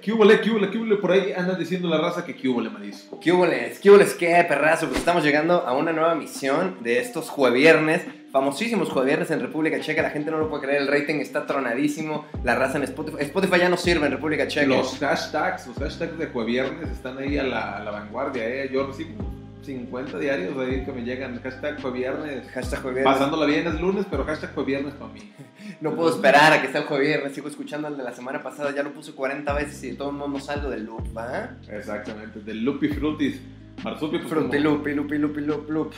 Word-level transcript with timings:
qué 0.00 0.12
hubole, 0.12 0.40
qué 0.40 0.78
hubole, 0.78 0.96
por 0.96 1.12
ahí 1.12 1.32
andan 1.32 1.58
diciendo 1.58 1.88
la 1.88 1.98
raza 1.98 2.24
que 2.24 2.34
qué 2.34 2.48
hubole, 2.48 2.70
marisco. 2.70 3.18
¿Qué 3.20 3.32
huboles? 3.32 3.78
¿Qué 3.80 4.44
perrazo? 4.48 4.86
Pues 4.86 4.98
estamos 4.98 5.24
llegando 5.24 5.66
a 5.66 5.76
una 5.76 5.92
nueva 5.92 6.14
misión 6.14 6.78
de 6.80 7.00
estos 7.00 7.30
jueviernes, 7.30 8.02
famosísimos 8.32 8.90
jueviernes 8.90 9.30
en 9.30 9.40
República 9.40 9.80
Checa. 9.80 10.02
La 10.02 10.10
gente 10.10 10.30
no 10.30 10.38
lo 10.38 10.48
puede 10.48 10.64
creer, 10.64 10.82
el 10.82 10.88
rating 10.88 11.16
está 11.16 11.46
tronadísimo. 11.46 12.26
La 12.42 12.54
raza 12.54 12.78
en 12.78 12.84
Spotify. 12.84 13.18
Spotify 13.20 13.58
ya 13.58 13.68
no 13.68 13.76
sirve 13.76 14.06
en 14.06 14.12
República 14.12 14.46
Checa. 14.48 14.66
Los 14.66 14.98
hashtags, 14.98 15.66
los 15.66 15.76
hashtags 15.78 16.18
de 16.18 16.26
jueviernes 16.26 16.90
están 16.90 17.18
ahí 17.18 17.38
a 17.38 17.44
la, 17.44 17.76
a 17.76 17.84
la 17.84 17.90
vanguardia, 17.90 18.46
¿eh? 18.48 18.70
Yo 18.72 18.86
recibo 18.86 19.43
50 19.64 20.18
diarios 20.18 20.56
ahí 20.58 20.84
que 20.84 20.92
me 20.92 21.02
llegan, 21.02 21.40
hashtag 21.42 21.80
jueviernes. 21.80 22.48
Hashtag 22.50 22.82
jueviernes. 22.82 23.12
Pasándola 23.12 23.46
bien 23.46 23.66
es 23.66 23.80
lunes, 23.80 24.06
pero 24.10 24.24
hashtag 24.24 24.54
jueviernes 24.54 24.94
para 24.94 25.12
mí. 25.12 25.32
No 25.80 25.94
puedo 25.96 26.10
esperar 26.10 26.52
a 26.52 26.62
que 26.62 26.68
sea 26.68 26.82
el 26.82 26.86
jueviernes. 26.86 27.34
Sigo 27.34 27.48
escuchando 27.48 27.88
el 27.88 27.96
de 27.96 28.04
la 28.04 28.12
semana 28.12 28.42
pasada. 28.42 28.70
Ya 28.74 28.82
lo 28.82 28.92
puse 28.92 29.12
40 29.12 29.52
veces 29.54 29.82
y 29.82 29.90
de 29.90 29.96
todo 29.96 30.10
el 30.10 30.16
mundo 30.16 30.38
salgo 30.38 30.70
del 30.70 30.84
loop, 30.84 31.16
¿va? 31.16 31.50
Exactamente, 31.68 32.40
del 32.40 32.62
Lupi 32.64 32.88
Frutis. 32.88 33.40
Marsupio, 33.82 34.18
pues, 34.20 34.30
Fruity 34.30 34.58
como- 34.62 34.76
loop, 34.76 34.86
loop, 34.86 35.10
loop, 35.10 35.36
loop, 35.38 35.70
loop. 35.70 35.92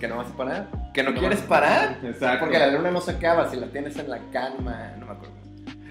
¿Que 0.00 0.08
no 0.08 0.16
vas 0.16 0.28
a 0.30 0.36
parar? 0.36 0.68
¿Que 0.92 1.02
no, 1.02 1.10
No 1.12 1.20
quieres 1.20 1.40
parar? 1.42 1.98
Exacto. 2.02 2.40
Porque 2.46 2.58
la 2.58 2.66
luna 2.72 2.90
no 2.90 3.00
se 3.00 3.12
acaba 3.12 3.48
si 3.50 3.56
la 3.58 3.68
tienes 3.68 3.96
en 3.96 4.10
la 4.10 4.18
calma. 4.32 4.92
No 4.98 5.06
me 5.06 5.12
acuerdo. 5.12 5.34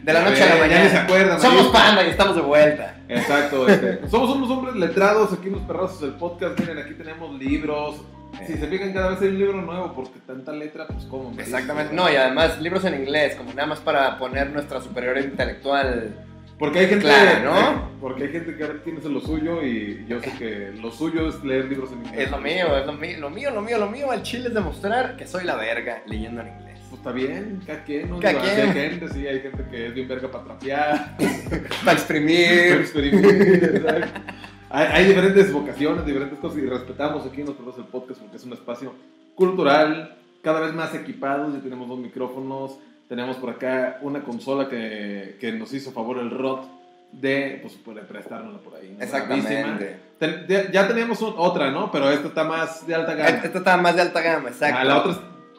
De 0.05 0.13
la 0.13 0.21
noche 0.21 0.43
a 0.43 0.53
la 0.53 0.61
mañana. 0.61 0.87
se 0.87 0.97
acuerdan, 0.97 1.41
Somos 1.41 1.67
panda 1.69 2.05
y 2.05 2.09
estamos 2.11 2.35
de 2.35 2.41
vuelta. 2.43 2.95
Exacto, 3.09 3.67
este, 3.67 4.07
somos 4.07 4.35
unos 4.35 4.51
hombres 4.51 4.75
letrados 4.75 5.33
aquí 5.33 5.47
en 5.47 5.53
los 5.53 5.63
perrazos 5.63 6.01
del 6.01 6.11
podcast. 6.11 6.59
Miren, 6.59 6.77
aquí 6.77 6.93
tenemos 6.93 7.33
libros. 7.39 8.01
Si 8.45 8.53
se 8.53 8.67
fijan, 8.67 8.93
cada 8.93 9.09
vez 9.09 9.21
hay 9.21 9.29
un 9.29 9.39
libro 9.39 9.61
nuevo 9.61 9.93
porque 9.95 10.19
tanta 10.19 10.51
letra, 10.51 10.85
pues 10.85 11.05
como. 11.05 11.31
Exactamente. 11.39 11.95
No, 11.95 12.11
y 12.11 12.15
además 12.17 12.61
libros 12.61 12.85
en 12.85 12.93
inglés, 13.01 13.35
como 13.35 13.51
nada 13.53 13.65
más 13.65 13.79
para 13.79 14.19
poner 14.19 14.51
nuestra 14.51 14.79
superioridad 14.79 15.25
intelectual. 15.25 16.13
Porque 16.59 16.79
hay 16.79 16.87
gente, 16.87 17.05
Clara, 17.05 17.39
¿no? 17.39 17.89
Porque 17.99 18.25
hay 18.25 18.29
gente 18.29 18.55
que 18.55 18.63
ahora 18.63 18.83
tiene 18.83 18.99
lo 19.09 19.19
suyo 19.21 19.63
y 19.63 20.05
yo 20.07 20.21
sé 20.21 20.31
que 20.37 20.71
lo 20.79 20.91
suyo 20.91 21.29
es 21.29 21.43
leer 21.43 21.65
libros 21.65 21.91
en 21.91 22.05
inglés. 22.05 22.25
Es 22.25 22.31
lo 22.31 22.37
mío, 22.37 22.77
es 22.77 22.85
lo 22.85 22.93
mío, 22.93 23.17
lo 23.19 23.29
mío, 23.31 23.51
lo 23.51 23.61
mío, 23.61 23.77
lo 23.79 23.89
mío. 23.89 24.11
Al 24.11 24.21
chile 24.21 24.49
es 24.49 24.53
demostrar 24.53 25.17
que 25.17 25.25
soy 25.25 25.45
la 25.45 25.55
verga 25.55 26.03
leyendo 26.05 26.41
en 26.41 26.49
inglés. 26.49 26.64
Pues 26.89 26.99
está 26.99 27.11
bien, 27.11 27.61
cada 27.65 27.83
quien, 27.83 28.09
¿no? 28.09 28.19
Cada 28.19 28.41
quien. 28.41 28.59
Hay 28.69 28.73
gente, 28.73 29.09
sí, 29.13 29.27
hay 29.27 29.39
gente 29.41 29.63
que 29.69 29.87
es 29.87 29.93
bien 29.93 30.07
verga 30.07 30.29
para 30.31 30.43
trapear, 30.43 31.17
Para 31.17 31.79
para 31.85 31.93
exprimir. 31.93 32.73
experimentar, 32.79 33.65
exacto. 33.75 34.21
Hay, 34.69 34.87
hay 34.91 35.05
diferentes 35.07 35.53
vocaciones, 35.53 36.05
diferentes 36.05 36.39
cosas 36.39 36.57
y 36.57 36.65
respetamos 36.65 37.25
aquí 37.25 37.41
perros 37.43 37.77
del 37.77 37.85
podcast 37.85 38.19
porque 38.19 38.37
es 38.37 38.43
un 38.43 38.53
espacio 38.53 38.93
cultural, 39.35 40.15
cada 40.43 40.59
vez 40.59 40.73
más 40.73 40.93
equipados, 40.93 41.53
ya 41.53 41.59
tenemos 41.59 41.87
dos 41.87 41.99
micrófonos, 41.99 42.77
tenemos 43.07 43.37
por 43.37 43.51
acá 43.51 43.99
una 44.01 44.23
consola 44.23 44.67
que, 44.69 45.37
que 45.39 45.51
nos 45.51 45.73
hizo 45.73 45.91
favor 45.91 46.17
el 46.17 46.31
ROT 46.31 46.65
de, 47.11 47.59
pues, 47.61 47.75
puede 47.75 48.01
prestárnosla 48.01 48.59
por 48.59 48.75
ahí. 48.75 48.93
¿no? 48.97 49.03
Exactamente. 49.03 49.97
Ten- 50.19 50.45
ya, 50.47 50.71
ya 50.71 50.87
teníamos 50.87 51.21
un- 51.21 51.35
otra, 51.37 51.71
¿no? 51.71 51.91
Pero 51.91 52.09
esta 52.09 52.27
está 52.27 52.43
más 52.43 52.85
de 52.85 52.95
alta 52.95 53.13
gama. 53.13 53.29
Esta 53.29 53.57
está 53.59 53.77
más 53.77 53.95
de 53.95 54.01
alta 54.01 54.21
gama, 54.21 54.49
exacto. 54.49 54.77
Ah, 54.79 54.83
la 54.83 54.97
otra 54.97 55.13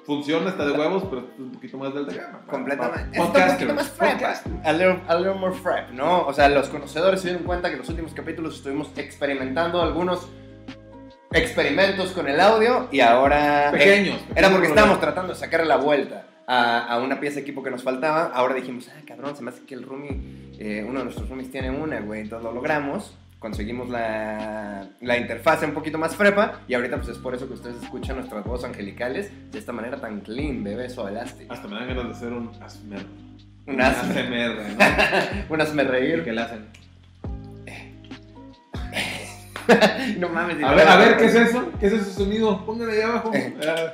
funciona, 0.07 0.51
está 0.51 0.65
de 0.65 0.73
huevos, 0.73 1.05
pero 1.11 1.23
es 1.35 1.39
un 1.39 1.53
poquito 1.53 1.79
más 1.79 1.93
de 1.93 2.01
alta 2.01 2.15
gama. 2.15 2.41
Completamente. 2.47 3.19
Poquito 3.19 3.75
más 3.75 3.89
frep. 3.89 4.23
A 4.65 4.73
little, 4.73 5.01
a 5.09 5.17
little 5.17 5.35
more 5.35 5.55
frep, 5.55 5.91
¿no? 5.91 6.27
O 6.27 6.33
sea, 6.33 6.49
los 6.49 6.69
conocedores 6.69 7.21
se 7.21 7.29
dieron 7.29 7.45
cuenta 7.45 7.69
que 7.69 7.75
en 7.75 7.81
los 7.81 7.89
últimos 7.89 8.15
capítulos 8.15 8.57
estuvimos 8.57 8.91
experimentando 8.97 9.83
algunos 9.83 10.29
experimentos 11.33 12.13
con 12.13 12.29
el 12.29 12.41
audio 12.41 12.89
y 12.93 13.01
ahora... 13.01 13.71
Pequeños. 13.73 14.21
Era 14.35 14.49
porque 14.51 14.69
estábamos 14.69 15.01
tratando 15.01 15.33
de 15.33 15.39
sacarle 15.39 15.67
la 15.67 15.77
vuelta 15.77 16.29
a, 16.47 16.87
a 16.87 16.99
una 16.99 17.19
pieza 17.21 17.37
de 17.37 17.41
equipo 17.43 17.63
que 17.63 17.71
nos 17.71 17.83
faltaba. 17.83 18.31
Ahora 18.33 18.55
dijimos, 18.55 18.89
ah, 18.89 19.03
cabrón, 19.07 19.37
se 19.37 19.43
me 19.43 19.51
hace 19.51 19.67
que 19.67 19.75
el 19.75 19.83
roomie, 19.83 20.53
eh, 20.59 20.85
uno 20.89 21.01
de 21.01 21.05
nuestros 21.07 21.29
roomies 21.29 21.51
tiene 21.51 21.71
una, 21.71 22.01
güey. 22.01 22.21
Entonces 22.21 22.45
lo 22.45 22.53
logramos. 22.53 23.19
Conseguimos 23.39 23.89
la, 23.91 24.89
la 25.01 25.19
interfase 25.19 25.67
un 25.67 25.73
poquito 25.73 25.99
más 25.99 26.17
frepa. 26.17 26.61
Y 26.67 26.75
ahorita, 26.75 26.97
pues 26.97 27.09
es 27.11 27.19
por 27.19 27.35
eso 27.35 27.47
que 27.47 27.55
ustedes 27.55 27.83
escuchan 27.83 28.17
nuestras 28.17 28.45
voces 28.45 28.67
angelicales 28.67 29.31
de 29.53 29.59
esta 29.59 29.73
manera 29.73 30.01
tan 30.01 30.21
clean, 30.21 30.65
bebé, 30.65 30.89
suavelástico. 30.89 31.53
Hasta 31.53 31.69
me 31.69 31.75
dan 31.77 31.89
ganas 31.89 32.05
de 32.05 32.11
hacer 32.13 32.33
un 32.33 32.51
asmer. 32.63 33.07
Un 33.67 33.81
asmer. 33.81 34.25
ASMR, 34.25 34.79
¿no? 35.49 35.55
Un 35.55 35.61
hazme 35.61 35.83
¿Y 35.83 35.87
reír. 35.87 36.25
qué 36.25 36.33
le 36.33 36.41
hacen? 36.41 36.67
no 40.19 40.29
mames. 40.29 40.63
A 40.63 40.75
ver, 40.75 40.89
a 40.89 40.97
ver, 40.97 41.17
¿qué 41.17 41.25
es 41.27 41.35
eso? 41.35 41.73
¿Qué 41.81 41.87
es 41.87 41.93
ese 41.93 42.13
sonido? 42.13 42.65
Pónganle 42.65 42.95
ahí 42.95 43.03
abajo. 43.03 43.33
Ah. 43.67 43.93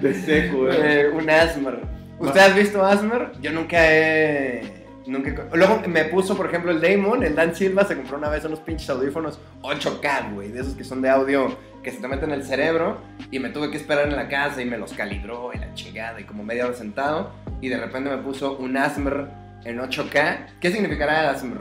De 0.00 0.14
seco, 0.14 0.70
eh. 0.70 1.02
Eh, 1.02 1.08
un 1.08 1.28
Asmer. 1.28 1.80
¿Usted 2.18 2.40
ha 2.40 2.48
visto 2.48 2.84
Asmer? 2.84 3.32
Yo 3.40 3.52
nunca 3.52 3.76
he. 3.80 4.75
Nunca 5.06 5.46
Luego 5.52 5.82
me 5.86 6.04
puso, 6.04 6.36
por 6.36 6.46
ejemplo, 6.46 6.72
el 6.72 6.80
Damon, 6.80 7.22
el 7.22 7.34
Dan 7.34 7.54
Silva, 7.54 7.84
se 7.84 7.94
compró 7.94 8.18
una 8.18 8.28
vez 8.28 8.44
unos 8.44 8.58
pinches 8.60 8.90
audífonos 8.90 9.38
8K, 9.62 10.34
güey, 10.34 10.50
de 10.50 10.60
esos 10.60 10.74
que 10.74 10.82
son 10.82 11.00
de 11.00 11.08
audio 11.08 11.56
que 11.82 11.92
se 11.92 12.00
te 12.00 12.08
meten 12.08 12.30
en 12.30 12.40
el 12.40 12.44
cerebro. 12.44 13.00
Y 13.30 13.38
me 13.38 13.50
tuve 13.50 13.70
que 13.70 13.76
esperar 13.76 14.08
en 14.08 14.16
la 14.16 14.28
casa 14.28 14.60
y 14.62 14.64
me 14.64 14.76
los 14.76 14.92
calibró 14.92 15.52
y 15.54 15.58
la 15.58 15.72
chingada, 15.74 16.20
y 16.20 16.24
como 16.24 16.42
media 16.42 16.66
hora 16.66 16.74
sentado. 16.74 17.30
Y 17.60 17.68
de 17.68 17.78
repente 17.78 18.10
me 18.10 18.18
puso 18.18 18.56
un 18.56 18.76
Asmer 18.76 19.28
en 19.64 19.78
8K. 19.78 20.46
¿Qué 20.60 20.70
significará 20.72 21.30
Asmer? 21.30 21.58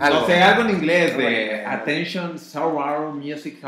O 0.00 0.26
sea, 0.26 0.50
algo 0.54 0.68
en 0.68 0.76
inglés 0.76 1.12
Algo 1.12 1.28
de. 1.28 1.66
Attention 1.66 2.38
Surround 2.38 3.20
Music 3.20 3.58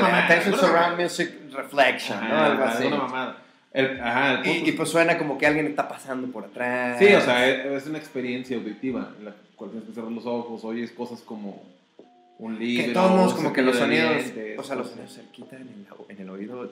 mamada, 0.00 0.26
Attention 0.26 0.54
Surround 0.56 1.00
Music 1.00 1.30
Reflection, 1.52 2.28
¿no? 2.28 2.38
Algo 2.38 2.64
así. 2.64 2.86
Una 2.86 2.96
mamada. 2.98 3.36
El- 3.74 4.00
ajá, 4.00 4.32
el 4.34 4.40
Y, 4.46 4.48
punto 4.50 4.66
y 4.66 4.70
es- 4.70 4.76
pues 4.76 4.88
suena 4.90 5.16
como 5.18 5.38
que 5.38 5.46
alguien 5.46 5.66
está 5.66 5.88
pasando 5.88 6.28
por 6.28 6.44
atrás. 6.44 6.98
Sí, 6.98 7.06
o 7.14 7.20
sea, 7.20 7.48
es, 7.48 7.64
es 7.82 7.86
una 7.88 7.98
experiencia 7.98 8.56
auditiva 8.56 9.12
en 9.18 9.24
la 9.26 9.34
cual 9.56 9.70
tienes 9.70 9.88
que 9.88 9.94
cerrar 9.94 10.10
los 10.12 10.26
ojos, 10.26 10.62
oyes 10.64 10.90
cosas 10.92 11.20
como 11.22 11.62
un 12.38 12.58
libro. 12.58 12.86
que 12.86 12.92
todos 12.92 13.34
como 13.34 13.52
que 13.52 13.62
los 13.62 13.76
sonidos, 13.76 14.16
dientes, 14.34 14.58
o 14.58 14.62
sea, 14.64 14.76
los 14.76 14.88
sonidos 14.90 15.14
cerquita 15.14 15.56
en 15.56 15.62
el, 15.62 15.86
en 16.08 16.20
el 16.20 16.28
oído 16.30 16.70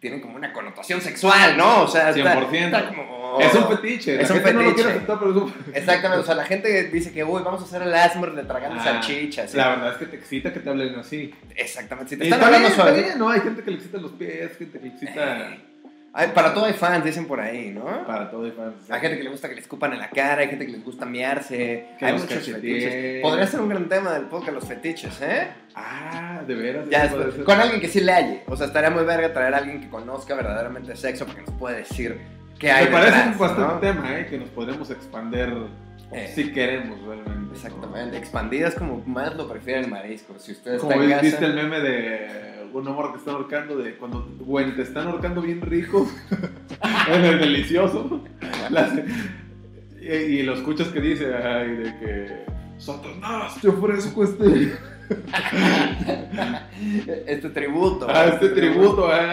tienen 0.00 0.20
como 0.20 0.36
una 0.36 0.52
connotación 0.52 1.00
sexual, 1.00 1.56
¿no? 1.56 1.84
O 1.84 1.88
sea, 1.88 2.10
está- 2.10 2.34
100%. 2.34 2.76
está 2.76 2.88
como- 2.88 3.38
Es 3.40 3.54
un 3.54 3.66
fetiche. 3.68 4.20
Es 4.20 4.28
la 4.28 4.36
un 4.36 4.42
gente 4.42 4.52
no 4.54 4.60
lo 4.60 4.64
fetiche. 4.66 4.74
quiere 4.84 4.90
aceptar, 4.98 5.18
pero 5.18 5.30
es 5.30 5.36
un 5.38 5.54
Exactamente, 5.74 6.22
o 6.22 6.26
sea, 6.26 6.34
la 6.34 6.44
gente 6.44 6.84
dice 6.90 7.10
que, 7.12 7.24
uy, 7.24 7.42
vamos 7.42 7.62
a 7.62 7.64
hacer 7.64 7.82
el 7.82 7.94
asmer 7.94 8.32
de 8.32 8.42
tragando 8.44 8.78
Ah, 8.80 8.84
salchichas. 8.84 9.54
La 9.54 9.70
verdad 9.70 9.92
es 9.92 9.96
que 9.98 10.06
te 10.06 10.16
excita 10.16 10.52
que 10.52 10.60
te 10.60 10.68
hablen 10.70 10.94
así. 10.96 11.32
Exactamente, 11.56 12.10
si 12.10 12.16
te 12.18 12.24
Y 12.24 12.28
están 12.28 12.38
está 12.40 12.46
hablando 12.46 12.68
bien, 12.68 12.72
está 12.78 12.82
suave. 12.90 13.02
bien, 13.02 13.18
¿no? 13.18 13.28
Hay 13.30 13.40
gente 13.40 13.62
que 13.62 13.70
le 13.70 13.76
excita 13.78 13.98
los 13.98 14.12
pies, 14.12 14.56
gente 14.58 14.78
que 14.78 14.84
le 14.84 14.92
excita 14.92 15.56
Ay, 16.16 16.28
para 16.32 16.54
todo 16.54 16.66
hay 16.66 16.74
fans, 16.74 17.04
dicen 17.04 17.26
por 17.26 17.40
ahí, 17.40 17.72
¿no? 17.72 18.06
para 18.06 18.30
todo 18.30 18.46
y 18.46 18.52
fans. 18.52 18.88
Hay 18.88 19.00
gente 19.00 19.16
que 19.18 19.24
le 19.24 19.30
gusta 19.30 19.48
que 19.48 19.56
le 19.56 19.60
escupan 19.60 19.92
en 19.94 19.98
la 19.98 20.10
cara, 20.10 20.42
hay 20.42 20.48
gente 20.48 20.64
que 20.64 20.70
les 20.70 20.84
gusta 20.84 21.04
mearse, 21.04 21.88
Que 21.98 22.06
hay 22.06 22.12
muchos 22.12 22.46
fetiches. 22.46 23.20
Podría 23.20 23.46
ser 23.48 23.60
un 23.60 23.68
gran 23.68 23.88
tema 23.88 24.12
del 24.12 24.26
podcast, 24.26 24.52
los 24.54 24.64
fetiches, 24.64 25.20
¿eh? 25.22 25.48
Ah, 25.74 26.40
de 26.46 26.54
veras. 26.54 26.88
Ya 26.88 27.10
con 27.44 27.60
alguien 27.60 27.80
que 27.80 27.88
sí 27.88 28.00
le 28.00 28.12
halle. 28.12 28.42
O 28.46 28.56
sea, 28.56 28.66
estaría 28.68 28.90
muy 28.90 29.04
verga 29.04 29.32
traer 29.32 29.54
a 29.54 29.58
alguien 29.58 29.80
que 29.80 29.88
conozca 29.88 30.34
verdaderamente 30.36 30.94
sexo 30.94 31.26
porque 31.26 31.42
nos 31.42 31.50
puede 31.58 31.78
decir 31.78 32.20
qué 32.60 32.70
hay 32.70 32.84
Me 32.86 32.92
parece 32.92 33.10
detrás, 33.16 33.32
un 33.32 33.38
bastante 33.38 33.74
¿no? 33.74 33.80
tema, 33.80 34.18
¿eh? 34.20 34.26
Que 34.30 34.38
nos 34.38 34.48
podremos 34.50 34.88
expander 34.90 35.52
Eh. 36.12 36.30
si 36.32 36.52
queremos 36.52 37.00
realmente. 37.04 37.54
Exactamente. 37.54 38.16
Expandidas 38.18 38.74
como 38.76 39.02
más 39.04 39.34
lo 39.34 39.48
prefiere 39.48 39.80
el 39.80 39.88
marisco. 39.88 40.38
Si 40.38 40.52
usted 40.52 40.74
está 40.74 40.86
Como 40.94 41.08
casa... 41.08 41.22
viste 41.22 41.44
el 41.44 41.54
meme 41.54 41.80
de 41.80 42.63
un 42.74 42.88
amor 42.88 43.12
que 43.12 43.18
están 43.18 43.34
ahorcando, 43.36 43.76
de 43.76 43.94
cuando, 43.96 44.26
güey, 44.40 44.74
te 44.74 44.82
están 44.82 45.06
ahorcando 45.08 45.40
bien 45.40 45.60
rico, 45.62 46.06
el 47.12 47.38
delicioso, 47.38 48.22
las- 48.70 48.92
y, 50.00 50.06
y 50.12 50.42
lo 50.42 50.54
escuchas 50.54 50.88
que 50.88 51.00
dice, 51.00 51.34
ay, 51.34 51.68
de 51.76 51.98
que, 51.98 52.44
Satanás, 52.78 53.58
te 53.60 53.68
ofrezco 53.68 54.24
este, 54.24 54.72
este 57.26 57.50
tributo. 57.50 58.06
ah, 58.08 58.26
este 58.26 58.48
tributo, 58.50 59.08
ah. 59.10 59.32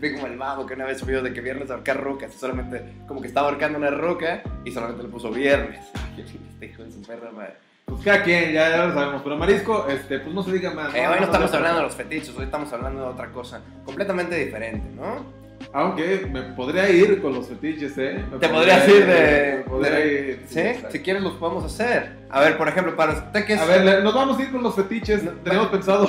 Vi 0.00 0.12
como 0.14 0.26
el 0.26 0.36
mago 0.36 0.66
que 0.66 0.74
una 0.74 0.86
vez 0.86 0.98
subió 0.98 1.22
de 1.22 1.32
que 1.34 1.40
viernes 1.42 1.70
ahorcar 1.70 2.02
rocas. 2.02 2.32
Solamente 2.34 2.82
como 3.06 3.20
que 3.20 3.28
estaba 3.28 3.48
ahorcando 3.48 3.78
una 3.78 3.90
roca 3.90 4.42
y 4.64 4.70
solamente 4.72 5.02
le 5.02 5.08
puso 5.10 5.30
viernes. 5.30 5.80
Este 6.18 6.66
hijo 6.66 6.82
de 6.82 6.92
su 6.92 7.00
perra 7.02 7.30
madre. 7.30 7.54
Pues 7.90 8.02
cada 8.04 8.22
quien, 8.22 8.52
ya, 8.52 8.70
ya 8.70 8.86
lo 8.86 8.94
sabemos, 8.94 9.22
pero 9.22 9.36
Marisco, 9.36 9.86
este, 9.88 10.18
pues 10.20 10.34
no 10.34 10.42
se 10.42 10.52
diga 10.52 10.70
más. 10.72 10.94
Eh, 10.94 10.98
hoy 11.00 11.04
no 11.04 11.10
Vamos 11.10 11.20
a 11.20 11.24
estamos 11.24 11.54
hablando 11.54 11.78
de 11.78 11.84
los 11.84 11.94
fetiches, 11.94 12.36
hoy 12.36 12.44
estamos 12.44 12.72
hablando 12.72 13.02
de 13.02 13.08
otra 13.08 13.30
cosa 13.30 13.60
completamente 13.84 14.36
diferente, 14.36 14.88
¿no? 14.94 15.38
Aunque 15.72 16.26
me 16.32 16.40
podría 16.42 16.88
ir 16.90 17.20
con 17.20 17.34
los 17.34 17.46
fetiches, 17.46 17.96
¿eh? 17.98 18.24
Me 18.32 18.38
Te 18.38 18.48
podría 18.48 18.78
podrías 18.80 18.88
ir 18.88 19.06
de... 19.06 19.56
me 19.58 19.64
podría 19.70 19.90
de- 19.90 20.14
ir, 20.30 20.44
¿Sí? 20.48 20.82
Si 20.90 21.00
quieres 21.00 21.22
los 21.22 21.34
podemos 21.34 21.64
hacer. 21.64 22.16
A 22.30 22.40
ver, 22.40 22.56
por 22.56 22.66
ejemplo, 22.66 22.96
para 22.96 23.12
usted 23.12 23.44
que 23.44 23.52
es... 23.54 23.60
A 23.60 23.66
ver, 23.66 24.02
nos 24.02 24.14
vamos 24.14 24.38
a 24.38 24.42
ir 24.42 24.50
con 24.50 24.62
los 24.62 24.74
fetiches. 24.74 25.22
No, 25.22 25.32
Tenemos 25.32 25.66
pensado 25.68 26.08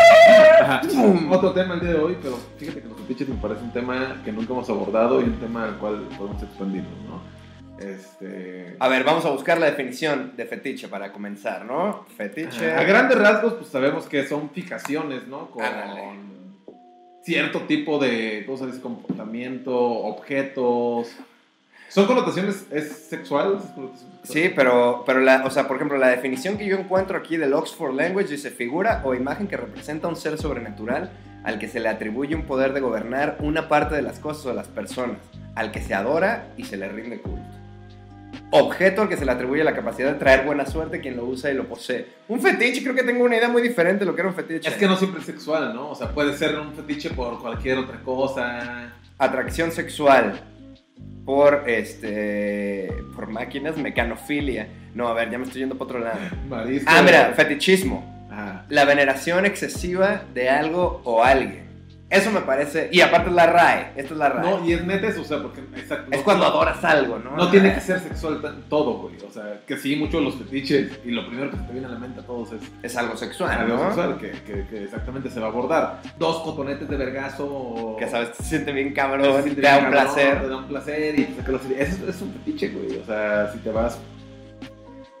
Ajá. 0.62 0.80
¡Pum! 0.80 1.30
otro 1.30 1.52
tema 1.52 1.74
el 1.74 1.80
día 1.80 1.90
de 1.90 1.98
hoy, 2.00 2.16
pero 2.22 2.38
fíjate 2.56 2.80
que 2.82 2.88
los 2.88 2.98
fetiches 3.00 3.28
me 3.28 3.34
parece 3.36 3.62
un 3.62 3.72
tema 3.72 4.20
que 4.24 4.32
nunca 4.32 4.52
hemos 4.54 4.68
abordado 4.70 5.20
y 5.20 5.24
un 5.24 5.38
tema 5.38 5.64
al 5.64 5.76
cual 5.76 6.08
podemos 6.16 6.42
expandirnos, 6.42 6.98
¿no? 7.08 7.35
Este. 7.78 8.76
A 8.78 8.88
ver, 8.88 9.04
vamos 9.04 9.24
a 9.24 9.30
buscar 9.30 9.58
la 9.58 9.66
definición 9.66 10.32
de 10.36 10.46
fetiche 10.46 10.88
para 10.88 11.12
comenzar, 11.12 11.64
¿no? 11.64 12.06
Fetiche... 12.16 12.72
A 12.72 12.84
grandes 12.84 13.18
rasgos, 13.18 13.54
pues 13.54 13.68
sabemos 13.68 14.06
que 14.06 14.26
son 14.26 14.50
fijaciones, 14.50 15.26
¿no? 15.26 15.50
Con 15.50 15.64
Ándale. 15.64 16.02
cierto 17.22 17.60
tipo 17.62 17.98
de 17.98 18.44
cosas, 18.46 18.78
comportamiento, 18.78 19.76
objetos. 19.76 21.08
¿Son 21.88 22.06
connotaciones, 22.06 22.66
es 22.70 23.08
sexual? 23.08 23.58
¿Es 23.62 23.70
connotación 23.70 24.10
sexual? 24.10 24.20
Sí, 24.24 24.52
pero, 24.54 25.04
pero 25.06 25.20
la, 25.20 25.44
o 25.44 25.50
sea, 25.50 25.68
por 25.68 25.76
ejemplo, 25.76 25.98
la 25.98 26.08
definición 26.08 26.58
que 26.58 26.66
yo 26.66 26.76
encuentro 26.76 27.18
aquí 27.18 27.36
del 27.36 27.52
Oxford 27.52 27.94
Language 27.94 28.28
dice 28.28 28.50
figura 28.50 29.02
o 29.04 29.14
imagen 29.14 29.46
que 29.46 29.56
representa 29.56 30.08
un 30.08 30.16
ser 30.16 30.38
sobrenatural 30.38 31.10
al 31.44 31.60
que 31.60 31.68
se 31.68 31.78
le 31.78 31.88
atribuye 31.88 32.34
un 32.34 32.42
poder 32.42 32.72
de 32.72 32.80
gobernar 32.80 33.36
una 33.38 33.68
parte 33.68 33.94
de 33.94 34.02
las 34.02 34.18
cosas 34.18 34.46
o 34.46 34.48
de 34.48 34.56
las 34.56 34.66
personas, 34.66 35.18
al 35.54 35.70
que 35.70 35.80
se 35.80 35.94
adora 35.94 36.48
y 36.56 36.64
se 36.64 36.76
le 36.76 36.88
rinde 36.88 37.20
culto. 37.20 37.45
Objeto 38.50 39.02
al 39.02 39.08
que 39.08 39.16
se 39.16 39.24
le 39.24 39.32
atribuye 39.32 39.64
la 39.64 39.74
capacidad 39.74 40.12
de 40.12 40.18
traer 40.18 40.44
buena 40.44 40.66
suerte 40.66 41.00
quien 41.00 41.16
lo 41.16 41.24
usa 41.24 41.50
y 41.50 41.54
lo 41.54 41.66
posee. 41.66 42.06
Un 42.28 42.40
fetiche, 42.40 42.82
creo 42.82 42.94
que 42.94 43.02
tengo 43.02 43.24
una 43.24 43.36
idea 43.36 43.48
muy 43.48 43.60
diferente 43.60 44.00
de 44.00 44.06
lo 44.06 44.14
que 44.14 44.20
era 44.20 44.28
un 44.28 44.36
fetiche. 44.36 44.68
Es 44.68 44.76
que 44.76 44.86
no 44.86 44.96
siempre 44.96 45.20
es 45.20 45.26
sexual, 45.26 45.74
¿no? 45.74 45.90
O 45.90 45.94
sea, 45.94 46.12
puede 46.12 46.36
ser 46.36 46.58
un 46.58 46.72
fetiche 46.72 47.10
por 47.10 47.40
cualquier 47.40 47.78
otra 47.78 48.00
cosa. 48.02 48.92
Atracción 49.18 49.72
sexual 49.72 50.40
por 51.24 51.64
este 51.66 52.88
por 53.14 53.26
máquinas, 53.26 53.76
mecanofilia. 53.76 54.68
No, 54.94 55.08
a 55.08 55.14
ver, 55.14 55.30
ya 55.30 55.38
me 55.38 55.44
estoy 55.44 55.62
yendo 55.62 55.76
para 55.76 55.84
otro 55.86 55.98
lado. 55.98 56.20
Marisco. 56.48 56.88
Ah, 56.90 57.02
mira, 57.02 57.32
fetichismo. 57.34 58.28
Ajá. 58.30 58.64
La 58.68 58.84
veneración 58.84 59.44
excesiva 59.44 60.22
de 60.32 60.48
algo 60.48 61.00
o 61.04 61.22
alguien. 61.24 61.65
Eso 62.08 62.30
me 62.30 62.40
parece. 62.42 62.88
Y 62.92 63.00
aparte 63.00 63.30
es 63.30 63.34
la 63.34 63.46
RAE. 63.46 63.92
Esta 63.96 64.14
es 64.14 64.18
la 64.18 64.28
RAE. 64.28 64.48
No, 64.48 64.64
y 64.64 64.72
es 64.74 64.84
neta 64.86 65.08
eso, 65.08 65.22
o 65.22 65.24
sea, 65.24 65.42
porque 65.42 65.60
exacto, 65.76 66.08
es 66.12 66.18
no- 66.18 66.24
cuando 66.24 66.46
adoras 66.46 66.84
algo, 66.84 67.18
¿no? 67.18 67.36
No 67.36 67.50
tiene 67.50 67.74
que 67.74 67.80
ser 67.80 67.98
sexual 67.98 68.40
todo, 68.68 68.98
güey. 68.98 69.16
O 69.28 69.32
sea, 69.32 69.60
que 69.66 69.76
sí, 69.76 69.96
muchos 69.96 70.20
de 70.20 70.24
los 70.26 70.34
fetiches, 70.36 71.00
y 71.04 71.10
lo 71.10 71.26
primero 71.26 71.50
que 71.50 71.56
se 71.56 71.62
te 71.64 71.72
viene 71.72 71.88
a 71.88 71.90
la 71.90 71.98
mente 71.98 72.20
a 72.20 72.22
todos 72.24 72.52
es 72.52 72.60
Es 72.82 72.96
algo 72.96 73.16
sexual, 73.16 73.50
algo 73.58 73.76
¿no? 73.76 73.84
sexual, 73.86 74.18
que, 74.18 74.30
que- 74.30 74.66
que 74.68 74.84
exactamente 74.84 75.30
se 75.30 75.40
va 75.40 75.46
a 75.46 75.50
abordar. 75.50 76.00
Dos 76.16 76.42
cotonetes 76.44 76.88
de 76.88 76.96
vergazo. 76.96 77.44
o- 77.46 77.96
Que 77.96 78.06
sabes, 78.08 78.32
te 78.32 78.42
siente 78.44 78.70
bien 78.72 78.88
te 78.90 78.94
cabrón, 78.94 79.22
te 79.22 79.28
da 79.28 79.42
bien 79.42 79.56
un 79.56 79.62
cabrón, 79.62 79.90
placer. 79.90 80.40
Te 80.42 80.48
da 80.48 80.56
un 80.58 80.64
placer 80.68 81.18
y 81.18 81.24
te 81.24 81.34
saca 81.40 81.52
la 81.52 81.58
serie. 81.58 81.82
Eso 81.82 82.08
es 82.08 82.22
un 82.22 82.32
fetiche, 82.34 82.68
güey. 82.68 82.98
O 83.00 83.04
sea, 83.04 83.50
si 83.52 83.58
te 83.58 83.70
vas. 83.72 83.98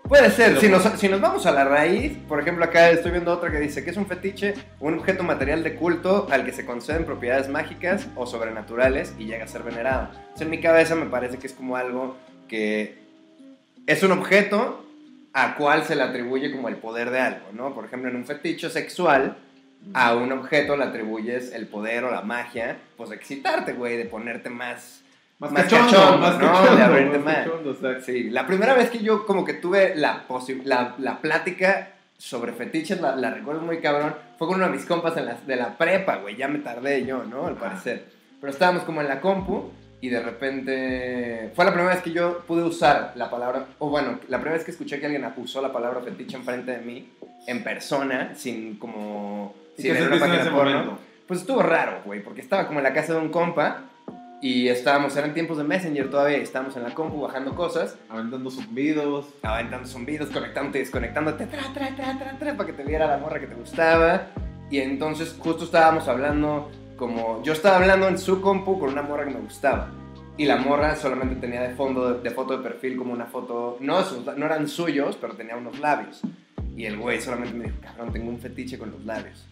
Puede 0.08 0.30
ser, 0.30 0.60
si 0.60 0.68
nos, 0.68 0.84
si 1.00 1.08
nos 1.08 1.20
vamos 1.20 1.46
a 1.46 1.50
la 1.50 1.64
raíz, 1.64 2.16
por 2.28 2.40
ejemplo 2.40 2.64
acá 2.64 2.90
estoy 2.90 3.10
viendo 3.10 3.32
otra 3.32 3.50
que 3.50 3.58
dice 3.58 3.82
que 3.82 3.90
es 3.90 3.96
un 3.96 4.06
fetiche, 4.06 4.54
un 4.78 4.98
objeto 4.98 5.24
material 5.24 5.64
de 5.64 5.74
culto 5.74 6.28
al 6.30 6.44
que 6.44 6.52
se 6.52 6.64
conceden 6.64 7.04
propiedades 7.04 7.48
mágicas 7.48 8.06
o 8.14 8.24
sobrenaturales 8.24 9.14
y 9.18 9.24
llega 9.24 9.44
a 9.44 9.48
ser 9.48 9.64
venerado. 9.64 10.10
Entonces, 10.14 10.42
en 10.42 10.50
mi 10.50 10.60
cabeza 10.60 10.94
me 10.94 11.06
parece 11.06 11.38
que 11.38 11.48
es 11.48 11.52
como 11.52 11.76
algo 11.76 12.16
que 12.46 12.98
es 13.86 14.02
un 14.04 14.12
objeto 14.12 14.86
a 15.32 15.56
cual 15.56 15.84
se 15.84 15.96
le 15.96 16.02
atribuye 16.02 16.52
como 16.52 16.68
el 16.68 16.76
poder 16.76 17.10
de 17.10 17.18
algo, 17.18 17.46
¿no? 17.52 17.74
Por 17.74 17.84
ejemplo, 17.84 18.08
en 18.08 18.16
un 18.16 18.26
fetiche 18.26 18.70
sexual, 18.70 19.36
a 19.92 20.14
un 20.14 20.30
objeto 20.30 20.76
le 20.76 20.84
atribuyes 20.84 21.52
el 21.52 21.66
poder 21.66 22.04
o 22.04 22.12
la 22.12 22.22
magia, 22.22 22.78
pues 22.96 23.10
de 23.10 23.16
excitarte, 23.16 23.72
güey, 23.72 23.96
de 23.96 24.04
ponerte 24.04 24.50
más... 24.50 25.02
Más, 25.38 25.52
Más 25.52 25.64
cachondo, 25.64 25.92
cachondo, 25.92 26.18
más 26.18 26.38
¿no? 26.38 26.40
cachondo, 26.52 26.76
De 26.76 26.82
abrirte 26.82 27.18
más 27.18 27.36
cachondo, 27.36 27.70
exacto. 27.72 28.04
Sí, 28.06 28.30
la 28.30 28.46
primera 28.46 28.74
vez 28.74 28.90
que 28.90 28.98
yo 29.00 29.26
como 29.26 29.44
que 29.44 29.54
tuve 29.54 29.94
la, 29.94 30.24
la, 30.64 30.94
la 30.98 31.20
plática 31.20 31.92
sobre 32.18 32.52
fetiches, 32.52 33.00
la, 33.00 33.14
la 33.16 33.30
recuerdo 33.30 33.60
muy 33.60 33.78
cabrón, 33.80 34.14
fue 34.38 34.46
con 34.48 34.56
uno 34.56 34.66
de 34.66 34.72
mis 34.72 34.86
compas 34.86 35.16
en 35.18 35.26
la, 35.26 35.34
de 35.34 35.56
la 35.56 35.76
prepa, 35.76 36.16
güey, 36.16 36.36
ya 36.36 36.48
me 36.48 36.60
tardé 36.60 37.04
yo, 37.04 37.24
¿no? 37.24 37.46
Al 37.46 37.56
parecer. 37.56 38.06
Pero 38.40 38.50
estábamos 38.50 38.84
como 38.84 39.02
en 39.02 39.08
la 39.08 39.20
compu 39.20 39.70
y 40.00 40.08
de 40.08 40.20
repente 40.22 41.52
fue 41.54 41.64
la 41.64 41.72
primera 41.72 41.94
vez 41.94 42.02
que 42.02 42.12
yo 42.12 42.40
pude 42.46 42.62
usar 42.62 43.12
la 43.16 43.30
palabra, 43.30 43.66
o 43.78 43.90
bueno, 43.90 44.18
la 44.28 44.38
primera 44.38 44.56
vez 44.56 44.64
que 44.64 44.70
escuché 44.70 44.98
que 45.00 45.06
alguien 45.06 45.26
usó 45.36 45.60
la 45.60 45.72
palabra 45.72 46.00
fetiche 46.00 46.36
enfrente 46.36 46.70
de 46.72 46.78
mí, 46.78 47.12
en 47.46 47.62
persona, 47.62 48.32
sin 48.34 48.78
como... 48.78 49.54
¿Y 49.76 49.82
sin 49.82 49.94
qué 49.94 50.02
una 50.02 50.14
en 50.14 50.20
página 50.20 50.40
ese 50.40 50.50
porno. 50.50 50.70
momento? 50.70 50.98
Pues 51.26 51.40
estuvo 51.40 51.62
raro, 51.62 52.00
güey, 52.04 52.22
porque 52.22 52.40
estaba 52.40 52.66
como 52.66 52.78
en 52.78 52.84
la 52.84 52.94
casa 52.94 53.12
de 53.12 53.18
un 53.20 53.28
compa 53.30 53.84
y 54.42 54.68
estábamos, 54.68 55.16
eran 55.16 55.32
tiempos 55.34 55.56
de 55.58 55.64
Messenger 55.64 56.10
todavía, 56.10 56.36
estábamos 56.38 56.76
en 56.76 56.82
la 56.82 56.94
compu 56.94 57.20
bajando 57.22 57.54
cosas, 57.54 57.96
Aventando 58.08 58.50
zumbidos. 58.50 59.26
aventando 59.42 59.88
zumbidos, 59.88 60.28
conectándote 60.30 60.78
y 60.78 60.82
desconectándote, 60.82 61.46
tra, 61.46 61.62
tra, 61.72 61.88
tra, 61.96 62.18
tra, 62.18 62.38
tra, 62.38 62.56
para 62.56 62.66
que 62.66 62.72
te 62.72 62.84
viera 62.84 63.06
la 63.06 63.16
morra 63.18 63.40
que 63.40 63.46
te 63.46 63.54
gustaba. 63.54 64.26
Y 64.70 64.78
entonces 64.78 65.34
justo 65.38 65.64
estábamos 65.64 66.06
hablando, 66.08 66.70
como 66.96 67.42
yo 67.42 67.52
estaba 67.52 67.76
hablando 67.76 68.08
en 68.08 68.18
su 68.18 68.40
compu 68.40 68.78
con 68.78 68.90
una 68.90 69.02
morra 69.02 69.24
que 69.26 69.34
me 69.34 69.40
gustaba. 69.40 69.90
Y 70.38 70.44
la 70.44 70.56
morra 70.56 70.94
solamente 70.96 71.36
tenía 71.36 71.62
de 71.62 71.74
fondo, 71.74 72.12
de, 72.14 72.20
de 72.22 72.30
foto 72.30 72.58
de 72.58 72.62
perfil, 72.62 72.96
como 72.98 73.12
una 73.14 73.24
foto, 73.26 73.78
no, 73.80 74.02
sus- 74.04 74.24
no 74.36 74.44
eran 74.44 74.68
suyos, 74.68 75.16
pero 75.18 75.34
tenía 75.34 75.56
unos 75.56 75.78
labios. 75.78 76.20
Y 76.76 76.84
el 76.84 76.98
güey 76.98 77.22
solamente 77.22 77.54
me 77.54 77.64
dijo, 77.64 77.76
cabrón, 77.80 78.12
tengo 78.12 78.28
un 78.28 78.38
fetiche 78.38 78.76
con 78.78 78.90
los 78.90 79.02
labios. 79.06 79.46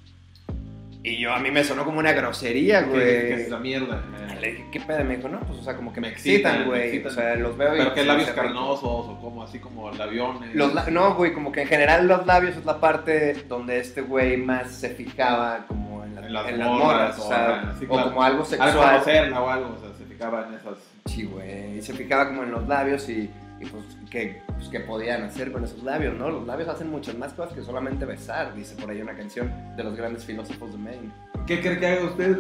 Y 1.07 1.19
yo, 1.19 1.35
a 1.35 1.39
mí 1.39 1.51
me 1.51 1.63
sonó 1.63 1.85
como 1.85 1.99
una 1.99 2.13
grosería, 2.13 2.81
¿Qué, 2.85 2.91
güey. 2.91 3.05
qué 3.05 3.35
es 3.43 3.51
la 3.51 3.59
mierda? 3.59 4.03
Y 4.39 4.41
Le 4.41 4.51
dije, 4.53 4.67
¿qué 4.73 4.81
pedo? 4.81 5.05
Me 5.05 5.17
dijo, 5.19 5.29
no, 5.29 5.39
pues, 5.41 5.59
o 5.59 5.63
sea, 5.63 5.77
como 5.77 5.93
que 5.93 6.01
me, 6.01 6.07
Me 6.09 6.13
excitan, 6.15 6.65
güey. 6.65 7.05
O 7.05 7.11
sea, 7.11 7.35
los 7.37 7.59
veo 7.59 7.75
y... 7.75 7.79
¿Pero 7.79 7.93
qué 7.93 8.05
labios 8.05 8.31
carnosos 8.31 8.83
o 8.85 9.19
como 9.21 9.43
así 9.43 9.59
como 9.59 9.91
labiones? 9.91 10.55
Los 10.55 10.73
la- 10.73 10.87
no, 10.87 11.15
güey, 11.15 11.35
como 11.35 11.53
que 11.53 11.61
en 11.63 11.69
general 11.69 12.09
los 12.09 12.25
labios 12.25 12.57
es 12.57 12.65
la 12.65 12.81
parte 12.81 13.35
donde 13.47 13.81
este 13.81 14.01
güey 14.01 14.39
más 14.39 14.71
se 14.73 14.89
fijaba 14.91 15.67
como 15.69 16.03
en, 16.05 16.15
la- 16.15 16.27
En 16.27 16.33
las 16.33 16.49
en 16.49 16.59
las 16.59 16.69
morras, 16.69 16.87
morras, 16.87 17.19
o 17.19 17.29
sea, 17.29 17.75
sí, 17.79 17.85
o 17.85 17.89
claro. 17.93 18.09
como 18.09 18.23
algo 18.23 18.41
Al 18.41 18.47
sexual. 18.47 18.73
conocerla 18.73 19.41
o 19.43 19.51
algo, 19.51 19.77
o 19.77 19.81
sea, 19.81 19.95
se 19.99 20.05
fijaba 20.07 20.47
en 20.49 20.55
esas. 20.55 20.79
Sí, 21.05 21.25
güey, 21.25 21.77
y 21.79 21.83
se 21.83 21.93
fijaba 21.93 22.29
como 22.29 22.45
en 22.45 22.51
los 22.51 22.67
labios 22.67 23.07
y, 23.11 23.29
y 23.67 23.71
pues, 23.71 24.11
que, 24.11 24.43
pues, 24.47 24.69
que 24.69 24.81
podían 24.81 25.23
hacer 25.23 25.53
con 25.53 25.65
esos 25.65 25.83
labios, 25.83 26.15
¿no? 26.15 26.31
Los 26.31 26.47
labios 26.47 26.69
hacen 26.69 26.91
muchas 26.91 27.17
más 27.17 27.33
cosas 27.33 27.55
que 27.55 27.63
solamente 27.63 28.05
besar, 28.05 28.55
dice 28.55 28.75
por 28.77 28.91
ahí 28.91 29.01
una 29.01 29.15
canción 29.15 29.53
de 29.77 29.85
los 29.85 29.97
grandes 29.97 30.25
filósofos 30.25 30.73
de 30.73 30.79
Maine. 30.79 31.11
¿Qué 31.47 31.61
cree 31.61 31.79
que 31.79 31.87
haga 31.87 32.05
usted? 32.05 32.39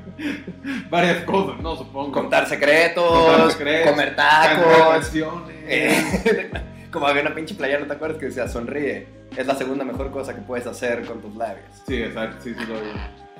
Varias 0.90 1.24
cosas, 1.24 1.60
¿no? 1.60 1.76
Supongo. 1.76 2.12
Contar 2.12 2.48
secretos, 2.48 3.04
Contar 3.04 3.50
secretos, 3.50 3.90
comer 3.90 4.16
tacos. 4.16 5.12
eh, 5.68 6.50
como 6.90 7.06
había 7.06 7.22
una 7.22 7.34
pinche 7.34 7.54
playera, 7.54 7.80
¿no 7.80 7.86
te 7.86 7.92
acuerdas 7.92 8.18
que 8.18 8.26
decía 8.26 8.48
sonríe? 8.48 9.06
Es 9.36 9.46
la 9.46 9.54
segunda 9.54 9.84
mejor 9.84 10.10
cosa 10.10 10.34
que 10.34 10.40
puedes 10.40 10.66
hacer 10.66 11.04
con 11.04 11.20
tus 11.20 11.36
labios. 11.36 11.66
Sí, 11.86 12.02
exacto, 12.02 12.42
sí, 12.42 12.54
sí 12.58 12.64
lo 12.66 12.74
vi. 12.74 12.88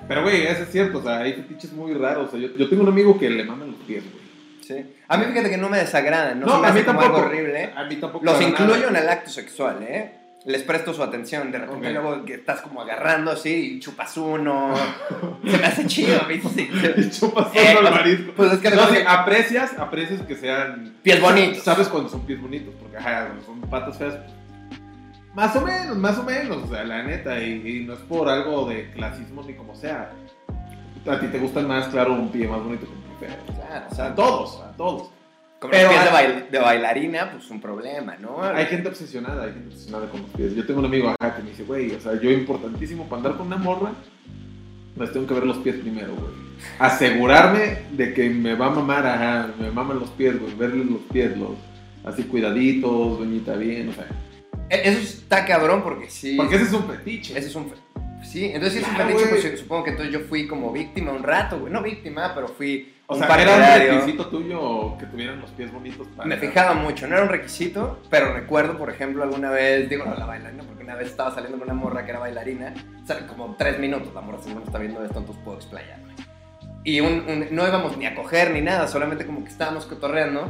Pero, 0.07 0.23
güey, 0.23 0.43
eso 0.43 0.63
es 0.63 0.71
cierto, 0.71 0.99
o 0.99 1.03
sea, 1.03 1.19
hay 1.19 1.33
fetiches 1.33 1.73
muy 1.73 1.95
raros. 1.95 2.29
O 2.29 2.31
sea, 2.33 2.41
yo, 2.41 2.49
yo 2.57 2.69
tengo 2.69 2.83
un 2.83 2.89
amigo 2.89 3.19
que 3.19 3.31
le 3.31 3.45
mandan 3.45 3.73
los 3.73 3.81
pies, 3.81 4.05
güey. 4.05 4.26
Sí. 4.67 4.95
A 5.09 5.17
mí 5.17 5.25
fíjate 5.27 5.51
que 5.51 5.57
no 5.59 5.69
me 5.69 5.79
desagradan, 5.79 6.41
no, 6.41 6.47
No, 6.47 6.53
se 6.55 6.61
me 6.61 6.67
a 6.67 6.71
hace 6.71 6.79
mí 6.81 6.85
como 6.87 6.99
tampoco. 7.01 7.19
algo 7.23 7.29
horrible. 7.31 7.73
A 7.77 7.85
mí 7.85 7.97
tampoco. 7.97 8.25
Los 8.25 8.41
incluyo 8.43 8.77
nada. 8.77 8.89
en 8.89 8.97
el 8.97 9.09
acto 9.09 9.31
sexual, 9.31 9.83
¿eh? 9.83 10.13
Les 10.45 10.63
presto 10.63 10.95
su 10.95 11.03
atención. 11.03 11.51
De 11.51 11.59
repente 11.59 11.91
luego 11.93 12.25
que 12.25 12.35
estás 12.35 12.61
como 12.61 12.81
agarrando 12.81 13.33
así 13.33 13.77
y 13.77 13.81
chupas 13.81 14.17
uno. 14.17 14.75
se 15.45 15.59
me 15.59 15.65
hace 15.67 15.87
chido, 15.87 16.21
¿viste? 16.29 16.49
Sí. 16.49 16.71
Y 16.97 17.11
chupas 17.11 17.49
Eh, 17.55 17.73
el 17.73 17.79
pues- 17.79 17.91
marisco. 17.91 18.33
Pues 18.37 18.53
es 18.53 18.59
que 18.61 18.71
No, 18.71 18.87
sí, 18.89 18.97
aprecias, 19.07 19.73
aprecias 19.79 20.23
que 20.23 20.37
sean 20.37 20.95
pies 21.03 21.21
bonitos. 21.21 21.65
¿Sabes 21.65 21.89
cuando 21.89 22.09
son 22.09 22.25
pies 22.27 22.41
bonitos? 22.41 22.75
Porque, 22.81 22.97
ajá, 22.97 23.27
cuando 23.27 23.45
son 23.45 23.61
patas 23.63 23.99
feas. 23.99 24.15
Más 25.35 25.55
o 25.55 25.61
menos, 25.61 25.97
más 25.97 26.17
o 26.19 26.23
menos, 26.23 26.57
o 26.63 26.67
sea, 26.69 26.85
la 26.85 27.03
neta. 27.03 27.41
Y, 27.43 27.63
y 27.69 27.85
no 27.85 27.95
es 27.95 28.01
por 28.01 28.29
algo 28.29 28.69
de 28.69 28.91
clasismo 28.93 29.43
ni 29.43 29.55
como 29.55 29.75
sea. 29.75 30.11
A 31.09 31.21
ti 31.21 31.27
te 31.27 31.39
gustan 31.39 31.69
más, 31.69 31.89
claro, 31.89 32.15
un 32.15 32.31
pie 32.31 32.49
más 32.49 32.63
bonito 32.63 32.87
que 32.87 32.93
un. 32.93 33.06
Claro, 33.19 33.87
o 33.91 33.95
sea, 33.95 34.07
a 34.07 34.15
todos, 34.15 34.61
a 34.63 34.73
todos. 34.77 35.11
Como 35.59 35.71
Pero 35.71 35.85
los 35.91 35.93
pies 35.93 36.05
de, 36.05 36.11
bail- 36.11 36.51
de 36.51 36.59
bailarina, 36.59 37.31
pues 37.33 37.51
un 37.51 37.61
problema, 37.63 38.17
¿no? 38.17 38.43
Hay 38.43 38.67
gente 38.67 38.89
obsesionada, 38.89 39.45
hay 39.45 39.53
gente 39.55 39.69
obsesionada 39.69 40.09
con 40.11 40.21
los 40.23 40.31
pies. 40.31 40.55
Yo 40.55 40.67
tengo 40.67 40.81
un 40.81 40.87
amigo 40.87 41.09
acá 41.09 41.35
que 41.37 41.43
me 41.43 41.51
dice, 41.51 41.65
güey, 41.65 41.93
o 41.95 42.01
sea, 42.01 42.21
yo 42.21 42.31
importantísimo 42.31 43.05
para 43.05 43.17
andar 43.21 43.37
con 43.39 43.47
una 43.47 43.57
morra, 43.57 43.93
les 44.99 45.13
tengo 45.13 45.27
que 45.27 45.33
ver 45.35 45.45
los 45.47 45.57
pies 45.59 45.77
primero, 45.77 46.15
güey. 46.15 46.47
Asegurarme 46.79 47.79
de 47.93 48.13
que 48.15 48.29
me 48.31 48.55
va 48.55 48.67
a 48.67 48.71
mamar, 48.71 49.07
ajá, 49.07 49.51
me 49.59 49.71
maman 49.71 49.99
los 49.99 50.11
pies, 50.11 50.39
güey, 50.39 50.55
verle 50.55 50.85
los 50.85 51.01
pies, 51.13 51.37
los 51.37 51.53
así 52.05 52.25
cuidaditos, 52.25 53.19
doñita 53.19 53.55
bien, 53.57 53.89
o 53.89 53.93
sea. 53.95 54.07
E- 54.69 54.89
Eso 54.91 54.99
está 55.01 55.45
cabrón 55.47 55.83
porque 55.83 56.09
sí. 56.11 56.37
Porque 56.37 56.57
ese 56.57 56.65
es 56.67 56.73
un 56.73 56.85
fetiche. 56.87 57.39
Ese 57.39 57.49
es 57.49 57.55
un. 57.55 57.73
Sí, 58.25 58.47
entonces 58.47 58.75
si 58.75 58.79
es 58.81 58.89
un 58.89 58.95
Claro, 58.95 59.11
fetiche, 59.19 59.49
pues 59.49 59.61
supongo 59.61 59.85
que 59.85 59.91
entonces 59.91 60.13
yo 60.13 60.21
fui 60.21 60.47
como 60.47 60.73
víctima 60.73 61.13
un 61.13 61.23
rato, 61.23 61.59
güey. 61.61 61.73
No 61.73 61.83
víctima, 61.83 62.33
pero 62.35 62.49
fui. 62.49 62.93
O 63.09 63.15
sea, 63.15 63.27
¿era 63.41 63.55
un 63.55 63.61
requisito 64.01 64.27
tuyo 64.27 64.99
que 64.99 65.07
tuvieran 65.07 65.41
los 65.41 65.51
pies 65.51 65.73
bonitos 65.73 66.09
para 66.17 66.29
Me 66.29 66.37
fijaba 66.39 66.75
mucho, 66.75 67.07
no 67.07 67.15
era 67.15 67.25
un 67.25 67.31
requisito, 67.31 68.01
pero 68.11 68.33
recuerdo, 68.33 68.77
por 68.77 68.91
ejemplo, 68.91 69.23
alguna 69.23 69.51
vez, 69.51 69.89
digo, 69.89 70.05
no 70.05 70.15
la 70.17 70.27
bailarina, 70.27 70.65
porque 70.65 70.83
una 70.83 70.97
vez 70.97 71.09
estaba 71.09 71.33
saliendo 71.33 71.57
con 71.59 71.69
una 71.71 71.81
morra 71.81 72.05
que 72.05 72.11
era 72.11 72.19
bailarina, 72.19 72.75
o 73.03 73.07
sea, 73.07 73.25
como 73.29 73.55
tres 73.57 73.79
minutos, 73.79 74.13
la 74.13 74.23
morra 74.23 74.39
seguro 74.39 74.61
no 74.61 74.67
está 74.67 74.79
viendo 74.79 75.05
esto, 75.05 75.19
entonces 75.21 75.43
puedo 75.45 75.57
explayarme. 75.59 76.15
Y 76.83 77.01
un- 77.01 77.25
un- 77.29 77.47
no 77.51 77.67
íbamos 77.67 77.97
ni 77.97 78.07
a 78.07 78.15
coger 78.15 78.51
ni 78.51 78.61
nada, 78.61 78.89
solamente 78.89 79.25
como 79.25 79.45
que 79.45 79.51
estábamos 79.51 79.87
cotorreando 79.87 80.49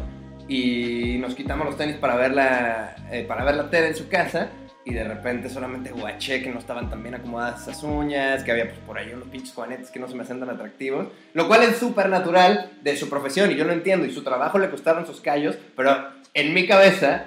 y 0.49 1.19
nos 1.19 1.35
quitamos 1.35 1.67
los 1.67 1.77
tenis 1.77 1.97
para 1.97 2.17
ver 2.17 2.33
la, 2.33 2.97
eh, 3.11 3.25
para 3.27 3.45
ver 3.45 3.57
la 3.57 3.69
tele 3.69 3.89
en 3.89 3.97
su 3.97 4.09
casa 4.09 4.49
y 4.87 4.95
de 4.95 5.03
repente 5.03 5.51
solamente 5.51 5.91
guaché 5.91 6.41
que 6.41 6.49
no 6.49 6.61
estaban 6.61 6.89
tan 6.89 7.03
bien 7.03 7.17
acomodadas 7.17 7.63
esas 7.63 7.83
uñas, 7.83 8.45
que 8.45 8.53
había 8.53 8.69
pues 8.69 8.79
por 8.87 8.97
ahí 8.97 9.13
unos 9.13 9.29
pinches 9.29 9.53
juanetes 9.53 9.91
que 9.91 9.99
no 9.99 10.07
se 10.07 10.15
me 10.15 10.23
hacen 10.23 10.39
tan 10.39 10.49
atractivos, 10.49 11.09
lo 11.35 11.49
cual 11.49 11.65
es 11.65 11.77
súper 11.77 12.09
natural 12.09 12.71
de 12.83 12.97
su 12.97 13.11
profesión 13.11 13.51
y 13.51 13.57
yo 13.57 13.65
lo 13.65 13.73
entiendo 13.73 14.07
y 14.07 14.13
su 14.13 14.23
trabajo 14.23 14.61
le 14.61 14.71
costaron 14.71 15.05
sus 15.05 15.21
callos, 15.21 15.57
pero 15.75 16.09
en 16.35 16.55
mi 16.55 16.69
cabeza 16.69 17.27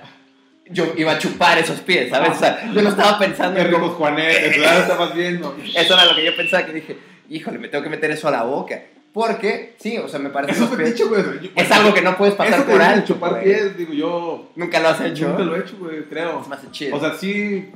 yo 0.69 0.85
iba 0.95 1.11
a 1.11 1.17
chupar 1.17 1.57
esos 1.57 1.81
pies, 1.81 2.09
¿sabes? 2.09 2.29
O 2.29 2.39
sea, 2.39 2.71
yo 2.73 2.81
no 2.81 2.89
estaba 2.89 3.19
pensando 3.19 3.59
en 3.59 3.71
cómo... 3.71 3.89
Juanetes, 3.89 4.57
¿verdad? 4.57 4.81
Estabas 4.81 5.13
viendo. 5.13 5.57
Eso 5.75 5.93
era 5.95 6.05
lo 6.05 6.15
que 6.15 6.23
yo 6.23 6.35
pensaba 6.37 6.65
que 6.65 6.71
dije, 6.71 6.97
híjole, 7.27 7.59
me 7.59 7.67
tengo 7.67 7.83
que 7.83 7.89
meter 7.89 8.11
eso 8.11 8.29
a 8.29 8.31
la 8.31 8.43
boca. 8.43 8.81
Porque, 9.19 9.75
sí, 9.79 9.97
o 9.97 10.07
sea, 10.07 10.17
me 10.17 10.29
parece 10.29 10.53
Eso 10.53 10.63
es 10.63 10.69
los 10.69 10.79
pies- 10.79 10.85
fetiche, 10.91 11.03
güey. 11.09 11.51
Es 11.53 11.69
algo 11.73 11.93
que 11.93 12.01
no 12.01 12.15
puedes 12.15 12.35
pasar 12.35 12.65
por 12.65 12.81
alto. 12.81 13.13
chupar 13.13 13.41
pies, 13.43 13.77
digo 13.77 13.91
yo. 13.93 14.49
Nunca 14.55 14.79
lo 14.79 14.87
has 14.87 15.01
hecho. 15.01 15.27
Nunca 15.27 15.43
lo 15.43 15.55
he 15.57 15.59
hecho, 15.59 15.75
güey, 15.77 16.03
creo. 16.05 16.41
Se 16.41 16.49
me 16.49 16.55
hace 16.55 16.71
chido. 16.71 16.95
O 16.95 16.99
sea, 17.01 17.13
sí. 17.15 17.69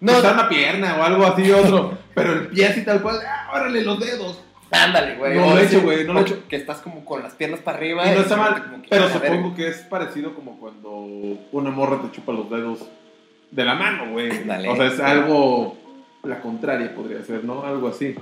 no, 0.00 0.12
No, 0.22 0.32
una 0.32 0.48
pierna 0.48 0.96
o 0.98 1.02
algo 1.02 1.26
así, 1.26 1.50
otro. 1.52 1.98
pero 2.14 2.32
el 2.32 2.46
pie 2.48 2.66
así 2.68 2.82
tal 2.82 3.02
cual. 3.02 3.20
¡Ah, 3.26 3.50
órale, 3.52 3.82
los 3.82 4.00
dedos! 4.00 4.40
ándale, 4.70 5.16
güey. 5.16 5.36
No 5.38 5.54
lo 5.54 5.58
he 5.60 5.66
hecho, 5.66 5.82
güey, 5.82 6.04
no 6.04 6.14
lo 6.14 6.20
he 6.20 6.22
hecho. 6.22 6.42
Que 6.48 6.56
estás 6.56 6.78
como 6.78 7.04
con 7.04 7.22
las 7.22 7.34
piernas 7.34 7.60
para 7.60 7.76
arriba. 7.76 8.10
Y 8.10 8.14
no 8.14 8.20
está 8.22 8.36
mal. 8.36 8.82
Pero 8.88 9.08
supongo 9.10 9.54
que 9.54 9.68
es 9.68 9.76
parecido 9.82 10.34
como 10.34 10.58
cuando 10.58 10.90
una 11.52 11.70
morra 11.70 12.00
te 12.00 12.10
chupa 12.10 12.32
los 12.32 12.48
dedos 12.48 12.78
de 13.50 13.64
la 13.66 13.74
mano, 13.74 14.12
güey. 14.12 14.30
O 14.30 14.76
sea, 14.76 14.86
es 14.86 14.98
algo. 14.98 15.76
La 16.22 16.40
contraria 16.40 16.94
podría 16.94 17.22
ser, 17.22 17.44
¿no? 17.44 17.64
Algo 17.64 17.88
así. 17.88 18.14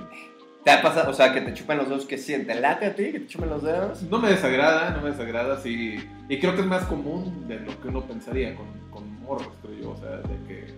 ¿Te 0.63 0.71
ha 0.71 0.81
pasado, 0.81 1.11
o 1.11 1.13
sea, 1.13 1.33
que 1.33 1.41
te 1.41 1.53
chupen 1.53 1.77
los 1.77 1.89
dedos? 1.89 2.05
¿Qué 2.05 2.17
siente? 2.17 2.55
¿Late 2.55 2.85
a 2.85 2.95
ti 2.95 3.11
que 3.11 3.19
te 3.19 3.27
chupen 3.27 3.49
los 3.49 3.63
dedos? 3.63 4.01
No 4.03 4.19
me 4.19 4.29
desagrada, 4.29 4.91
no 4.91 5.01
me 5.01 5.11
desagrada, 5.11 5.59
sí. 5.59 5.97
Y 6.29 6.39
creo 6.39 6.55
que 6.55 6.61
es 6.61 6.67
más 6.67 6.85
común 6.85 7.47
de 7.47 7.59
lo 7.59 7.81
que 7.81 7.89
uno 7.89 8.01
pensaría 8.01 8.55
con, 8.55 8.67
con 8.89 9.21
morros, 9.21 9.49
creo 9.61 9.77
yo. 9.77 9.91
O 9.91 9.97
sea, 9.97 10.17
de 10.17 10.47
que 10.47 10.73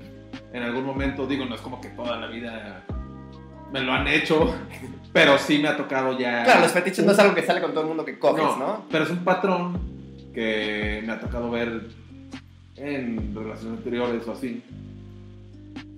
en 0.54 0.64
algún 0.64 0.86
momento, 0.86 1.28
digo, 1.28 1.46
no 1.46 1.54
es 1.54 1.62
como 1.62 1.80
que 1.80 1.90
toda 1.90 2.18
la 2.18 2.28
vida 2.28 2.84
me 3.72 3.82
lo 3.82 3.94
han 3.94 4.08
hecho, 4.08 4.56
pero 5.14 5.38
sí 5.38 5.60
me 5.60 5.68
ha 5.68 5.78
tocado 5.78 6.18
ya. 6.18 6.44
Claro, 6.44 6.62
los 6.62 6.72
fetiches 6.72 7.06
no 7.06 7.12
es 7.12 7.20
algo 7.20 7.36
que 7.36 7.44
sale 7.44 7.62
con 7.62 7.72
todo 7.72 7.82
el 7.82 7.88
mundo 7.88 8.06
que 8.06 8.18
coges, 8.18 8.58
¿no? 8.58 8.86
Pero 8.90 9.04
es 9.04 9.10
un 9.12 9.24
patrón 9.24 9.80
que 10.34 11.04
me 11.06 11.14
ha 11.14 11.20
tocado 11.20 11.52
ver 11.52 11.90
en 12.76 13.36
relaciones 13.36 13.78
anteriores 13.78 14.28
o 14.28 14.32
así. 14.32 14.64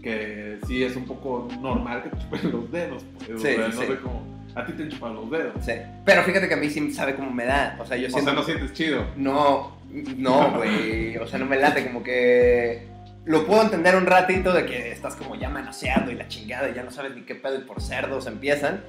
Que 0.07 0.59
sí 0.67 0.83
es 0.83 0.95
un 0.95 1.05
poco 1.05 1.47
normal 1.59 2.03
que 2.03 2.09
te 2.09 2.17
chupen 2.17 2.51
los 2.51 2.71
dedos. 2.71 3.03
Pues, 3.17 3.29
o 3.31 3.37
Sí, 3.37 3.43
sea, 3.43 3.55
sí, 3.71 3.75
no 3.75 3.81
sí. 3.81 3.87
sé 3.87 3.97
cómo. 3.99 4.37
A 4.55 4.65
ti 4.65 4.71
te 4.73 4.83
han 4.83 4.89
chupado 4.89 5.13
los 5.13 5.29
dedos. 5.29 5.53
Sí. 5.63 5.73
Pero 6.05 6.23
fíjate 6.23 6.47
que 6.47 6.53
a 6.53 6.57
mí 6.57 6.69
sí 6.69 6.91
sabe 6.91 7.15
cómo 7.15 7.29
me 7.31 7.45
da. 7.45 7.77
O 7.79 7.85
sea, 7.85 7.97
yo 7.97 8.07
O 8.07 8.09
siento. 8.09 8.31
sea, 8.31 8.39
no 8.39 8.43
sientes 8.45 8.73
chido. 8.73 9.05
No, 9.15 9.77
no, 10.17 10.51
güey. 10.55 11.17
O 11.17 11.27
sea, 11.27 11.37
no 11.39 11.45
me 11.45 11.57
late, 11.57 11.85
como 11.85 12.01
que. 12.03 12.87
Lo 13.25 13.45
puedo 13.45 13.61
entender 13.61 13.95
un 13.95 14.05
ratito 14.05 14.53
de 14.53 14.65
que 14.65 14.91
estás 14.91 15.15
como 15.17 15.35
ya 15.35 15.49
manoseando 15.49 16.11
y 16.11 16.15
la 16.15 16.29
chingada 16.29 16.69
y 16.69 16.73
ya 16.73 16.83
no 16.83 16.91
sabes 16.91 17.13
ni 17.13 17.23
qué 17.23 17.35
pedo 17.35 17.55
y 17.55 17.63
por 17.65 17.81
cerdos 17.81 18.25
empiezan. 18.25 18.79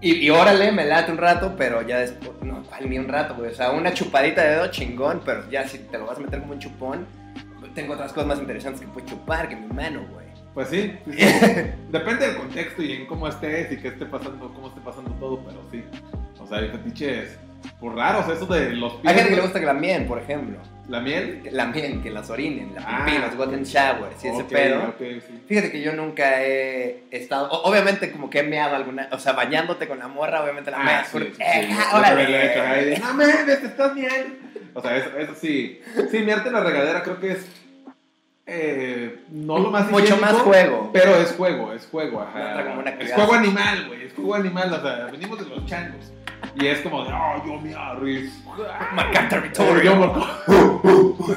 Y, 0.00 0.14
y 0.14 0.30
órale, 0.30 0.72
me 0.72 0.84
late 0.84 1.10
un 1.12 1.18
rato, 1.18 1.54
pero 1.56 1.82
ya 1.82 1.98
después. 1.98 2.30
No, 2.42 2.62
¿cuál 2.62 2.88
ni 2.88 2.98
un 2.98 3.08
rato, 3.08 3.34
güey? 3.34 3.50
O 3.50 3.54
sea, 3.54 3.72
una 3.72 3.92
chupadita 3.92 4.42
de 4.42 4.50
dedo 4.50 4.66
chingón, 4.68 5.22
pero 5.24 5.48
ya 5.50 5.66
si 5.66 5.78
te 5.78 5.98
lo 5.98 6.06
vas 6.06 6.18
a 6.18 6.20
meter 6.20 6.40
como 6.40 6.52
un 6.54 6.58
chupón, 6.60 7.06
tengo 7.74 7.94
otras 7.94 8.12
cosas 8.12 8.26
más 8.28 8.38
interesantes 8.38 8.80
que 8.82 8.86
puedo 8.88 9.06
chupar 9.06 9.48
que 9.48 9.56
mi 9.56 9.66
mano, 9.68 10.06
güey. 10.12 10.26
Pues 10.54 10.68
sí, 10.68 10.92
sí, 11.06 11.12
sí. 11.18 11.40
depende 11.90 12.26
del 12.26 12.36
contexto 12.36 12.82
y 12.82 12.92
en 12.92 13.06
cómo 13.06 13.26
estés 13.26 13.72
y 13.72 13.76
qué 13.78 13.88
esté 13.88 14.04
pasando, 14.06 14.52
cómo 14.54 14.68
esté 14.68 14.80
pasando 14.82 15.10
todo, 15.12 15.42
pero 15.44 15.62
sí. 15.70 15.82
O 16.38 16.46
sea, 16.46 16.58
hay 16.58 16.68
fetiches 16.68 17.38
por 17.80 17.94
raros, 17.96 18.28
eso 18.28 18.44
de 18.46 18.70
los 18.74 18.92
pies. 18.94 19.04
Hay 19.06 19.14
gente 19.14 19.30
que 19.30 19.36
le 19.36 19.42
gusta 19.42 19.60
que 19.60 19.66
la 19.66 19.72
mien, 19.72 20.06
por 20.06 20.18
ejemplo. 20.18 20.58
La 20.88 21.00
miel. 21.00 21.42
La 21.52 21.66
mien, 21.66 22.02
que 22.02 22.10
las 22.10 22.28
orinen, 22.28 22.74
la 22.74 22.82
Ah, 22.84 23.04
pipí, 23.06 23.16
los 23.18 23.34
golden 23.36 23.62
showers 23.62 24.22
y 24.22 24.28
ese 24.28 24.42
Ok, 24.42 24.48
pedo. 24.48 24.82
ok, 24.88 24.98
sí. 25.26 25.42
Fíjate 25.46 25.70
que 25.70 25.80
yo 25.80 25.92
nunca 25.94 26.42
he 26.42 27.04
estado, 27.12 27.48
obviamente 27.62 28.10
como 28.12 28.28
que 28.28 28.40
he 28.40 28.42
meado 28.42 28.74
alguna, 28.76 29.08
o 29.12 29.18
sea, 29.18 29.32
bañándote 29.32 29.86
con 29.88 30.00
la 30.00 30.08
morra, 30.08 30.42
obviamente 30.42 30.70
la 30.72 30.80
Ah, 30.80 30.84
meas. 30.84 31.08
sí, 31.08 31.18
sí. 31.34 31.40
¡Eh, 31.42 31.68
órale! 31.94 32.98
No 32.98 33.06
mames, 33.06 33.46
te 33.46 33.52
estás 33.66 33.94
miando. 33.94 34.34
O 34.74 34.82
sea, 34.82 34.96
eso, 34.96 35.16
eso 35.16 35.34
sí. 35.40 35.80
Sí, 36.10 36.18
miarte 36.18 36.48
en 36.48 36.54
la 36.54 36.60
regadera 36.64 37.02
creo 37.02 37.20
que 37.20 37.32
es. 37.32 37.46
Eh, 38.46 39.24
no 39.30 39.58
lo 39.58 39.70
más 39.70 39.90
Mucho 39.90 40.16
más 40.16 40.32
juego. 40.34 40.90
Pero 40.92 41.14
es 41.16 41.32
juego, 41.36 41.72
es 41.72 41.86
juego, 41.86 42.20
ajá. 42.22 42.50
Otra 42.52 42.64
como 42.66 42.80
una 42.80 42.90
es 42.90 43.12
juego 43.12 43.34
animal, 43.34 43.86
güey. 43.88 44.02
Es 44.04 44.12
juego 44.14 44.34
animal, 44.34 44.72
o 44.72 44.80
sea, 44.82 45.06
venimos 45.06 45.38
de 45.38 45.54
los 45.54 45.64
changos. 45.66 46.12
Y 46.56 46.66
es 46.66 46.80
como 46.80 47.04
de, 47.04 47.12
oh, 47.12 47.42
yo 47.46 47.60
me 47.60 47.74
arris. 47.74 48.42
Marcar 48.94 49.24
Yo 49.24 49.28
territorio. 49.28 49.96
marco- 49.96 50.26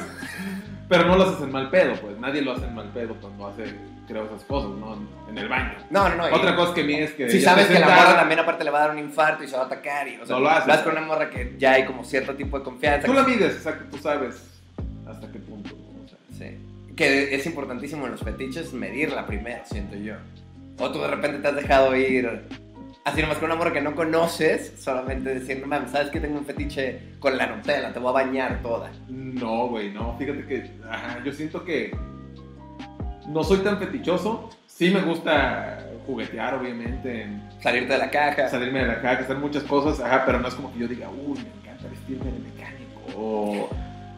Pero 0.88 1.04
no 1.06 1.16
lo 1.16 1.24
haces 1.24 1.42
en 1.42 1.50
mal 1.50 1.68
pedo, 1.70 1.94
pues. 2.00 2.18
Nadie 2.18 2.42
lo 2.42 2.52
hace 2.52 2.64
en 2.66 2.74
mal 2.74 2.88
pedo 2.90 3.16
cuando 3.20 3.48
hace, 3.48 3.64
creo, 4.06 4.24
esas 4.26 4.44
cosas, 4.44 4.70
¿no? 4.70 4.96
En, 5.28 5.36
el 5.36 5.48
baño. 5.48 5.74
No, 5.90 6.08
no, 6.08 6.14
no. 6.16 6.28
y- 6.28 6.32
Otra 6.32 6.54
cosa 6.54 6.74
que 6.74 6.82
a 6.82 6.84
mí 6.84 6.94
es 6.94 7.12
que. 7.12 7.28
Si 7.28 7.40
sabes 7.40 7.66
que 7.66 7.78
la 7.80 7.88
morra 7.88 8.16
también 8.16 8.38
aparte 8.40 8.62
le 8.64 8.70
va 8.70 8.78
a 8.78 8.80
dar 8.82 8.90
un 8.92 8.98
infarto 9.00 9.42
y 9.42 9.48
se 9.48 9.56
va 9.56 9.64
a 9.64 9.66
atacar 9.66 10.06
y, 10.08 10.16
o 10.20 10.24
sea, 10.26 10.36
No 10.36 10.42
lo 10.42 10.50
haces. 10.50 10.66
vas 10.68 10.82
con 10.82 10.92
una 10.92 11.00
morra 11.00 11.28
que 11.30 11.54
ya 11.58 11.72
hay 11.72 11.84
como 11.86 12.04
cierto 12.04 12.34
tipo 12.36 12.56
de 12.58 12.64
confianza. 12.64 13.06
Tú 13.06 13.12
la 13.14 13.22
mides, 13.24 13.54
exacto, 13.56 13.84
tú 13.90 13.98
sabes 13.98 14.55
Que 16.96 17.34
es 17.34 17.46
importantísimo 17.46 18.06
en 18.06 18.12
los 18.12 18.22
fetiches 18.22 18.72
medirla 18.72 19.26
primero, 19.26 19.62
siento 19.64 19.96
yo. 19.96 20.14
O 20.78 20.90
tú 20.90 21.00
de 21.00 21.08
repente 21.08 21.38
te 21.38 21.48
has 21.48 21.56
dejado 21.56 21.94
ir 21.94 22.48
así 23.06 23.22
nomás 23.22 23.38
con 23.38 23.46
una 23.46 23.54
morra 23.54 23.72
que 23.72 23.80
no 23.80 23.94
conoces, 23.94 24.74
solamente 24.78 25.38
decir, 25.38 25.60
no 25.60 25.68
mames, 25.68 25.92
¿sabes 25.92 26.10
que 26.10 26.18
tengo 26.20 26.38
un 26.38 26.44
fetiche 26.44 27.00
con 27.20 27.36
la 27.38 27.46
Nutella? 27.46 27.92
Te 27.92 28.00
voy 28.00 28.10
a 28.10 28.24
bañar 28.24 28.60
toda. 28.62 28.90
No, 29.08 29.68
güey, 29.68 29.92
no. 29.92 30.16
Fíjate 30.18 30.44
que 30.46 30.70
ajá, 30.90 31.22
yo 31.24 31.32
siento 31.32 31.64
que 31.64 31.96
no 33.28 33.44
soy 33.44 33.58
tan 33.58 33.78
fetichoso. 33.78 34.50
Sí 34.66 34.90
me 34.90 35.00
gusta 35.02 35.86
juguetear, 36.06 36.54
obviamente, 36.54 37.22
en 37.22 37.42
Salirte 37.60 37.92
de 37.92 37.98
la 37.98 38.10
caja. 38.10 38.48
salirme 38.48 38.80
de 38.80 38.86
la 38.86 39.00
caja, 39.00 39.22
hacer 39.22 39.36
muchas 39.36 39.62
cosas, 39.62 40.04
ajá, 40.04 40.24
pero 40.26 40.40
no 40.40 40.48
es 40.48 40.54
como 40.54 40.72
que 40.72 40.80
yo 40.80 40.88
diga, 40.88 41.08
uy, 41.08 41.38
me 41.38 41.60
encanta 41.62 41.88
vestirme 41.88 42.30
de 42.30 42.38
mecánico. 42.40 43.00
O, 43.16 43.65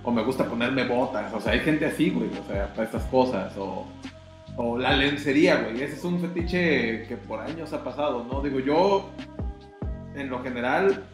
o 0.02 0.11
me 0.11 0.23
gusta 0.23 0.45
ponerme 0.45 0.87
botas. 0.87 1.33
O 1.33 1.40
sea, 1.40 1.52
hay 1.52 1.61
gente 1.61 1.87
así, 1.87 2.11
güey, 2.11 2.31
o 2.31 2.45
sea, 2.47 2.73
para 2.75 2.85
estas 2.85 3.05
cosas. 3.05 3.57
O, 3.57 3.87
o 4.57 4.78
la 4.78 4.97
lencería, 4.97 5.57
güey. 5.62 5.83
Ese 5.83 5.97
es 5.97 6.05
un 6.05 6.21
fetiche 6.21 7.07
que 7.07 7.17
por 7.17 7.40
años 7.40 7.73
ha 7.73 7.85
pasado, 7.85 8.25
¿no? 8.25 8.43
Digo, 8.43 8.61
yo, 8.61 9.11
en 10.14 10.28
lo 10.28 10.43
general, 10.43 11.05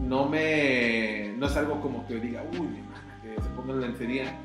no 0.00 0.28
me. 0.28 1.32
No 1.36 1.46
es 1.46 1.56
algo 1.56 1.80
como 1.80 2.06
que 2.06 2.14
diga, 2.14 2.42
uy, 2.52 2.66
mi 2.66 2.78
hermana, 2.78 3.20
que 3.22 3.42
se 3.42 3.48
ponga 3.50 3.74
lencería. 3.74 4.38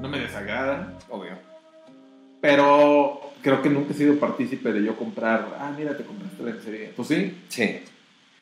No 0.00 0.08
me 0.08 0.18
desagrada. 0.18 0.92
Obvio. 1.08 1.32
Pero 2.40 3.20
creo 3.40 3.62
que 3.62 3.70
nunca 3.70 3.92
he 3.92 3.96
sido 3.96 4.18
partícipe 4.18 4.72
de 4.72 4.82
yo 4.82 4.96
comprar, 4.96 5.56
ah, 5.58 5.72
mira, 5.76 5.96
te 5.96 6.04
compraste 6.04 6.42
lencería. 6.42 6.94
¿Tú 6.94 7.04
sí? 7.04 7.42
Sí. 7.48 7.80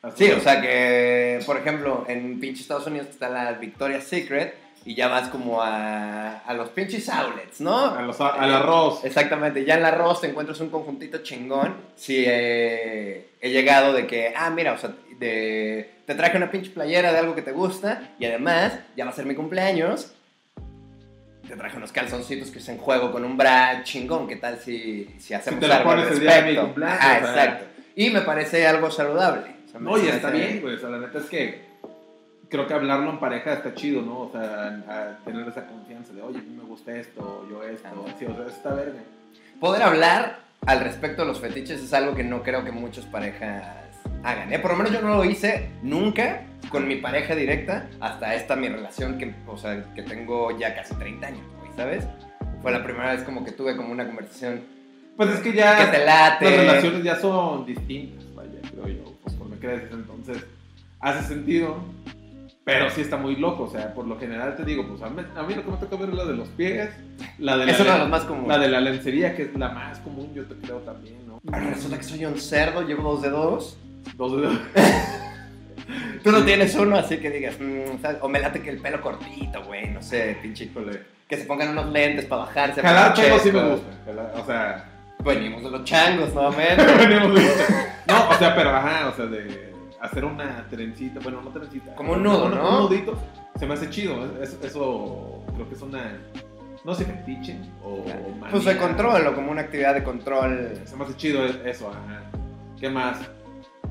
¿Has 0.01 0.15
Sí, 0.17 0.29
o 0.31 0.39
sea 0.41 0.61
que, 0.61 1.39
por 1.45 1.57
ejemplo, 1.57 2.03
en 2.07 2.39
pinche 2.39 2.61
Estados 2.61 2.87
Unidos 2.87 3.07
está 3.09 3.29
la 3.29 3.53
Victoria's 3.53 4.03
Secret 4.03 4.62
y 4.85 4.95
ya 4.95 5.07
vas 5.07 5.29
como 5.29 5.61
a, 5.61 6.39
a 6.39 6.53
los 6.53 6.69
pinches 6.69 7.07
outlets, 7.09 7.61
¿no? 7.61 7.77
A 7.95 8.01
los- 8.01 8.19
al 8.19 8.53
arroz. 8.53 9.03
Exactamente, 9.05 9.63
ya 9.65 9.75
en 9.75 9.81
la 9.83 9.89
arroz 9.89 10.21
te 10.21 10.27
encuentras 10.27 10.59
un 10.59 10.69
conjuntito 10.69 11.19
chingón. 11.19 11.75
Sí, 11.95 12.23
eh, 12.27 13.29
he 13.41 13.49
llegado 13.51 13.93
de 13.93 14.07
que, 14.07 14.33
ah, 14.35 14.49
mira, 14.49 14.73
o 14.73 14.77
sea, 14.77 14.91
de, 15.19 15.89
te 16.05 16.15
traje 16.15 16.35
una 16.37 16.51
pinche 16.51 16.71
playera 16.71 17.13
de 17.13 17.19
algo 17.19 17.33
que 17.35 17.41
te 17.41 17.51
gusta 17.51 18.11
y 18.19 18.25
además 18.25 18.77
ya 18.97 19.05
va 19.05 19.11
a 19.11 19.13
ser 19.13 19.25
mi 19.25 19.35
cumpleaños. 19.35 20.13
Te 21.47 21.55
traje 21.57 21.75
unos 21.77 21.91
calzoncitos 21.91 22.49
que 22.51 22.59
se 22.61 22.71
en 22.71 22.77
juego 22.77 23.11
con 23.11 23.25
un 23.25 23.37
bra 23.37 23.83
chingón. 23.83 24.27
¿Qué 24.27 24.37
tal 24.37 24.59
si, 24.59 25.13
si 25.19 25.33
hacemos 25.33 25.59
te 25.59 25.67
lo 25.67 25.73
algo 25.75 25.91
al 25.91 25.97
pones 25.97 26.13
el 26.13 26.19
día 26.21 26.31
de 26.35 26.41
mi 26.41 26.47
respecto? 26.47 26.63
cumpleaños, 26.65 26.99
Ah, 27.01 27.17
exacto. 27.19 27.65
Y 27.95 28.09
me 28.09 28.21
parece 28.21 28.65
algo 28.65 28.89
saludable. 28.89 29.55
O 29.67 29.69
sea, 29.71 29.79
No, 29.79 29.97
y 29.97 30.07
está 30.07 30.29
bien, 30.29 30.61
güey. 30.61 30.75
O 30.75 30.79
sea, 30.79 30.89
la 30.89 30.99
neta 30.99 31.19
es 31.19 31.25
que 31.25 31.72
creo 32.53 32.67
que 32.67 32.73
hablarlo 32.75 33.09
en 33.09 33.17
pareja 33.17 33.53
está 33.53 33.73
chido, 33.73 34.03
¿no? 34.03 34.19
O 34.19 34.31
sea, 34.31 35.17
tener 35.25 35.47
esa 35.47 35.65
confianza 35.65 36.13
de, 36.13 36.21
oye, 36.21 36.37
a 36.37 36.41
mí 36.43 36.55
me 36.55 36.63
gusta 36.63 36.95
esto, 36.95 37.47
yo 37.49 37.63
esto, 37.63 38.05
así, 38.07 38.25
o 38.25 38.35
sea, 38.35 38.45
está 38.45 38.75
verga. 38.75 38.99
Poder 39.59 39.81
hablar 39.81 40.37
al 40.67 40.81
respecto 40.81 41.23
de 41.23 41.29
los 41.29 41.39
fetiches 41.39 41.81
es 41.81 41.91
algo 41.93 42.13
que 42.13 42.23
no 42.23 42.43
creo 42.43 42.63
que 42.63 42.71
muchas 42.71 43.05
parejas 43.05 43.65
hagan, 44.23 44.53
¿eh? 44.53 44.59
Por 44.59 44.69
lo 44.69 44.77
menos 44.77 44.93
yo 44.93 45.01
no 45.01 45.15
lo 45.15 45.25
hice 45.25 45.71
nunca 45.81 46.43
con 46.69 46.87
mi 46.87 46.97
pareja 46.97 47.33
directa 47.33 47.89
hasta 47.99 48.35
esta 48.35 48.55
mi 48.55 48.69
relación 48.69 49.17
que, 49.17 49.33
o 49.47 49.57
sea, 49.57 49.91
que 49.95 50.03
tengo 50.03 50.55
ya 50.55 50.75
casi 50.75 50.93
30 50.93 51.25
años, 51.25 51.41
¿sabes? 51.75 52.05
Fue 52.61 52.71
la 52.71 52.83
primera 52.83 53.13
vez 53.13 53.23
como 53.23 53.43
que 53.43 53.51
tuve 53.51 53.75
como 53.75 53.91
una 53.91 54.05
conversación 54.05 54.61
Pues 55.17 55.29
es 55.31 55.39
que 55.39 55.53
ya 55.53 55.75
que 55.75 55.97
te 55.97 56.05
late. 56.05 56.45
las 56.45 56.57
relaciones 56.67 57.03
ya 57.03 57.15
son 57.15 57.65
distintas, 57.65 58.23
vaya, 58.35 58.59
creo 58.69 58.87
yo, 58.89 59.13
pues 59.23 59.35
por 59.37 59.49
me 59.49 59.57
crees, 59.57 59.91
entonces 59.91 60.45
hace 60.99 61.27
sentido, 61.27 61.83
pero 62.65 62.89
sí 62.89 63.01
está 63.01 63.17
muy 63.17 63.35
loco, 63.35 63.63
o 63.63 63.69
sea, 63.69 63.93
por 63.93 64.07
lo 64.07 64.17
general 64.19 64.55
te 64.55 64.63
digo, 64.63 64.87
pues 64.87 65.01
a 65.01 65.09
mí, 65.09 65.21
a 65.35 65.43
mí 65.43 65.53
lo 65.53 65.63
que 65.65 65.71
me 65.71 65.77
toca 65.77 65.95
ver 65.97 66.09
es 66.09 66.15
la 66.15 66.25
de 66.25 66.33
los 66.33 66.47
pies, 66.49 66.89
la 67.39 67.57
de 67.57 67.65
la, 67.65 67.71
Es 67.71 67.79
uno 67.79 67.91
de 67.93 67.99
los 67.99 68.09
más 68.09 68.23
comunes. 68.23 68.47
la 68.49 68.57
de 68.59 68.67
la 68.69 68.79
lencería, 68.81 69.35
que 69.35 69.43
es 69.43 69.53
la 69.57 69.69
más 69.69 69.99
común, 69.99 70.31
yo 70.33 70.45
te 70.45 70.55
creo 70.55 70.77
también, 70.77 71.27
¿no? 71.27 71.39
Ahora 71.51 71.71
resulta 71.71 71.97
que 71.97 72.03
soy 72.03 72.25
un 72.25 72.39
cerdo, 72.39 72.81
llevo 72.87 73.03
dos 73.11 73.21
dedos. 73.21 73.77
Dos 74.15 74.35
dedos. 74.41 74.57
Tú 76.23 76.31
no 76.31 76.43
tienes 76.45 76.73
uno, 76.75 76.95
así 76.97 77.17
que 77.17 77.29
digas, 77.29 77.55
mm, 77.59 78.05
o 78.21 78.29
me 78.29 78.39
late 78.39 78.61
que 78.61 78.69
el 78.69 78.77
pelo 78.79 79.01
cortito, 79.01 79.61
güey, 79.65 79.89
no 79.89 80.01
sé, 80.01 80.37
pinche. 80.41 80.69
Que 81.27 81.35
se 81.37 81.43
pongan 81.45 81.69
unos 81.69 81.91
lentes 81.91 82.25
para 82.25 82.43
bajarse. 82.43 82.81
Jalar 82.81 83.15
sí 83.15 83.51
me 83.51 83.63
gusta, 83.69 83.87
jalar- 84.05 84.31
o 84.41 84.45
sea... 84.45 84.89
Venimos 85.23 85.63
de 85.63 85.71
los 85.71 85.83
changos 85.85 86.33
nuevamente. 86.33 86.83
Venimos 86.97 87.33
de- 87.35 87.41
No, 88.07 88.29
o 88.29 88.33
sea, 88.35 88.55
pero 88.55 88.69
ajá, 88.71 89.09
o 89.09 89.15
sea, 89.15 89.25
de 89.25 89.72
hacer 90.03 90.25
una 90.25 90.67
trencita, 90.69 91.19
bueno, 91.21 91.41
no 91.41 91.49
trencita. 91.49 91.95
Como 91.95 92.13
un 92.13 92.23
nudo, 92.23 92.49
¿no? 92.49 92.83
Un 92.85 92.89
nudito, 92.89 93.17
se 93.55 93.65
me 93.65 93.73
hace 93.73 93.89
chido. 93.89 94.41
Eso, 94.41 94.57
eso 94.63 95.43
creo 95.55 95.67
que 95.67 95.75
es 95.75 95.81
una. 95.81 96.17
No 96.83 96.93
sé, 96.93 97.05
fetiche 97.05 97.57
o. 97.83 98.03
manía. 98.39 98.49
Pues 98.51 98.65
de 98.65 98.77
control, 98.77 99.25
o 99.27 99.33
como 99.33 99.51
una 99.51 99.61
actividad 99.61 99.93
de 99.93 100.03
control. 100.03 100.73
Se 100.85 100.95
me 100.95 101.05
hace 101.05 101.15
chido 101.15 101.45
eso, 101.45 101.89
ajá. 101.89 102.23
¿Qué 102.79 102.89
más? 102.89 103.17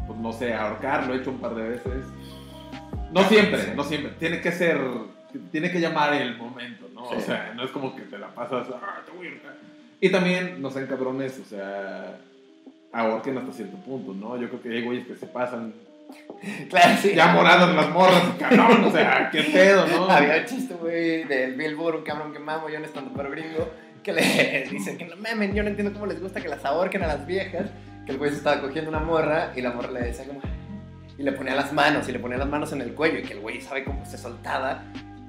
pues 0.06 0.18
no 0.18 0.32
sé, 0.32 0.52
ahorcar, 0.52 1.06
lo 1.06 1.14
he 1.14 1.18
hecho 1.18 1.30
un 1.30 1.38
par 1.38 1.54
de 1.54 1.62
veces. 1.62 2.04
No 3.12 3.22
siempre, 3.24 3.74
no 3.74 3.84
siempre. 3.84 4.12
Tiene 4.18 4.40
que 4.40 4.50
ser, 4.50 4.80
tiene 5.52 5.70
que 5.70 5.80
llamar 5.80 6.12
el 6.14 6.36
momento, 6.36 6.88
¿no? 6.92 7.04
O 7.04 7.20
sea, 7.20 7.52
no 7.54 7.64
es 7.64 7.70
como 7.70 7.94
que 7.94 8.02
te 8.02 8.18
la 8.18 8.28
pasas, 8.34 8.66
"Ah, 8.74 9.00
te 9.06 9.12
voy 9.16 9.28
a 9.28 9.30
ahorcar". 9.30 9.54
Y 10.00 10.10
también, 10.10 10.60
no 10.60 10.70
sean 10.70 10.86
cabrones, 10.86 11.38
o 11.38 11.44
sea, 11.44 12.18
ahorquen 12.92 13.38
hasta 13.38 13.52
cierto 13.52 13.76
punto, 13.78 14.12
¿no? 14.12 14.36
Yo 14.36 14.48
creo 14.48 14.60
que 14.62 14.70
hay 14.70 14.82
güeyes 14.84 15.06
que 15.06 15.14
se 15.16 15.26
pasan 15.26 15.72
Claro, 16.68 16.96
sí. 17.00 17.14
ya 17.14 17.28
moradas 17.28 17.74
las 17.74 17.90
morras, 17.90 18.22
cabrón, 18.38 18.84
o 18.84 18.90
sea, 18.90 19.28
qué 19.30 19.42
pedo, 19.44 19.86
¿no? 19.86 20.06
Había 20.10 20.38
un 20.38 20.44
chiste, 20.44 20.74
güey, 20.74 21.24
del 21.24 21.54
Billboard, 21.54 21.96
un 21.96 22.02
cabrón 22.02 22.32
que 22.32 22.38
mamo, 22.38 22.68
yo 22.68 22.80
no 22.80 22.86
estando 22.86 23.12
pero 23.14 23.30
gringo, 23.30 23.70
que 24.02 24.12
le 24.12 24.68
dicen 24.70 24.98
que 24.98 25.04
no 25.04 25.16
mamen, 25.16 25.54
yo 25.54 25.62
no 25.62 25.68
entiendo 25.68 25.92
cómo 25.92 26.06
les 26.06 26.20
gusta 26.20 26.40
que 26.40 26.48
las 26.48 26.64
ahorquen 26.64 27.04
a 27.04 27.06
las 27.06 27.26
viejas, 27.26 27.70
que 28.04 28.12
el 28.12 28.18
güey 28.18 28.30
se 28.30 28.38
estaba 28.38 28.60
cogiendo 28.60 28.90
una 28.90 29.00
morra 29.00 29.52
y 29.54 29.60
la 29.60 29.70
morra 29.70 29.90
le 29.90 30.00
decía 30.00 30.24
como... 30.24 30.40
Y 31.18 31.22
le 31.24 31.32
ponía 31.32 31.54
las 31.54 31.72
manos, 31.72 32.08
y 32.08 32.12
le 32.12 32.18
ponía 32.18 32.38
las 32.38 32.48
manos 32.48 32.72
en 32.72 32.80
el 32.80 32.94
cuello, 32.94 33.18
y 33.18 33.22
que 33.22 33.34
el 33.34 33.40
güey 33.40 33.60
sabe 33.60 33.84
cómo 33.84 34.04
se 34.06 34.16
soltaba, 34.16 34.82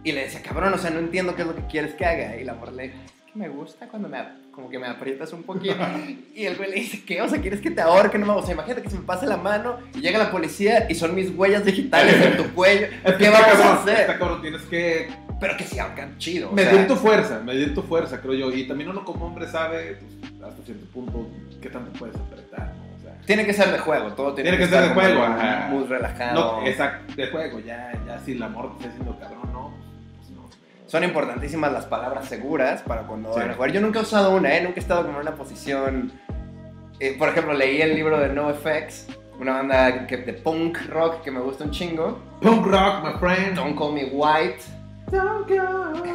y 0.04 0.13
le 0.13 0.22
decía, 0.22 0.42
cabrón, 0.42 0.74
o 0.74 0.78
sea, 0.78 0.90
no 0.90 1.00
entiendo 1.00 1.36
qué 1.36 1.42
es 1.42 1.48
lo 1.48 1.56
que 1.56 1.68
quieres 1.68 1.94
que 1.94 2.06
haga, 2.06 2.38
y 2.38 2.46
la 2.46 2.54
morra 2.54 2.72
le 2.72 2.94
me 3.36 3.50
gusta 3.50 3.88
cuando 3.88 4.08
me, 4.10 4.18
como 4.52 4.70
que 4.70 4.78
me 4.78 4.88
aprietas 4.88 5.34
un 5.34 5.44
poquito, 5.44 5.75
y 6.36 6.46
el 6.46 6.56
güey 6.56 6.70
le 6.70 6.75
dice, 6.75 7.04
¿qué? 7.06 7.22
O 7.22 7.28
sea, 7.30 7.42
¿quieres 7.42 7.62
que 7.62 7.72
te 7.72 7.82
ahorquen? 7.82 8.22
No, 8.22 8.38
o 8.38 8.44
sea, 8.44 8.54
imagínate 8.54 8.82
que 8.84 8.90
se 8.90 8.98
me 8.98 9.04
pase 9.06 9.25
la 9.25 9.38
mano, 9.38 9.78
y 9.96 10.02
llega 10.02 10.20
la 10.20 10.32
policía, 10.32 10.86
y 10.90 10.96
son 10.96 11.16
mis 11.16 11.30
huellas 11.36 11.66
digitales 11.66 12.16
en 12.25 12.38
tu 12.38 12.54
cuello, 12.54 12.88
¿qué 13.18 13.30
vamos 13.30 13.48
a 13.50 13.52
cabrón, 13.54 13.78
hacer? 13.80 14.00
Está 14.02 14.18
cabrón, 14.20 14.42
tienes 14.42 14.62
que 14.63 15.08
Pero 15.40 15.58
que 15.58 15.63
sí 15.63 15.80
ahorcan 15.80 16.18
chido. 16.18 16.52
medir 16.52 16.72
sea, 16.72 16.88
tu 16.88 16.96
fuerza, 16.96 17.40
medir 17.40 17.74
tu 17.74 17.82
fuerza, 17.82 18.22
creo 18.22 18.34
yo. 18.36 18.52
Y 18.52 18.68
también 18.68 18.90
uno 18.90 19.04
como 19.04 19.25
hombre 19.25 19.48
sabe, 19.48 19.98
pues, 20.00 20.34
hasta 20.44 20.63
cierto 20.63 20.86
punto, 20.94 21.28
qué 21.62 21.70
tanto 21.70 21.92
puedes 21.98 22.16
apretar, 22.16 22.74
¿no? 22.75 22.84
Tiene 23.25 23.46
que 23.46 23.54
ser 23.54 23.72
de 23.72 23.80
juego, 23.80 24.12
todo 24.13 24.34
tiene, 24.34 24.50
Tiene 24.50 24.66
que 24.66 24.70
ser 24.70 24.84
de 24.84 24.94
juego, 24.94 25.20
muy- 25.20 25.25
ajá. 25.40 25.68
Muy 25.70 25.86
relajado. 25.86 26.62
no, 26.62 26.68
exacto, 26.68 27.13
de 27.16 27.28
juego, 27.28 27.60
ya, 27.62 27.94
ya 28.06 28.20
si 28.20 28.36
la 28.36 28.48
amor 28.48 28.72
te 28.78 28.84
está 28.84 28.90
haciendo 28.90 29.18
cabrón. 29.18 29.42
Son 30.93 31.03
importantísimas 31.03 31.73
las 31.73 31.88
palabras 31.88 32.25
seguras 32.29 32.83
para 32.83 33.01
cuando 33.07 33.29
Sí. 33.29 33.38
vayan 33.39 33.50
a 33.50 33.55
jugar. 33.55 33.71
Yo 33.71 33.81
nunca 33.81 33.97
he 33.97 34.01
usado 34.03 34.35
una, 34.35 34.55
¿eh? 34.55 34.62
Nunca 34.62 34.75
he 34.75 34.79
estado 34.79 35.01
como 35.03 35.15
en 35.15 35.21
una 35.27 35.33
posición... 35.35 36.12
eh, 37.00 37.15
por 37.17 37.29
ejemplo, 37.29 37.51
leí 37.55 37.81
el 37.81 37.95
libro 37.95 38.19
de 38.19 38.29
NoFX, 38.29 39.07
una 39.39 39.53
banda 39.53 40.05
que, 40.05 40.17
de 40.17 40.33
punk 40.33 40.77
rock 40.89 41.23
que 41.23 41.31
me 41.31 41.39
gusta 41.39 41.63
un 41.63 41.71
chingo. 41.71 42.19
Punk 42.43 42.67
rock, 42.67 43.03
my 43.05 43.19
friend. 43.19 43.55
Don't 43.55 43.75
Call 43.75 43.93
Me 43.93 44.05
White. 44.05 44.59
Don't 45.12 45.47
call 45.47 46.03
me. 46.03 46.13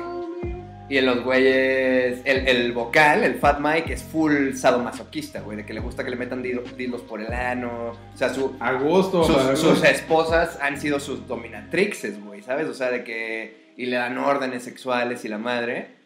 Y 0.88 0.98
en 0.98 1.06
los 1.06 1.24
güeyes, 1.24 2.20
el, 2.24 2.46
el 2.46 2.72
vocal, 2.72 3.24
el 3.24 3.34
Fat 3.40 3.58
Mike, 3.58 3.92
es 3.92 4.04
full 4.04 4.52
sadomasoquista, 4.54 5.40
güey, 5.40 5.56
de 5.56 5.66
que 5.66 5.74
le 5.74 5.80
gusta 5.80 6.04
que 6.04 6.10
le 6.10 6.16
metan 6.16 6.40
dildos 6.40 7.02
por 7.02 7.20
el 7.20 7.32
ano. 7.32 7.94
O 8.14 8.16
sea, 8.16 8.28
su, 8.32 8.54
A 8.60 8.74
gusto, 8.74 9.24
sus, 9.24 9.58
sus 9.58 9.82
esposas 9.82 10.56
han 10.62 10.80
sido 10.80 11.00
sus 11.00 11.26
dominatrixes, 11.26 12.24
güey, 12.24 12.42
¿sabes? 12.42 12.68
O 12.68 12.74
sea, 12.74 12.90
de 12.92 13.02
que... 13.02 13.66
Y 13.78 13.86
le 13.86 13.96
dan 13.96 14.18
órdenes 14.18 14.62
sexuales 14.62 15.24
y 15.24 15.28
la 15.28 15.38
madre. 15.38 15.96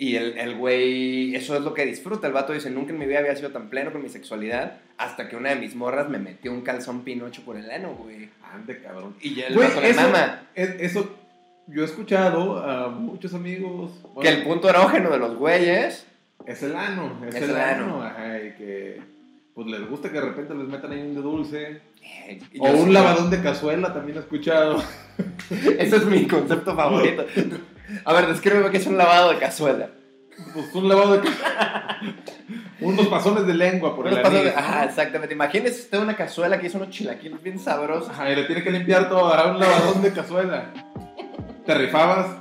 Y 0.00 0.16
el, 0.16 0.36
el 0.38 0.56
güey, 0.56 1.34
eso 1.36 1.54
es 1.56 1.62
lo 1.62 1.74
que 1.74 1.84
disfruta. 1.86 2.26
El 2.26 2.32
vato 2.32 2.52
dice, 2.52 2.70
nunca 2.70 2.92
en 2.92 2.98
mi 2.98 3.06
vida 3.06 3.18
había 3.20 3.36
sido 3.36 3.50
tan 3.50 3.68
pleno 3.68 3.92
con 3.92 4.02
mi 4.02 4.08
sexualidad 4.08 4.78
hasta 4.96 5.28
que 5.28 5.36
una 5.36 5.50
de 5.50 5.56
mis 5.56 5.74
morras 5.76 6.08
me 6.08 6.18
metió 6.18 6.52
un 6.52 6.62
calzón 6.62 7.02
pinocho 7.04 7.42
por 7.44 7.56
el 7.56 7.70
ano, 7.70 7.94
güey. 7.94 8.30
Ande, 8.52 8.80
cabrón. 8.80 9.14
Y 9.20 9.34
ya 9.34 9.46
el 9.48 9.54
Güey, 9.54 9.68
vato 9.68 9.80
le 9.80 9.90
eso- 9.90 10.00
mama. 10.00 10.42
Es- 10.54 10.76
Eso, 10.80 11.14
yo 11.66 11.82
he 11.82 11.84
escuchado 11.84 12.58
a 12.64 12.88
muchos 12.88 13.34
amigos. 13.34 13.92
Que 14.22 14.28
el 14.28 14.42
punto 14.44 14.68
erógeno 14.70 15.10
de 15.10 15.18
los 15.18 15.36
güeyes... 15.36 16.06
Es 16.46 16.62
el 16.62 16.74
ano, 16.76 17.20
es, 17.28 17.34
Es 17.34 17.42
el, 17.42 17.50
el 17.50 17.56
ano. 17.56 17.84
ano. 17.84 18.02
Ajá, 18.04 18.38
y 18.38 18.52
que 18.52 19.00
pues 19.58 19.66
les 19.72 19.88
gusta 19.90 20.08
que 20.08 20.20
de 20.20 20.26
repente 20.26 20.54
les 20.54 20.68
metan 20.68 20.92
ahí 20.92 21.00
un 21.00 21.16
de 21.16 21.20
dulce. 21.20 21.80
eh, 22.28 22.38
O 22.60 22.68
un 22.70 22.86
sí- 22.86 22.92
lavadón 22.92 23.28
de 23.28 23.42
cazuela, 23.42 23.92
también 23.92 24.16
he 24.16 24.20
escuchado. 24.20 24.80
Ese 25.50 25.96
es 25.96 26.04
mi 26.04 26.28
concepto 26.28 26.76
favorito. 26.76 27.26
A 28.04 28.12
ver, 28.12 28.28
descríbeme 28.28 28.70
qué 28.70 28.76
es 28.76 28.86
un 28.86 28.96
lavado 28.96 29.30
de 29.32 29.38
cazuela. 29.38 29.88
Pues 30.54 30.72
un 30.76 30.88
lavado 30.88 31.14
de 31.14 31.28
cazuela. 31.28 31.98
Unos 32.80 33.08
pasones 33.08 33.48
de 33.48 33.54
lengua 33.54 33.96
por 33.96 34.06
Unos 34.06 34.18
el 34.18 34.22
de- 34.32 34.54
anís, 34.54 34.88
exactamente. 34.90 35.34
Imagínese 35.34 35.80
usted 35.80 35.98
una 35.98 36.14
cazuela 36.14 36.60
que 36.60 36.68
hizo 36.68 36.76
unos 36.78 36.90
chilaquiles 36.90 37.42
bien 37.42 37.58
sabrosos. 37.58 38.10
Ajá, 38.10 38.30
y 38.30 38.36
le 38.36 38.44
tiene 38.44 38.62
que 38.62 38.70
limpiar 38.70 39.08
todo 39.08 39.34
a 39.34 39.50
un 39.50 39.58
lavadón 39.58 40.00
de 40.02 40.12
cazuela. 40.12 40.66
¿Te 41.66 41.74
rifabas? 41.74 42.36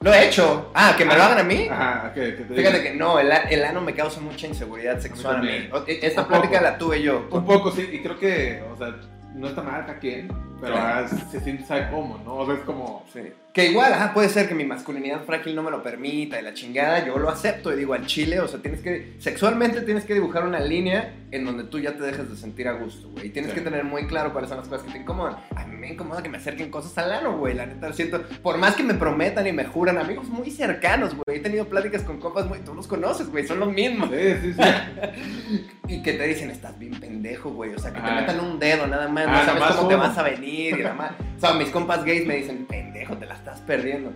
Lo 0.00 0.12
he 0.14 0.28
hecho. 0.28 0.70
Ah, 0.74 0.94
que 0.96 1.04
me 1.04 1.16
lo 1.16 1.22
hagan 1.22 1.38
a 1.38 1.42
mí. 1.42 1.66
Ajá, 1.68 2.12
que, 2.14 2.36
que 2.36 2.44
te 2.44 2.54
Fíjate 2.54 2.82
que 2.84 2.94
no, 2.94 3.18
el, 3.18 3.32
a- 3.32 3.48
el 3.50 3.64
ano 3.64 3.80
me 3.80 3.94
causa 3.94 4.20
mucha 4.20 4.46
inseguridad 4.46 5.00
sexual 5.00 5.36
a 5.36 5.38
mí. 5.40 5.48
también. 5.48 5.70
O- 5.72 5.84
e- 5.88 5.98
Esta 6.06 6.22
Un 6.22 6.28
plática 6.28 6.58
poco. 6.58 6.62
la 6.70 6.78
tuve 6.78 7.02
yo. 7.02 7.26
Un 7.30 7.44
poco, 7.44 7.72
sí, 7.72 7.88
y 7.92 8.00
creo 8.02 8.16
que, 8.18 8.62
o 8.72 8.76
sea, 8.76 8.94
no 9.34 9.48
está 9.48 9.60
mal 9.62 9.84
cada 9.86 9.98
quien, 9.98 10.28
pero 10.60 10.74
Claro. 10.74 11.06
ah, 11.06 11.26
se 11.30 11.40
siente, 11.40 11.64
sabe 11.64 11.88
cómo, 11.90 12.18
¿no? 12.24 12.36
O 12.36 12.46
sea, 12.46 12.54
es 12.56 12.60
como... 12.62 13.04
Sí. 13.12 13.20
Que 13.52 13.66
igual, 13.70 13.92
ajá, 13.92 14.14
puede 14.14 14.28
ser 14.28 14.46
que 14.48 14.54
mi 14.54 14.64
masculinidad 14.64 15.24
frágil 15.24 15.56
no 15.56 15.64
me 15.64 15.70
lo 15.72 15.82
permita 15.82 16.38
y 16.38 16.44
la 16.44 16.54
chingada, 16.54 17.04
yo 17.04 17.18
lo 17.18 17.28
acepto 17.28 17.72
y 17.72 17.76
digo 17.76 17.94
al 17.94 18.06
chile, 18.06 18.38
o 18.38 18.46
sea, 18.46 18.60
tienes 18.60 18.80
que, 18.80 19.14
sexualmente 19.18 19.80
tienes 19.80 20.04
que 20.04 20.14
dibujar 20.14 20.46
una 20.46 20.60
línea 20.60 21.14
en 21.32 21.44
donde 21.44 21.64
tú 21.64 21.80
ya 21.80 21.92
te 21.96 22.02
dejes 22.04 22.30
de 22.30 22.36
sentir 22.36 22.68
a 22.68 22.72
gusto, 22.74 23.08
güey. 23.10 23.26
Y 23.26 23.30
tienes 23.30 23.50
Sí. 23.50 23.56
que 23.56 23.62
tener 23.62 23.82
muy 23.84 24.06
claro 24.06 24.32
cuáles 24.32 24.48
son 24.48 24.58
las 24.58 24.68
cosas 24.68 24.86
que 24.86 24.92
te 24.92 24.98
incomodan. 24.98 25.38
A 25.56 25.64
mí 25.66 25.76
me 25.76 25.88
incomoda 25.92 26.22
que 26.22 26.28
me 26.28 26.36
acerquen 26.38 26.70
cosas 26.70 26.96
al 26.98 27.10
ano, 27.10 27.36
güey, 27.36 27.54
la 27.54 27.66
neta, 27.66 27.92
siento, 27.92 28.22
por 28.42 28.58
más 28.58 28.76
que 28.76 28.84
me 28.84 28.94
prometan 28.94 29.44
y 29.46 29.52
me 29.52 29.64
juran, 29.64 29.98
amigos 29.98 30.28
muy 30.28 30.50
cercanos, 30.52 31.14
güey, 31.16 31.38
he 31.38 31.40
tenido 31.40 31.64
pláticas 31.64 32.02
con 32.02 32.20
compas 32.20 32.46
muy, 32.46 32.60
tú 32.60 32.74
los 32.74 32.86
conoces, 32.86 33.28
güey, 33.28 33.44
son 33.46 33.58
los 33.58 33.72
mismos. 33.72 34.08
Sí, 34.10 34.34
sí, 34.40 34.52
sí. 34.52 34.60
Y 35.88 36.02
que 36.02 36.12
te 36.12 36.26
dicen, 36.26 36.50
estás 36.50 36.78
bien 36.78 37.00
pendejo, 37.00 37.48
güey. 37.48 37.74
O 37.74 37.78
sea, 37.78 37.90
que 37.94 37.98
te 38.02 38.10
metan 38.12 38.40
un 38.40 38.58
dedo 38.58 38.86
nada 38.86 39.08
más. 39.08 39.24
Ah, 39.26 39.30
no 39.30 39.36
sabes 39.38 39.54
nada 39.54 39.60
más 39.68 39.76
cómo 39.76 39.88
te 39.88 39.94
uno. 39.94 40.04
vas 40.06 40.18
a 40.18 40.22
venir 40.22 40.47
y 40.48 40.72
nada 40.72 40.94
más. 40.94 41.10
O 41.36 41.40
sea, 41.40 41.52
mis 41.54 41.70
compas 41.70 42.04
gays 42.04 42.26
me 42.26 42.36
dicen, 42.36 42.66
pendejo, 42.66 43.16
te 43.16 43.26
la 43.26 43.34
estás 43.34 43.60
perdiendo. 43.60 44.12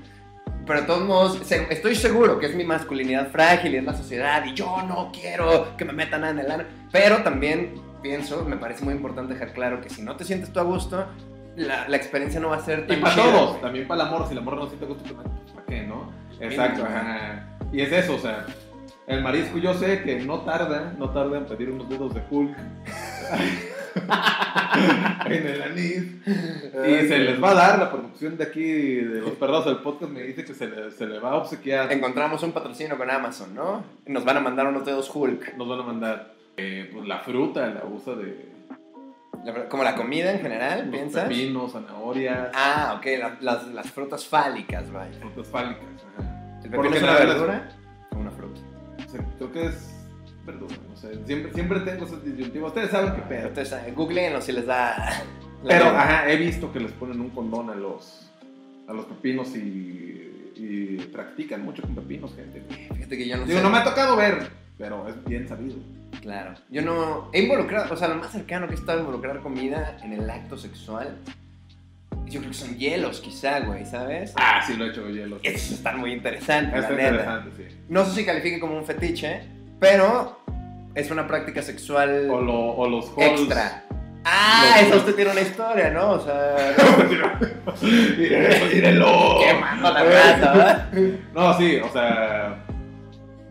Pero 0.66 0.80
de 0.80 0.86
todos 0.86 1.04
modos, 1.04 1.50
estoy 1.50 1.94
seguro 1.96 2.38
que 2.38 2.46
es 2.46 2.54
mi 2.54 2.64
masculinidad 2.64 3.30
frágil 3.30 3.74
y 3.74 3.78
es 3.78 3.84
la 3.84 3.94
sociedad. 3.94 4.44
Y 4.44 4.54
yo 4.54 4.82
no 4.86 5.10
quiero 5.12 5.76
que 5.76 5.84
me 5.84 5.92
metan 5.92 6.20
nada 6.20 6.32
en 6.32 6.38
el 6.38 6.50
ano. 6.50 6.64
Pero 6.92 7.18
también 7.22 7.74
pienso, 8.02 8.44
me 8.44 8.56
parece 8.56 8.84
muy 8.84 8.94
importante 8.94 9.34
dejar 9.34 9.52
claro 9.52 9.80
que 9.80 9.90
si 9.90 10.02
no 10.02 10.16
te 10.16 10.24
sientes 10.24 10.52
tú 10.52 10.60
a 10.60 10.62
gusto, 10.62 11.06
la, 11.56 11.88
la 11.88 11.96
experiencia 11.96 12.40
no 12.40 12.50
va 12.50 12.56
a 12.56 12.64
ser 12.64 12.84
Y 12.84 12.92
tan 12.92 13.00
para 13.00 13.14
chida, 13.14 13.24
todos, 13.24 13.48
güey. 13.50 13.60
también 13.62 13.88
para 13.88 14.02
el 14.02 14.08
amor, 14.08 14.26
si 14.26 14.32
el 14.32 14.38
amor 14.38 14.56
no 14.56 14.66
siente 14.68 14.86
gusto, 14.86 15.02
pues, 15.04 15.16
¿para 15.54 15.66
qué, 15.66 15.82
no? 15.82 16.12
Exacto, 16.40 16.84
ajá. 16.84 17.48
Y 17.72 17.80
es 17.80 17.92
eso, 17.92 18.14
o 18.14 18.18
sea, 18.18 18.46
el 19.06 19.22
marisco 19.22 19.58
yo 19.58 19.74
sé 19.74 20.02
que 20.02 20.20
no 20.20 20.40
tarda, 20.42 20.94
no 20.98 21.10
tarda 21.10 21.38
en 21.38 21.46
pedir 21.46 21.70
unos 21.70 21.88
dedos 21.88 22.14
de 22.14 22.22
Hulk 22.30 22.56
en 25.26 25.46
el 25.46 25.62
anís. 25.62 26.04
Y 26.24 27.08
se 27.08 27.18
les 27.18 27.42
va 27.42 27.50
a 27.50 27.54
dar 27.54 27.78
la 27.78 27.90
producción 27.90 28.36
de 28.36 28.44
aquí, 28.44 28.62
de 28.64 29.20
los 29.20 29.32
perros 29.32 29.64
del 29.64 29.78
podcast, 29.78 30.10
me 30.12 30.22
dice 30.22 30.44
que 30.44 30.54
se 30.54 30.66
le, 30.68 30.90
se 30.90 31.06
le 31.06 31.18
va 31.18 31.30
a 31.32 31.36
obsequiar. 31.36 31.92
Encontramos 31.92 32.42
un 32.42 32.52
patrocinio 32.52 32.96
con 32.96 33.10
Amazon, 33.10 33.54
¿no? 33.54 33.84
Nos 34.06 34.24
van 34.24 34.36
a 34.38 34.40
mandar 34.40 34.66
unos 34.66 34.84
dedos 34.84 35.10
Hulk. 35.14 35.56
Nos 35.56 35.68
van 35.68 35.80
a 35.80 35.82
mandar 35.82 36.34
eh, 36.56 36.90
pues, 36.92 37.06
la 37.06 37.18
fruta, 37.20 37.66
la 37.66 37.84
usa 37.84 38.14
de 38.14 38.50
La 39.44 39.68
Como 39.68 39.84
la 39.84 39.94
comida 39.96 40.32
en 40.32 40.40
general, 40.40 40.80
los 40.82 40.88
piensas. 40.90 41.24
pepinos, 41.28 41.72
zanahorias, 41.72 42.50
Ah, 42.54 42.94
ok, 42.98 43.06
la- 43.18 43.36
las, 43.40 43.66
las 43.68 43.90
frutas 43.90 44.26
fálicas, 44.26 44.90
vaya. 44.92 45.18
frutas 45.20 45.46
fálicas. 45.48 45.82
ajá. 46.18 46.60
¿El 46.64 46.70
Por 46.70 46.82
pepino 46.88 46.96
es 46.96 47.02
una 47.02 47.12
verdura 47.14 47.68
o 48.12 48.16
una 48.16 48.30
fruta? 48.30 48.60
O 49.06 49.10
sea, 49.10 49.24
creo 49.38 49.52
que 49.52 49.66
es 49.66 49.91
verdura, 50.44 50.74
no 50.88 50.96
sé, 50.96 51.18
siempre, 51.26 51.52
siempre 51.52 51.80
tengo 51.80 52.04
esas 52.06 52.24
disyuntivas. 52.24 52.68
Ustedes 52.68 52.90
saben 52.90 53.14
qué 53.14 53.22
pedo. 53.22 53.48
Entonces, 53.48 53.78
eh, 53.86 53.92
googleenlo 53.94 54.40
si 54.40 54.52
les 54.52 54.66
da... 54.66 55.22
Pero, 55.66 55.86
ajá, 55.86 56.28
he 56.30 56.36
visto 56.36 56.72
que 56.72 56.80
les 56.80 56.90
ponen 56.92 57.20
un 57.20 57.30
condón 57.30 57.70
a 57.70 57.74
los, 57.74 58.28
a 58.88 58.92
los 58.92 59.04
pepinos 59.06 59.54
y, 59.54 60.52
y 60.56 60.96
practican 61.12 61.64
mucho 61.64 61.82
con 61.82 61.94
pepinos, 61.94 62.34
gente. 62.34 62.62
Fíjate 62.94 63.16
que 63.16 63.28
yo 63.28 63.36
no 63.36 63.44
Digo, 63.44 63.58
sé. 63.58 63.62
no 63.64 63.70
me 63.70 63.78
ha 63.78 63.84
tocado 63.84 64.16
ver, 64.16 64.48
pero 64.76 65.06
es 65.08 65.24
bien 65.24 65.46
sabido. 65.48 65.76
Claro. 66.20 66.54
Yo 66.70 66.82
no... 66.82 67.30
He 67.32 67.42
involucrado, 67.42 67.94
o 67.94 67.96
sea, 67.96 68.08
lo 68.08 68.16
más 68.16 68.32
cercano 68.32 68.66
que 68.66 68.74
he 68.74 68.76
estado 68.76 68.98
a 68.98 69.00
involucrar 69.02 69.40
comida 69.40 69.96
en 70.02 70.12
el 70.14 70.28
acto 70.28 70.56
sexual, 70.58 71.16
yo 72.26 72.40
creo 72.40 72.50
que 72.50 72.56
son 72.58 72.76
hielos, 72.76 73.20
quizá, 73.20 73.60
güey, 73.60 73.84
¿sabes? 73.86 74.32
Ah, 74.36 74.62
sí, 74.66 74.74
lo 74.76 74.86
he 74.86 74.88
hecho 74.90 75.08
hielo. 75.08 75.38
Esos 75.44 75.72
están 75.72 76.00
muy 76.00 76.12
interesantes, 76.12 76.80
Está 76.80 76.90
la 76.90 76.96
neta. 76.96 77.10
interesante, 77.10 77.50
sí. 77.70 77.76
No 77.88 78.04
sé 78.04 78.14
si 78.16 78.24
califique 78.26 78.58
como 78.58 78.76
un 78.76 78.84
fetiche, 78.84 79.42
pero 79.82 80.38
es 80.94 81.10
una 81.10 81.26
práctica 81.26 81.60
sexual 81.60 82.28
O, 82.30 82.40
lo, 82.40 82.54
o 82.76 82.88
los 82.88 83.06
halls. 83.18 83.40
extra. 83.40 83.82
Ah, 84.24 84.76
eso 84.80 84.98
usted 84.98 85.16
tiene 85.16 85.32
una 85.32 85.40
historia, 85.40 85.90
¿no? 85.90 86.12
O 86.12 86.20
sea... 86.20 86.56
Míralo. 88.72 89.38
Quemando 89.44 89.92
la 89.92 90.02
¿verdad? 90.04 90.88
No, 91.34 91.58
sí, 91.58 91.76
o 91.78 91.88
sea, 91.92 92.62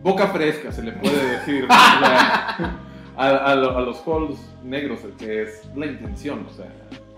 boca 0.02 0.28
fresca 0.28 0.72
se 0.72 0.82
le 0.82 0.92
puede 0.92 1.38
decir 1.38 1.66
a, 1.68 2.72
a 3.16 3.54
lo- 3.54 3.76
a 3.76 3.80
los 3.82 4.02
halls 4.06 4.38
negros, 4.64 5.00
que 5.18 5.42
es 5.42 5.68
la 5.76 5.86
intención, 5.86 6.46
o 6.48 6.52
sea, 6.54 6.66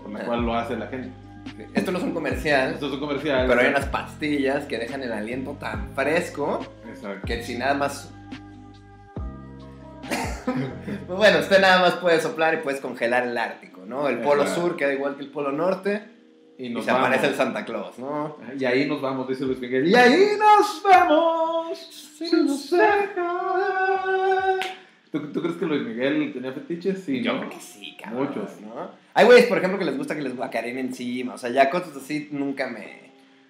por 0.01 0.11
la 0.11 0.19
cual 0.25 0.41
lo 0.45 0.55
hace 0.55 0.75
la 0.75 0.87
gente. 0.87 1.09
Esto 1.73 1.91
no 1.91 1.99
es 1.99 2.03
un 2.03 2.11
comercial, 2.13 2.73
Esto 2.73 2.87
es 2.87 2.93
un 2.93 2.99
comercial. 2.99 3.45
pero 3.47 3.61
hay 3.61 3.67
unas 3.67 3.85
pastillas 3.85 4.65
que 4.65 4.79
dejan 4.79 5.03
el 5.03 5.13
aliento 5.13 5.51
tan 5.59 5.91
fresco 5.93 6.59
Exacto. 6.89 7.25
que 7.25 7.43
si 7.43 7.55
nada 7.57 7.75
más... 7.75 8.11
Pues 11.07 11.17
bueno, 11.17 11.39
usted 11.39 11.59
nada 11.59 11.79
más 11.79 11.93
puede 11.95 12.19
soplar 12.21 12.53
y 12.53 12.57
puedes 12.57 12.79
congelar 12.81 13.23
el 13.27 13.37
Ártico, 13.37 13.81
¿no? 13.85 14.07
El 14.09 14.19
polo 14.19 14.43
Exacto. 14.43 14.61
sur 14.61 14.75
queda 14.77 14.93
igual 14.93 15.15
que 15.15 15.23
el 15.23 15.29
polo 15.29 15.51
norte 15.51 16.03
Y 16.57 16.67
y 16.67 16.69
nos 16.69 16.85
se 16.85 16.91
vamos. 16.91 17.07
aparece 17.07 17.27
el 17.27 17.35
Santa 17.35 17.65
Claus, 17.65 17.97
¿no? 17.99 18.37
Y 18.57 18.65
ahí 18.65 18.87
nos 18.87 19.01
vamos, 19.01 19.27
dice 19.27 19.43
Luis 19.45 19.59
Miguel. 19.59 19.87
Y 19.87 19.95
ahí 19.95 20.27
nos 20.39 20.81
vamos. 20.83 21.77
Sin 22.17 22.47
dejar. 22.47 23.15
¿Tú, 25.11 25.31
¿Tú 25.31 25.41
crees 25.41 25.57
que 25.57 25.65
Luis 25.65 25.81
Miguel 25.83 26.31
tenía 26.33 26.51
fetiches? 26.51 27.03
Sí, 27.03 27.21
Yo 27.21 27.33
¿no? 27.33 27.39
creo 27.39 27.51
que 27.51 27.59
sí, 27.59 27.95
cabrón. 28.01 28.27
Muchos. 28.27 28.61
¿no? 28.61 28.89
Hay 29.13 29.25
güeyes, 29.25 29.45
por 29.47 29.57
ejemplo, 29.57 29.79
que 29.79 29.85
les 29.85 29.97
gusta 29.97 30.15
que 30.15 30.21
les 30.21 30.35
guacaren 30.35 30.77
encima. 30.77 31.33
O 31.35 31.37
sea, 31.37 31.49
ya 31.49 31.69
cosas 31.69 31.95
así 31.95 32.27
nunca 32.31 32.67
me, 32.67 33.04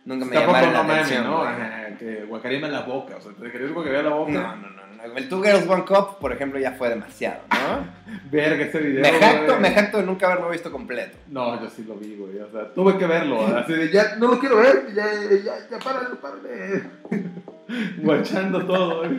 nunca 0.05 0.25
me 0.25 0.35
Tampoco 0.35 0.57
llamaron 0.57 0.73
no 0.73 0.83
la 0.83 0.93
atención. 0.93 1.23
¿no? 1.25 1.41
Ajá, 1.43 1.97
que 1.99 2.25
guacareame 2.25 2.69
la 2.69 2.81
boca. 2.81 3.17
O 3.17 3.21
sea, 3.21 3.31
te 3.33 3.51
querías 3.51 3.71
guacarear 3.71 4.05
la 4.05 4.13
boca. 4.13 4.31
No, 4.31 4.55
no, 4.55 4.69
no, 4.69 4.69
no. 4.69 4.85
El 5.17 5.29
Two 5.29 5.43
Girls 5.43 5.67
One 5.67 5.85
Cup, 5.85 6.17
por 6.19 6.33
ejemplo, 6.33 6.59
ya 6.59 6.71
fue 6.71 6.89
demasiado, 6.89 7.41
¿no? 7.51 7.85
Verga, 8.31 8.65
ese 8.65 8.79
video. 8.79 9.01
me 9.01 9.19
jacto, 9.19 9.45
güey. 9.45 9.59
me 9.59 9.71
jacto 9.71 9.97
de 9.99 10.03
nunca 10.03 10.27
haberlo 10.27 10.49
visto 10.49 10.71
completo. 10.71 11.17
No, 11.27 11.61
yo 11.61 11.69
sí 11.69 11.83
lo 11.83 11.95
vi, 11.95 12.15
güey. 12.15 12.39
O 12.39 12.51
sea, 12.51 12.73
tuve 12.73 12.97
que 12.97 13.05
verlo. 13.05 13.45
Así 13.57 13.73
de, 13.73 13.91
ya 13.91 14.15
no 14.15 14.29
lo 14.29 14.39
quiero 14.39 14.57
ver. 14.57 14.93
Ya, 14.95 15.05
ya, 15.13 15.53
ya, 15.69 15.79
párale, 15.79 16.15
párale. 16.15 16.83
Guachando 17.97 18.65
todo, 18.65 18.99
güey. 18.99 19.11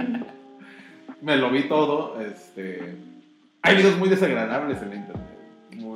Me 1.21 1.37
lo 1.37 1.51
vi 1.51 1.69
todo. 1.69 2.21
Este. 2.21 2.97
Hay 3.63 3.77
videos 3.77 3.97
muy 3.97 4.09
desagradables 4.09 4.83
en 4.83 4.91
la 4.91 4.97
internet. 4.97 5.36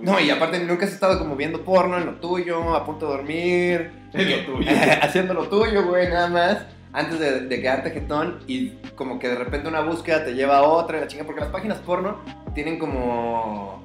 No, 0.02 0.20
y 0.20 0.30
aparte 0.30 0.58
nunca 0.60 0.86
has 0.86 0.92
estado 0.92 1.18
como 1.18 1.36
viendo 1.36 1.62
porno 1.62 1.96
en 1.98 2.06
lo 2.06 2.14
tuyo, 2.14 2.74
a 2.74 2.84
punto 2.84 3.06
de 3.06 3.16
dormir. 3.16 3.90
En 4.12 4.30
lo 4.30 4.54
tuyo. 4.54 4.70
haciendo 5.02 5.34
lo 5.34 5.48
tuyo, 5.48 5.86
güey, 5.86 6.08
nada 6.08 6.28
más. 6.28 6.58
Antes 6.92 7.20
de, 7.20 7.40
de 7.42 7.60
quedarte 7.60 7.90
jetón 7.90 8.40
y 8.48 8.70
como 8.96 9.20
que 9.20 9.28
de 9.28 9.36
repente 9.36 9.68
una 9.68 9.80
búsqueda 9.80 10.24
te 10.24 10.34
lleva 10.34 10.58
a 10.58 10.62
otra 10.62 10.98
y 10.98 11.00
la 11.00 11.06
chinga, 11.06 11.24
porque 11.24 11.40
las 11.40 11.50
páginas 11.50 11.78
porno 11.78 12.18
tienen 12.52 12.78
como 12.78 13.84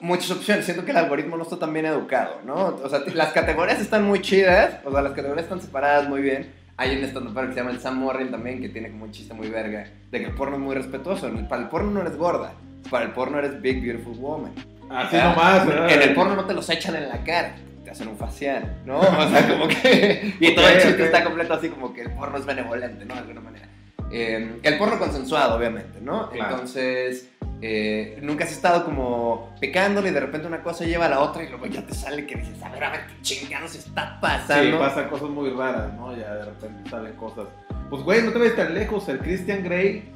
muchas 0.00 0.30
opciones. 0.30 0.64
Siento 0.64 0.84
que 0.84 0.92
el 0.92 0.96
algoritmo 0.96 1.36
no 1.36 1.42
está 1.42 1.58
tan 1.58 1.72
bien 1.72 1.86
educado, 1.86 2.40
¿no? 2.44 2.76
O 2.82 2.88
sea, 2.88 3.00
las 3.14 3.32
categorías 3.32 3.80
están 3.80 4.04
muy 4.04 4.20
chidas, 4.20 4.80
o 4.84 4.92
sea, 4.92 5.02
las 5.02 5.12
categorías 5.12 5.44
están 5.44 5.60
separadas 5.60 6.08
muy 6.08 6.22
bien. 6.22 6.52
Hay 6.78 6.96
un 6.96 7.04
stand 7.04 7.34
que 7.34 7.48
se 7.48 7.54
llama 7.54 7.70
el 7.70 7.80
Sam 7.80 7.98
Morrin 7.98 8.30
también, 8.30 8.60
que 8.60 8.68
tiene 8.68 8.90
como 8.90 9.04
un 9.04 9.10
chiste 9.10 9.32
muy 9.32 9.48
verga, 9.48 9.86
de 10.10 10.18
que 10.18 10.26
el 10.26 10.34
porno 10.34 10.56
es 10.56 10.62
muy 10.62 10.74
respetuoso. 10.74 11.30
Para 11.48 11.62
el 11.62 11.68
porno 11.68 11.90
no 11.90 12.02
eres 12.02 12.16
gorda, 12.16 12.52
para 12.90 13.06
el 13.06 13.12
porno 13.12 13.38
eres 13.38 13.60
big, 13.62 13.82
beautiful 13.82 14.14
woman. 14.18 14.52
Así 14.90 15.16
Ah, 15.16 15.30
nomás, 15.30 15.66
¿verdad? 15.66 15.90
En 15.90 16.02
el 16.02 16.14
porno 16.14 16.36
no 16.36 16.44
te 16.44 16.54
los 16.54 16.68
echan 16.70 16.94
en 16.96 17.08
la 17.08 17.22
cara, 17.24 17.54
te 17.84 17.90
hacen 17.90 18.08
un 18.08 18.16
facial, 18.16 18.82
¿no? 18.84 18.98
O 19.00 19.28
sea, 19.28 19.48
como 19.48 19.68
que. 19.68 20.34
Y 20.40 20.54
todo 20.54 20.68
el 20.68 20.74
chiste 20.80 20.94
ok. 21.02 21.06
está 21.06 21.24
completo 21.24 21.54
así 21.54 21.68
como 21.68 21.92
que 21.92 22.02
el 22.02 22.10
porno 22.12 22.38
es 22.38 22.46
benevolente, 22.46 23.04
¿no? 23.04 23.14
De 23.14 23.20
alguna 23.20 23.40
manera. 23.40 23.68
Eh, 24.12 24.60
el 24.62 24.78
porno 24.78 24.98
consensuado, 24.98 25.56
obviamente, 25.56 26.00
¿no? 26.00 26.30
Claro. 26.30 26.50
Entonces, 26.54 27.28
eh, 27.60 28.18
nunca 28.22 28.44
has 28.44 28.52
estado 28.52 28.84
como 28.84 29.52
picándole 29.60 30.10
y 30.10 30.12
de 30.12 30.20
repente 30.20 30.46
una 30.46 30.62
cosa 30.62 30.84
lleva 30.84 31.06
a 31.06 31.08
la 31.08 31.18
otra 31.20 31.42
y 31.42 31.48
luego 31.48 31.66
ya 31.66 31.82
te 31.84 31.94
sale 31.94 32.24
que 32.26 32.36
dices, 32.36 32.62
a 32.62 32.68
ver, 32.68 32.84
a 32.84 32.90
ver, 32.90 33.00
qué 33.08 33.14
chingados 33.22 33.74
está 33.74 34.10
Sí, 34.12 34.16
pasando. 34.20 34.78
pasan 34.78 35.08
cosas 35.08 35.28
muy 35.30 35.50
raras, 35.50 35.92
¿no? 35.94 36.16
Ya 36.16 36.34
de 36.34 36.44
repente 36.44 36.88
salen 36.88 37.14
cosas. 37.14 37.46
Pues, 37.90 38.02
güey, 38.02 38.22
no 38.22 38.30
te 38.32 38.38
ves 38.38 38.54
tan 38.54 38.72
lejos. 38.74 39.08
El 39.08 39.18
Christian 39.18 39.64
Grey. 39.64 40.12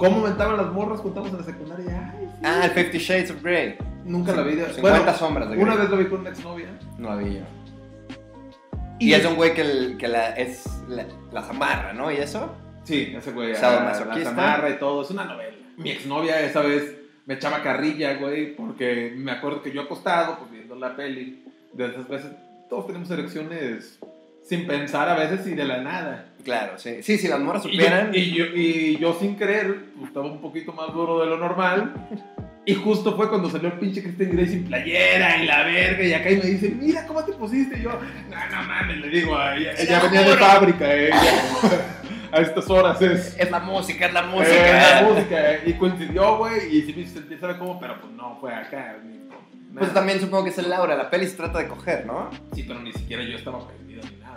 ¿Cómo 0.00 0.22
mentaban 0.22 0.56
las 0.56 0.72
morras 0.72 1.00
cuando 1.02 1.26
en 1.26 1.36
la 1.36 1.42
secundaria? 1.44 2.12
Ay, 2.18 2.26
sí. 2.32 2.40
Ah, 2.42 2.62
el 2.64 2.70
Fifty 2.70 2.98
Shades 2.98 3.30
of 3.30 3.42
Grey. 3.42 3.76
Nunca 4.04 4.32
la 4.34 4.42
vi. 4.42 4.54
de- 4.56 4.64
50 4.72 4.80
Bueno, 4.80 5.14
sombras 5.14 5.50
de 5.50 5.56
una 5.58 5.74
Grey. 5.74 5.78
vez 5.82 5.90
lo 5.90 5.96
vi 5.98 6.04
con 6.06 6.20
una 6.20 6.30
exnovia. 6.30 6.68
No 6.98 7.10
había. 7.10 7.42
Y, 8.98 9.12
es 9.12 9.24
un 9.26 9.36
güey 9.36 9.52
que, 9.54 9.60
el- 9.60 9.96
que 9.98 10.08
la, 10.08 10.30
es, 10.30 10.64
la, 10.88 11.04
las 11.32 11.48
amarra, 11.50 11.92
¿no? 11.92 12.10
¿Y 12.10 12.16
eso? 12.16 12.54
Sí, 12.84 13.12
ese 13.16 13.32
güey. 13.32 13.54
Sadomasoquista. 13.54 14.32
La 14.32 14.42
amarra 14.54 14.70
y 14.70 14.78
todo. 14.78 15.02
Es 15.02 15.10
una 15.10 15.24
novela. 15.26 15.56
Mi 15.76 15.90
exnovia 15.90 16.40
esa 16.40 16.60
vez 16.62 16.96
me 17.26 17.34
echaba 17.34 17.62
carrilla, 17.62 18.14
güey, 18.14 18.56
porque 18.56 19.12
me 19.16 19.32
acuerdo 19.32 19.62
que 19.62 19.70
yo 19.70 19.82
acostado, 19.82 20.38
pues 20.38 20.50
viendo 20.50 20.74
la 20.76 20.96
peli, 20.96 21.44
de 21.74 21.86
esas 21.86 22.08
veces, 22.08 22.32
todos 22.68 22.86
tenemos 22.86 23.10
erecciones 23.10 23.98
sin 24.44 24.66
pensar 24.66 25.08
a 25.10 25.14
veces 25.14 25.46
y 25.46 25.54
de 25.54 25.64
la 25.64 25.82
nada. 25.82 26.26
Claro, 26.44 26.78
sí. 26.78 27.02
Sí, 27.02 27.18
si 27.18 27.28
las 27.28 27.40
morras 27.40 27.64
Y 27.66 27.68
yo, 27.68 27.72
supieran. 27.74 28.10
y, 28.14 28.30
yo, 28.32 28.44
y 28.46 28.96
yo 28.98 29.14
sin 29.20 29.36
querer, 29.36 29.86
pues, 29.96 30.08
estaba 30.08 30.26
un 30.26 30.40
poquito 30.40 30.72
más 30.72 30.92
duro 30.92 31.20
de 31.20 31.26
lo 31.26 31.36
normal. 31.36 31.92
Y 32.66 32.74
justo 32.74 33.16
fue 33.16 33.28
cuando 33.28 33.48
salió 33.50 33.68
el 33.68 33.78
pinche 33.78 34.02
Christian 34.02 34.30
Grey 34.32 34.46
sin 34.46 34.64
playera 34.64 35.42
y 35.42 35.46
la 35.46 35.64
verga. 35.64 36.02
Y 36.04 36.12
acá 36.12 36.30
y 36.30 36.36
me 36.36 36.44
dice, 36.44 36.68
mira 36.70 37.06
cómo 37.06 37.24
te 37.24 37.32
pusiste. 37.32 37.78
Y 37.78 37.82
yo, 37.82 37.90
no, 37.90 38.36
no 38.56 38.62
mames, 38.68 38.98
le 38.98 39.08
digo, 39.08 39.34
ella, 39.34 39.72
ella 39.78 40.00
venía 40.00 40.22
de 40.22 40.36
fábrica, 40.36 40.94
eh, 40.94 41.06
ella. 41.08 41.98
a 42.32 42.40
estas 42.42 42.68
horas 42.70 43.00
es. 43.02 43.34
Es 43.38 43.50
la 43.50 43.60
música, 43.60 44.06
es 44.06 44.12
la 44.12 44.20
Eh, 44.20 44.26
música. 44.26 45.00
la 45.02 45.08
música, 45.08 45.52
eh, 45.54 45.60
y 45.66 45.72
coincidió, 45.74 46.36
güey, 46.38 46.76
y 46.76 46.82
sí 46.82 46.92
me 46.94 47.02
hice 47.02 47.14
sentir, 47.14 47.40
¿sabe 47.40 47.58
cómo? 47.58 47.80
Pero 47.80 48.00
pues 48.00 48.12
no 48.12 48.36
fue 48.40 48.54
acá, 48.54 48.98
ni 49.04 49.18
Pues 49.72 49.82
nada. 49.88 49.94
también 49.94 50.20
supongo 50.20 50.44
que 50.44 50.50
es 50.50 50.58
el 50.58 50.68
Laura. 50.70 50.94
La 50.96 51.10
peli 51.10 51.26
se 51.26 51.36
trata 51.36 51.58
de 51.60 51.66
coger, 51.68 52.06
¿no? 52.06 52.30
Sí, 52.54 52.64
pero 52.68 52.80
ni 52.80 52.92
siquiera 52.92 53.22
yo 53.24 53.36
estaba 53.36 53.58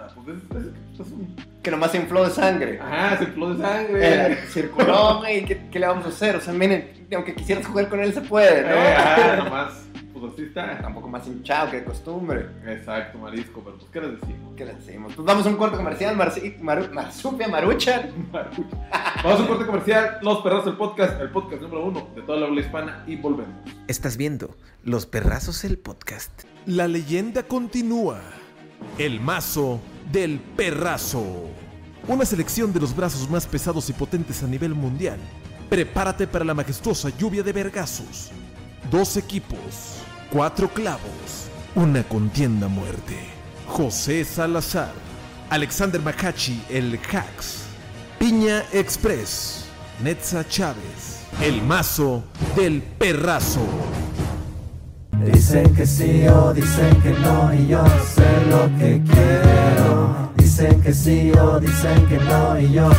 nada. 0.08 0.14
Pues 0.24 0.38
es, 0.38 0.66
es- 0.68 1.00
es 1.08 1.12
un... 1.12 1.36
Que 1.62 1.72
nomás 1.72 1.92
se 1.92 1.98
infló 1.98 2.24
de 2.26 2.32
sangre. 2.32 2.80
Ajá, 2.82 3.18
se 3.18 3.24
infló 3.26 3.54
de 3.54 3.64
sangre. 3.64 4.32
Eh, 4.34 4.38
circuló, 4.50 5.20
güey. 5.20 5.46
¿qué, 5.46 5.68
¿Qué 5.72 5.80
le 5.80 5.88
vamos 5.88 6.06
a 6.06 6.10
hacer? 6.10 6.36
O 6.36 6.42
sea, 6.42 6.54
miren, 6.54 7.06
aunque 7.16 7.34
quisieras 7.36 7.66
jugar 7.68 7.90
con 7.90 8.00
él, 8.02 8.14
se 8.14 8.22
puede, 8.22 8.62
¿no? 8.64 8.68
Eh, 8.70 8.96
ajá, 8.96 9.36
nomás, 9.38 9.74
pues 10.14 10.34
así 10.34 10.44
está. 10.44 10.78
Tampoco 10.82 11.08
más 11.08 11.26
hinchado 11.26 11.72
que 11.72 11.78
de 11.78 11.84
costumbre. 11.86 12.48
Exacto, 12.68 13.18
marisco, 13.18 13.62
pero 13.64 13.78
pues, 13.78 13.90
¿qué 13.92 14.02
les 14.02 14.20
decimos? 14.20 14.54
¿Qué 14.58 14.66
le 14.66 14.74
decimos? 14.74 15.14
Pues 15.16 15.26
vamos 15.26 15.46
a 15.46 15.50
un 15.50 15.56
corte 15.56 15.78
comercial. 15.78 16.18
Marci- 16.18 16.60
Maru- 16.60 16.92
Marsupia 16.92 17.48
Maruchan. 17.48 18.10
Vamos 19.24 19.40
a 19.40 19.42
un 19.42 19.48
corte 19.48 19.66
comercial, 19.66 20.18
Los 20.22 20.40
Perros 20.42 20.66
del 20.66 20.76
Podcast, 20.76 21.22
el 21.22 21.30
podcast 21.30 21.62
número 21.62 21.86
uno 21.86 22.08
de 22.14 22.22
toda 22.24 22.40
la 22.40 22.48
habla 22.48 22.60
hispana, 22.60 23.04
y 23.08 23.16
volvemos. 23.16 23.54
Estás 23.88 24.18
viendo 24.18 24.56
Los 24.84 25.06
Perrazos 25.06 25.64
el 25.64 25.78
Podcast. 25.80 26.44
La 26.66 26.88
leyenda 26.90 27.44
continúa. 27.44 28.20
El 28.98 29.22
mazo 29.22 29.80
del 30.12 30.40
perrazo. 30.40 31.24
Una 32.08 32.26
selección 32.26 32.74
de 32.74 32.80
los 32.80 32.96
brazos 32.96 33.30
más 33.30 33.46
pesados 33.46 33.90
y 33.90 33.94
potentes 33.94 34.44
a 34.44 34.48
nivel 34.48 34.76
mundial. 34.76 35.20
Prepárate 35.70 36.28
para 36.28 36.46
la 36.46 36.54
majestuosa 36.54 37.10
lluvia 37.18 37.44
de 37.44 37.54
vergazos. 37.54 38.32
Dos 38.92 39.18
equipos, 39.18 40.02
cuatro 40.30 40.68
clavos, 40.68 41.48
una 41.76 42.04
contienda 42.04 42.68
muerte. 42.68 43.18
José 43.68 44.26
Salazar, 44.26 44.94
Alexander 45.50 46.02
Macachi, 46.02 46.62
el 46.70 47.00
Hacks, 47.12 47.64
Piña 48.20 48.64
Express, 48.72 49.66
Netza 50.04 50.48
Chávez, 50.48 51.22
el 51.42 51.62
mazo 51.62 52.24
del 52.56 52.82
perrazo. 52.82 53.66
Dicen 55.26 55.74
que 55.76 55.86
sí 55.86 56.28
o 56.28 56.54
dicen 56.54 57.02
que 57.02 57.12
no 57.12 57.54
y 57.54 57.68
yo 57.68 57.84
sé 58.14 58.46
lo 58.50 58.66
que 58.78 59.02
quiero. 59.04 60.32
Dicen 60.36 60.82
que 60.82 60.94
sí 60.94 61.32
o 61.32 61.60
dicen 61.60 62.08
que 62.08 62.18
no 62.18 62.60
y 62.60 62.74
yo 62.74 62.90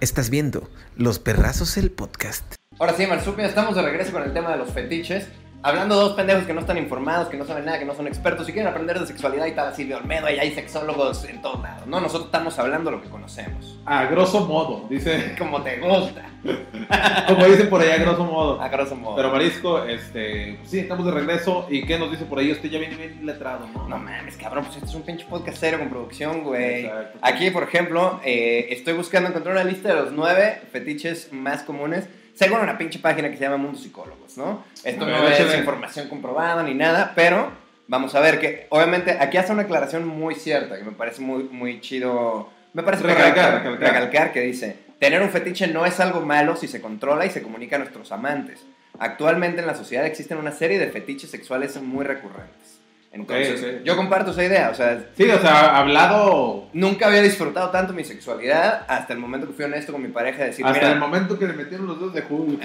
Estás 0.00 0.28
viendo 0.30 0.68
Los 0.96 1.18
Perrazos 1.18 1.76
el 1.76 1.90
Podcast. 1.90 2.56
Ahora 2.78 2.94
sí, 2.94 3.06
Marsupia, 3.06 3.46
estamos 3.46 3.74
de 3.74 3.82
regreso 3.82 4.12
con 4.12 4.22
el 4.22 4.32
tema 4.32 4.50
de 4.50 4.58
los 4.58 4.70
fetiches. 4.70 5.28
Hablando 5.64 5.94
de 5.94 6.02
dos 6.02 6.12
pendejos 6.12 6.44
que 6.44 6.52
no 6.52 6.60
están 6.60 6.76
informados, 6.76 7.30
que 7.30 7.38
no 7.38 7.46
saben 7.46 7.64
nada, 7.64 7.78
que 7.78 7.86
no 7.86 7.94
son 7.94 8.06
expertos 8.06 8.46
y 8.46 8.52
quieren 8.52 8.70
aprender 8.70 9.00
de 9.00 9.06
sexualidad 9.06 9.46
y 9.46 9.52
tal, 9.52 9.74
Silvio 9.74 9.96
Olmedo, 9.96 10.28
y 10.28 10.38
hay 10.38 10.52
sexólogos 10.52 11.24
en 11.24 11.40
todos 11.40 11.62
lados. 11.62 11.86
No, 11.86 12.02
nosotros 12.02 12.26
estamos 12.26 12.58
hablando 12.58 12.90
lo 12.90 13.00
que 13.00 13.08
conocemos. 13.08 13.80
A 13.86 14.04
grosso 14.04 14.44
modo, 14.44 14.84
dice, 14.90 15.34
Como 15.38 15.62
te 15.62 15.78
gusta. 15.78 16.28
como 17.28 17.46
dicen 17.46 17.70
por 17.70 17.80
allá, 17.80 17.94
a 17.94 17.96
grosso 17.96 18.24
modo. 18.26 18.60
A 18.60 18.68
grosso 18.68 18.94
modo. 18.94 19.16
Pero 19.16 19.30
Marisco, 19.30 19.82
este, 19.84 20.58
sí, 20.64 20.80
estamos 20.80 21.06
de 21.06 21.12
regreso. 21.12 21.66
¿Y 21.70 21.86
qué 21.86 21.98
nos 21.98 22.10
dice 22.10 22.26
por 22.26 22.40
ahí? 22.40 22.52
Usted 22.52 22.68
ya 22.68 22.78
viene 22.78 22.96
bien 22.96 23.24
letrado, 23.24 23.66
¿no? 23.72 23.88
No 23.88 23.96
mames, 23.96 24.36
cabrón, 24.36 24.64
pues 24.64 24.76
este 24.76 24.90
es 24.90 24.94
un 24.94 25.00
pinche 25.00 25.24
podcast 25.24 25.56
serio 25.56 25.78
con 25.78 25.88
producción, 25.88 26.44
güey. 26.44 26.90
Aquí, 27.22 27.50
por 27.50 27.62
ejemplo, 27.62 28.20
eh, 28.22 28.66
estoy 28.68 28.92
buscando 28.92 29.30
encontrar 29.30 29.54
una 29.54 29.64
lista 29.64 29.88
de 29.88 29.94
los 29.94 30.12
nueve 30.12 30.60
fetiches 30.70 31.32
más 31.32 31.62
comunes 31.62 32.06
según 32.34 32.60
una 32.60 32.76
pinche 32.76 32.98
página 32.98 33.30
que 33.30 33.36
se 33.36 33.44
llama 33.44 33.56
Mundo 33.56 33.78
Psicólogos, 33.78 34.36
¿no? 34.36 34.64
Esto 34.82 35.06
no 35.06 35.28
es 35.28 35.56
información 35.56 36.08
comprobada 36.08 36.62
ni 36.62 36.74
nada, 36.74 37.12
pero 37.14 37.52
vamos 37.86 38.14
a 38.14 38.20
ver 38.20 38.40
que, 38.40 38.66
obviamente, 38.70 39.16
aquí 39.18 39.36
hace 39.36 39.52
una 39.52 39.62
aclaración 39.62 40.06
muy 40.06 40.34
cierta 40.34 40.76
que 40.76 40.84
me 40.84 40.92
parece 40.92 41.22
muy, 41.22 41.44
muy 41.44 41.80
chido. 41.80 42.50
Me 42.72 42.82
parece 42.82 43.04
recalcar. 43.04 43.64
recalcar 43.78 44.32
que 44.32 44.40
dice: 44.40 44.76
tener 44.98 45.22
un 45.22 45.30
fetiche 45.30 45.68
no 45.68 45.86
es 45.86 46.00
algo 46.00 46.20
malo 46.20 46.56
si 46.56 46.68
se 46.68 46.80
controla 46.80 47.26
y 47.26 47.30
se 47.30 47.42
comunica 47.42 47.76
a 47.76 47.78
nuestros 47.78 48.10
amantes. 48.12 48.64
Actualmente 48.98 49.60
en 49.60 49.66
la 49.66 49.74
sociedad 49.74 50.06
existen 50.06 50.38
una 50.38 50.52
serie 50.52 50.78
de 50.78 50.88
fetiches 50.88 51.30
sexuales 51.30 51.80
muy 51.80 52.04
recurrentes. 52.04 52.73
Entonces, 53.14 53.84
yo 53.84 53.96
comparto 53.96 54.32
esa 54.32 54.44
idea, 54.44 54.70
o 54.70 54.74
sea, 54.74 55.06
Sí, 55.16 55.24
o 55.30 55.38
sea, 55.38 55.78
hablado 55.78 56.68
nunca 56.72 57.06
había 57.06 57.22
disfrutado 57.22 57.70
tanto 57.70 57.92
mi 57.92 58.02
sexualidad 58.02 58.84
hasta 58.88 59.12
el 59.12 59.20
momento 59.20 59.46
que 59.46 59.52
fui 59.52 59.64
honesto 59.64 59.92
con 59.92 60.02
mi 60.02 60.08
pareja 60.08 60.38
de 60.40 60.46
decir, 60.46 60.66
hasta 60.66 60.78
mira, 60.78 60.92
el 60.92 60.98
momento 60.98 61.38
que 61.38 61.46
le 61.46 61.52
metieron 61.52 61.86
los 61.86 62.00
dedos 62.00 62.14
de 62.14 62.22
Julio. 62.22 62.58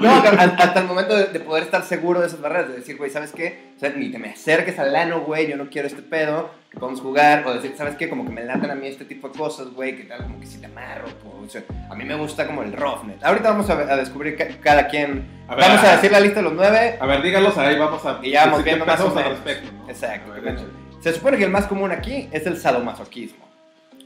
no, 0.00 0.12
hasta 0.14 0.64
hasta 0.64 0.80
el 0.80 0.86
momento 0.86 1.16
de, 1.16 1.26
de 1.26 1.40
poder 1.40 1.62
estar 1.62 1.84
seguro 1.84 2.20
de 2.20 2.26
esas 2.26 2.40
barreras, 2.40 2.68
de 2.68 2.76
decir, 2.76 2.96
güey, 2.96 3.10
¿sabes 3.10 3.30
qué? 3.30 3.67
O 3.78 3.80
sea, 3.80 3.90
ni 3.90 4.10
te 4.10 4.18
me 4.18 4.30
acerques 4.30 4.76
al 4.80 4.92
lano, 4.92 5.20
güey, 5.20 5.48
yo 5.48 5.56
no 5.56 5.70
quiero 5.70 5.86
este 5.86 6.02
pedo, 6.02 6.50
que 6.68 6.80
podemos 6.80 7.00
jugar, 7.00 7.46
o 7.46 7.54
decir, 7.54 7.74
¿sabes 7.76 7.94
qué? 7.94 8.08
Como 8.10 8.24
que 8.24 8.32
me 8.32 8.42
laten 8.44 8.72
a 8.72 8.74
mí 8.74 8.88
este 8.88 9.04
tipo 9.04 9.28
de 9.28 9.38
cosas, 9.38 9.68
güey, 9.72 9.96
que 9.96 10.02
tal, 10.02 10.24
como 10.24 10.40
que 10.40 10.46
si 10.46 10.58
te 10.58 10.66
amarro, 10.66 11.06
pues, 11.22 11.34
o 11.46 11.48
sea, 11.48 11.62
a 11.88 11.94
mí 11.94 12.04
me 12.04 12.16
gusta 12.16 12.44
como 12.44 12.64
el 12.64 12.72
roughnet. 12.72 13.22
Ahorita 13.22 13.50
vamos 13.52 13.70
a, 13.70 13.74
a 13.74 13.96
descubrir 13.96 14.36
ca- 14.36 14.48
cada 14.60 14.88
quien, 14.88 15.28
A 15.46 15.54
ver, 15.54 15.64
vamos 15.68 15.84
a- 15.84 15.92
decir 15.94 16.10
la 16.10 16.18
lista 16.18 16.40
de 16.40 16.42
los 16.42 16.54
nueve, 16.54 16.96
A 17.00 17.06
ver, 17.06 17.22
dígalos 17.22 17.56
ahí, 17.56 17.78
vamos 17.78 18.04
a. 18.04 18.18
Y 18.20 18.32
ya 18.32 18.46
vamos 18.46 18.64
viendo 18.64 18.84
más 18.84 19.00
o 19.00 19.04
pensamos 19.04 19.16
al 19.16 19.30
menos. 19.30 19.44
respecto, 19.44 19.72
¿no? 19.84 19.88
Exacto. 19.90 20.32
Ver. 20.42 20.58
Se 21.00 21.12
supone 21.12 21.38
que 21.38 21.44
el 21.44 21.50
más 21.50 21.66
común 21.66 21.92
aquí 21.92 22.28
es 22.32 22.46
el 22.48 22.56
sadomasoquismo. 22.56 23.46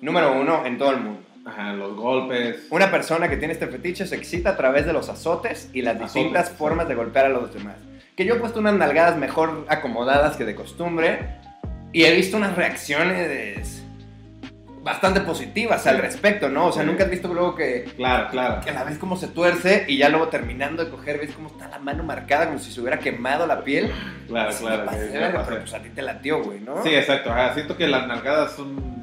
Número 0.02 0.32
uno 0.38 0.66
en 0.66 0.76
todo 0.76 0.90
el 0.90 1.00
mundo. 1.00 1.20
Ajá, 1.46 1.72
los 1.72 1.96
golpes. 1.96 2.66
Una 2.70 2.90
persona 2.90 3.28
que 3.28 3.38
tiene 3.38 3.54
este 3.54 3.66
fetiche 3.68 4.06
se 4.06 4.16
excita 4.16 4.50
a 4.50 4.56
través 4.56 4.85
de 4.87 4.92
los 4.92 5.08
azotes 5.08 5.70
y 5.72 5.80
las 5.82 5.96
Azotes, 5.96 6.12
distintas 6.14 6.48
sí. 6.50 6.54
formas 6.58 6.87
de 6.88 6.94
golpear 6.94 7.24
a 7.26 7.28
los 7.30 7.52
demás. 7.54 7.76
Que 8.16 8.25
yo 8.27 8.35
he 8.35 8.38
puesto 8.38 8.61
unas 8.61 8.75
nalgadas 8.75 9.16
mejor 9.16 9.66
acomodadas 9.68 10.37
que 10.37 10.44
de 10.44 10.55
costumbre 10.55 11.40
y 11.92 12.05
he 12.05 12.14
visto 12.14 12.37
unas 12.37 12.57
reacciones 12.57 13.83
bastante 14.83 15.20
positivas 15.20 15.87
al 15.87 15.98
respecto, 15.98 16.48
¿no? 16.48 16.66
O 16.66 16.72
sea, 16.72 16.83
nunca 16.83 17.05
has 17.05 17.11
visto 17.11 17.33
luego 17.33 17.55
que, 17.55 17.85
Claro, 17.96 18.29
claro. 18.31 18.61
que 18.64 18.72
la 18.72 18.85
ves 18.85 18.98
cómo 18.98 19.16
se 19.16 19.29
tuerce 19.29 19.85
y 19.87 19.96
ya 19.96 20.09
luego 20.09 20.29
terminando 20.29 20.85
de 20.85 20.90
coger 20.90 21.18
ves 21.18 21.31
cómo 21.35 21.48
está 21.48 21.68
la 21.68 21.79
mano 21.79 22.03
marcada 22.03 22.46
como 22.46 22.59
si 22.59 22.72
se 22.72 22.81
hubiera 22.81 22.98
quemado 22.98 23.46
la 23.46 23.62
piel. 23.62 23.92
Claro, 24.27 24.53
claro. 24.59 24.85
pasé 24.85 25.11
pero 25.12 25.61
pues 25.61 25.75
a 25.75 25.83
ti 25.83 25.90
te 25.90 26.03
latió, 26.03 26.42
güey, 26.42 26.61
¿no? 26.61 26.83
Sí, 26.83 26.94
exacto. 26.94 27.31
Ajá. 27.31 27.55
Siento 27.55 27.77
que 27.77 27.87
las 27.87 28.07
nalgadas 28.07 28.53
son. 28.53 29.03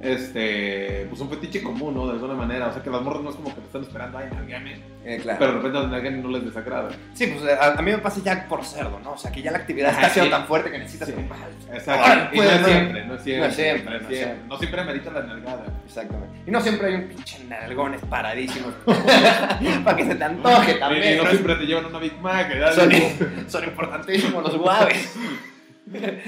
Este. 0.00 1.06
Pues 1.10 1.20
un 1.20 1.28
fetiche 1.30 1.62
común, 1.62 1.94
¿no? 1.94 2.06
De 2.06 2.12
alguna 2.12 2.34
manera. 2.34 2.68
O 2.68 2.72
sea, 2.72 2.82
que 2.82 2.90
las 2.90 3.02
morras 3.02 3.22
no 3.22 3.30
es 3.30 3.36
como 3.36 3.48
que 3.54 3.60
te 3.60 3.66
están 3.66 3.82
esperando, 3.82 4.18
ay, 4.18 4.28
nalgame. 4.32 4.80
Eh, 5.04 5.18
claro. 5.22 5.38
Pero 5.38 5.52
de 5.52 5.56
repente 5.58 5.78
las 5.78 5.90
nalgan 5.90 6.18
y 6.18 6.22
no 6.22 6.28
les 6.30 6.44
desagrada. 6.44 6.88
Sí, 7.14 7.26
pues 7.26 7.58
a, 7.58 7.72
a 7.78 7.82
mí 7.82 7.90
me 7.90 7.98
pasa 7.98 8.20
ya 8.22 8.46
por 8.48 8.64
cerdo, 8.64 8.98
¿no? 9.00 9.12
O 9.12 9.18
sea, 9.18 9.30
que 9.30 9.42
ya 9.42 9.50
la 9.50 9.58
actividad 9.58 9.90
Ajá, 9.90 10.00
está 10.02 10.12
siendo 10.14 10.26
sí. 10.30 10.40
tan 10.40 10.46
fuerte 10.48 10.70
que 10.70 10.78
necesitas 10.78 11.08
Sí. 11.08 11.14
como, 11.14 11.34
ah, 11.34 11.74
Exacto. 11.74 12.04
Ahora, 12.06 12.30
y 12.32 12.36
pues, 12.36 12.48
no 12.48 12.54
es 12.54 12.60
no. 12.60 12.66
siempre, 12.68 13.04
no 13.04 13.18
siempre. 13.18 13.48
No 13.48 13.54
siempre, 13.54 13.84
no 13.84 13.98
siempre. 13.98 14.16
siempre. 14.16 14.48
No 14.48 14.58
siempre 14.58 14.80
amerita 14.80 15.10
la 15.10 15.22
nalgada. 15.22 15.64
Exactamente. 15.86 16.38
Y 16.46 16.50
no 16.50 16.60
siempre 16.60 16.86
hay 16.88 16.94
un 16.94 17.08
pinche 17.08 17.44
nalgones 17.44 18.00
paradísimos 18.08 18.72
para 19.84 19.96
que 19.96 20.04
se 20.06 20.14
te 20.14 20.24
antoje 20.24 20.72
Y 20.76 20.78
también. 20.78 21.16
no 21.18 21.24
¿no? 21.24 21.30
siempre 21.30 21.54
te 21.56 21.66
llevan 21.66 21.86
una 21.86 21.98
Big 21.98 22.18
Mac. 22.20 22.50
Son, 22.74 22.90
son 23.48 23.64
importantísimos 23.64 24.42
los 24.44 24.56
guaves. 24.56 25.14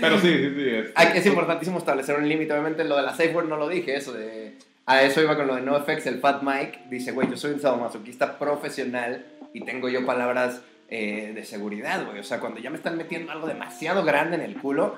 Pero 0.00 0.18
sí, 0.18 0.28
sí, 0.28 0.54
sí. 0.54 0.68
es- 0.68 1.14
es 1.14 1.26
importantísimo 1.26 1.78
establecer 1.78 2.16
un 2.18 2.28
límite. 2.28 2.52
Obviamente, 2.52 2.84
lo 2.84 2.96
de 2.96 3.02
la 3.02 3.10
safe 3.12 3.34
word 3.34 3.48
no 3.48 3.56
lo 3.56 3.68
dije, 3.68 3.96
eso 3.96 4.12
de. 4.12 4.56
A 4.86 5.02
eso 5.02 5.20
iba 5.22 5.36
con 5.36 5.46
lo 5.46 5.54
de 5.54 5.62
NoFX. 5.62 6.06
El 6.06 6.18
Fat 6.18 6.42
Mike 6.42 6.80
dice, 6.90 7.12
güey, 7.12 7.30
yo 7.30 7.36
soy 7.36 7.52
un 7.52 7.60
sadomasoquista 7.60 8.38
profesional 8.38 9.24
y 9.54 9.64
tengo 9.64 9.88
yo 9.88 10.04
palabras 10.04 10.60
eh, 10.88 11.32
de 11.34 11.44
seguridad, 11.44 12.04
güey. 12.04 12.18
O 12.18 12.24
sea, 12.24 12.40
cuando 12.40 12.60
ya 12.60 12.68
me 12.70 12.76
están 12.76 12.96
metiendo 12.96 13.30
algo 13.32 13.46
demasiado 13.46 14.04
grande 14.04 14.36
en 14.36 14.42
el 14.42 14.56
culo, 14.56 14.96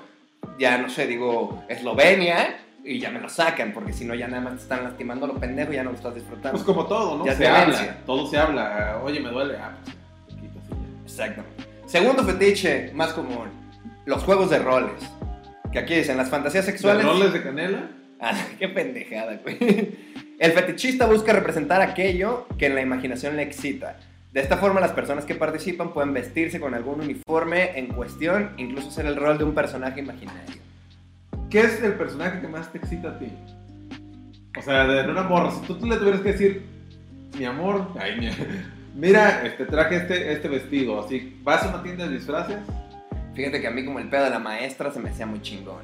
ya 0.59 0.77
no 0.79 0.89
sé, 0.89 1.05
digo 1.07 1.63
Eslovenia 1.69 2.57
y 2.83 2.99
ya 2.99 3.09
me 3.11 3.19
lo 3.21 3.29
sacan, 3.29 3.73
porque 3.73 3.93
si 3.93 4.05
no, 4.05 4.13
ya 4.15 4.27
nada 4.27 4.41
más 4.41 4.55
te 4.55 4.61
están 4.63 4.83
lastimando 4.83 5.25
lo 5.27 5.35
pendejo 5.35 5.71
y 5.71 5.75
ya 5.75 5.83
no 5.83 5.91
lo 5.91 5.95
estás 5.97 6.15
disfrutando. 6.15 6.51
Pues 6.51 6.63
como 6.63 6.85
todo, 6.87 7.17
¿no? 7.19 7.25
Ya 7.25 7.35
se 7.35 7.47
habla. 7.47 7.97
Todo 8.05 8.27
se 8.27 8.37
habla. 8.37 8.99
Oye, 9.03 9.19
me 9.19 9.29
duele. 9.29 9.55
Ah, 9.57 9.77
pues. 9.83 9.95
Exacto. 11.03 11.43
Segundo 11.85 12.23
fetiche 12.23 12.91
más 12.93 13.13
común, 13.13 13.49
los 14.05 14.23
juegos 14.23 14.49
de 14.49 14.59
roles. 14.59 14.93
Que 15.71 15.79
aquí 15.79 15.95
dicen 15.95 16.17
las 16.17 16.29
fantasías 16.29 16.65
sexuales. 16.65 17.05
¿De 17.05 17.11
roles 17.11 17.33
de 17.33 17.43
canela? 17.43 17.89
Ah, 18.19 18.33
qué 18.59 18.69
pendejada, 18.69 19.39
güey. 19.43 19.57
El 20.39 20.51
fetichista 20.51 21.05
busca 21.05 21.33
representar 21.33 21.81
aquello 21.81 22.47
que 22.57 22.67
en 22.67 22.75
la 22.75 22.81
imaginación 22.81 23.35
le 23.35 23.43
excita. 23.43 23.97
De 24.33 24.41
esta 24.41 24.57
forma, 24.57 24.81
las 24.81 24.91
personas 24.91 25.23
que 25.23 25.33
participan 25.35 25.93
pueden 25.93 26.13
vestirse 26.13 26.59
con 26.59 26.73
algún 26.73 26.99
uniforme 27.01 27.77
en 27.79 27.87
cuestión, 27.87 28.51
incluso 28.57 28.89
hacer 28.89 29.05
el 29.05 29.15
rol 29.15 29.37
de 29.37 29.45
un 29.45 29.53
personaje 29.55 30.01
imaginario. 30.01 30.55
¿Qué 31.49 31.61
es 31.61 31.81
el 31.81 31.93
personaje 31.93 32.41
que 32.41 32.47
más 32.49 32.69
te 32.71 32.77
excita 32.79 33.09
a 33.11 33.19
ti? 33.19 33.27
O 34.57 34.61
sea, 34.61 34.85
de 34.87 35.09
una 35.09 35.23
morra, 35.23 35.51
si 35.51 35.61
tú, 35.65 35.75
tú 35.75 35.85
le 35.85 35.95
tuvieras 35.97 36.19
que 36.21 36.31
decir, 36.33 36.65
mi 37.37 37.45
amor, 37.45 37.87
ay, 37.99 38.19
mi- 38.19 38.29
mira, 39.07 39.45
este, 39.45 39.65
traje 39.65 39.97
este, 39.97 40.33
este 40.33 40.47
vestido, 40.49 41.01
así, 41.05 41.39
vas 41.43 41.63
a 41.63 41.69
una 41.69 41.83
tienda 41.83 42.05
de 42.07 42.15
disfraces, 42.17 42.57
Fíjate 43.35 43.59
que 43.61 43.67
a 43.67 43.71
mí 43.71 43.83
como 43.85 43.99
el 43.99 44.09
pedo 44.09 44.23
de 44.23 44.29
la 44.29 44.39
maestra 44.39 44.91
se 44.91 44.99
me 44.99 45.09
hacía 45.09 45.25
muy 45.25 45.41
chingón. 45.41 45.83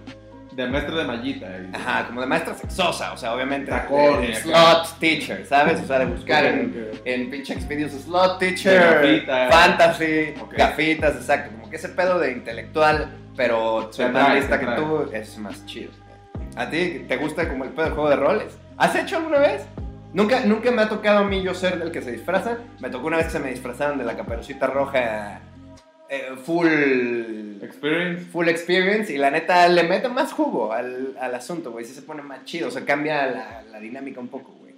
de 0.54 0.68
maestra 0.68 0.96
de 0.98 1.04
mallita. 1.06 1.48
y- 1.48 1.74
Ajá, 1.76 2.08
como 2.08 2.20
de 2.22 2.28
maestra 2.28 2.54
sexosa, 2.56 3.14
o 3.14 3.18
sea, 3.18 3.34
obviamente. 3.34 3.72
De 3.72 3.78
y 3.78 4.32
acá. 4.32 4.40
slot 4.42 5.00
teacher, 5.00 5.46
¿sabes? 5.46 5.80
O 5.82 5.86
sea, 5.88 6.00
de 6.00 6.06
buscar 6.08 6.44
en, 6.46 6.92
en 7.06 7.30
pinche 7.30 7.56
Xvideos 7.60 7.94
slot 7.94 8.38
teacher, 8.38 8.82
gafitas. 9.02 9.54
fantasy, 9.54 10.34
Ok. 10.42 10.54
gafitas, 10.58 11.16
exacto. 11.16 11.52
Como 11.52 11.70
que 11.70 11.78
ese 11.78 11.88
pedo 11.90 12.20
de 12.20 12.34
intelectual, 12.34 13.12
pero 13.38 13.94
soy 13.94 14.10
más 14.10 14.36
lista 14.36 14.60
que 14.60 14.66
tú, 14.76 15.10
es 15.14 15.38
más 15.38 15.66
chido. 15.66 15.92
¿A 16.58 16.70
ti 16.70 17.06
te 17.08 17.16
gusta 17.16 17.48
como 17.48 17.64
el 17.64 17.70
pedo 17.70 17.86
de 17.86 17.92
juego 17.92 18.10
de 18.10 18.16
roles? 18.18 18.58
¿Has 18.78 18.94
hecho 18.96 19.18
alguna 19.18 19.40
vez? 19.40 19.62
Nunca, 20.14 20.42
nunca 20.42 20.70
me 20.72 20.82
ha 20.82 20.90
tocado 20.90 21.20
a 21.20 21.24
mí 21.24 21.42
yo 21.42 21.54
ser 21.54 21.80
el 21.82 21.92
que 21.94 22.02
se 22.02 22.12
disfraza. 22.12 22.58
Me 22.82 22.90
tocó 22.90 23.08
una 23.08 23.16
vez 23.16 23.28
que 23.28 23.32
se 23.32 23.40
me 23.40 23.52
disfrazaron 23.52 23.98
de 23.98 24.04
la 24.04 24.18
caperucita 24.18 24.68
roja 24.68 25.40
eh, 26.12 26.36
full 26.44 26.68
Experience. 27.64 28.26
full 28.32 28.48
experience 28.48 29.14
y 29.14 29.18
la 29.18 29.32
neta 29.32 29.68
le 29.68 29.84
mete 29.84 30.10
más 30.10 30.34
jugo 30.34 30.74
al, 30.74 31.16
al 31.20 31.36
asunto, 31.36 31.72
güey. 31.72 31.86
Sí 31.86 31.94
se 31.94 32.02
pone 32.02 32.22
más 32.22 32.44
chido, 32.44 32.68
o 32.68 32.72
sea, 32.72 32.84
cambia 32.86 33.28
la, 33.28 33.64
la 33.64 33.80
dinámica 33.80 34.20
un 34.20 34.28
poco, 34.28 34.52
güey. 34.60 34.74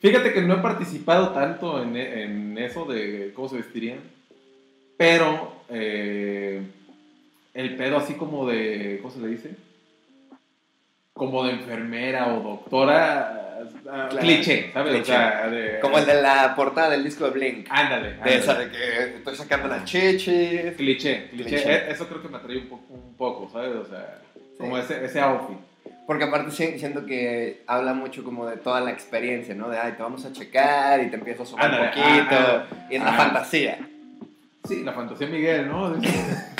Fíjate 0.00 0.32
que 0.32 0.42
no 0.42 0.54
he 0.54 0.58
participado 0.58 1.30
tanto 1.30 1.82
en, 1.82 1.96
en 1.96 2.58
eso 2.58 2.84
de 2.84 3.32
cómo 3.34 3.48
se 3.48 3.56
vestirían, 3.56 3.98
pero 4.96 5.62
eh, 5.70 6.62
el 7.54 7.76
pedo 7.76 7.96
así 7.96 8.14
como 8.14 8.46
de, 8.46 9.00
¿cómo 9.02 9.12
se 9.12 9.20
le 9.20 9.28
dice? 9.28 9.56
Como 11.18 11.44
de 11.44 11.52
enfermera 11.52 12.28
o 12.34 12.40
doctora, 12.40 13.34
Claro. 13.82 14.18
cliché, 14.18 14.70
¿sabes? 14.72 14.92
Cliché. 14.94 15.12
O 15.12 15.16
sea, 15.16 15.48
de, 15.48 15.80
Como 15.80 15.98
el 15.98 16.06
de 16.06 16.22
la 16.22 16.54
portada 16.54 16.90
del 16.90 17.02
disco 17.04 17.24
de 17.24 17.30
Blink. 17.32 17.66
Ándale, 17.70 18.08
De 18.10 18.14
ándale. 18.14 18.36
esa 18.36 18.54
de 18.54 18.70
que 18.70 19.16
estoy 19.16 19.34
sacando 19.36 19.66
las 19.68 19.84
chichis. 19.84 20.74
Cliché, 20.76 20.76
cliché. 20.76 21.28
Cliché. 21.30 21.74
Eh, 21.74 21.86
Eso 21.90 22.06
creo 22.08 22.22
que 22.22 22.28
me 22.28 22.36
atrae 22.36 22.58
un 22.58 22.68
poco, 22.68 22.94
un 22.94 23.14
poco 23.16 23.50
¿sabes? 23.50 23.74
O 23.74 23.84
sea, 23.84 24.18
como 24.58 24.76
Sí. 24.76 24.82
ese, 24.84 25.04
ese 25.04 25.20
outfit. 25.20 25.56
Porque 26.06 26.24
aparte 26.24 26.50
si- 26.52 26.78
siento 26.78 27.04
que 27.04 27.62
habla 27.66 27.92
mucho 27.94 28.22
como 28.24 28.46
de 28.46 28.56
toda 28.58 28.80
la 28.80 28.90
experiencia, 28.92 29.54
¿no? 29.54 29.68
De, 29.68 29.78
ay, 29.78 29.92
te 29.92 30.02
vamos 30.02 30.24
a 30.24 30.32
checar 30.32 31.02
y 31.02 31.08
te 31.10 31.16
empiezo 31.16 31.42
a 31.42 31.46
subir 31.46 31.64
un 31.64 31.70
poquito. 31.70 32.66
y 32.90 32.94
es 32.96 33.02
la 33.02 33.12
fantasía. 33.12 33.78
Sí, 34.66 34.82
la 34.84 34.92
fantasía 34.92 35.26
Miguel, 35.26 35.68
¿no? 35.68 35.94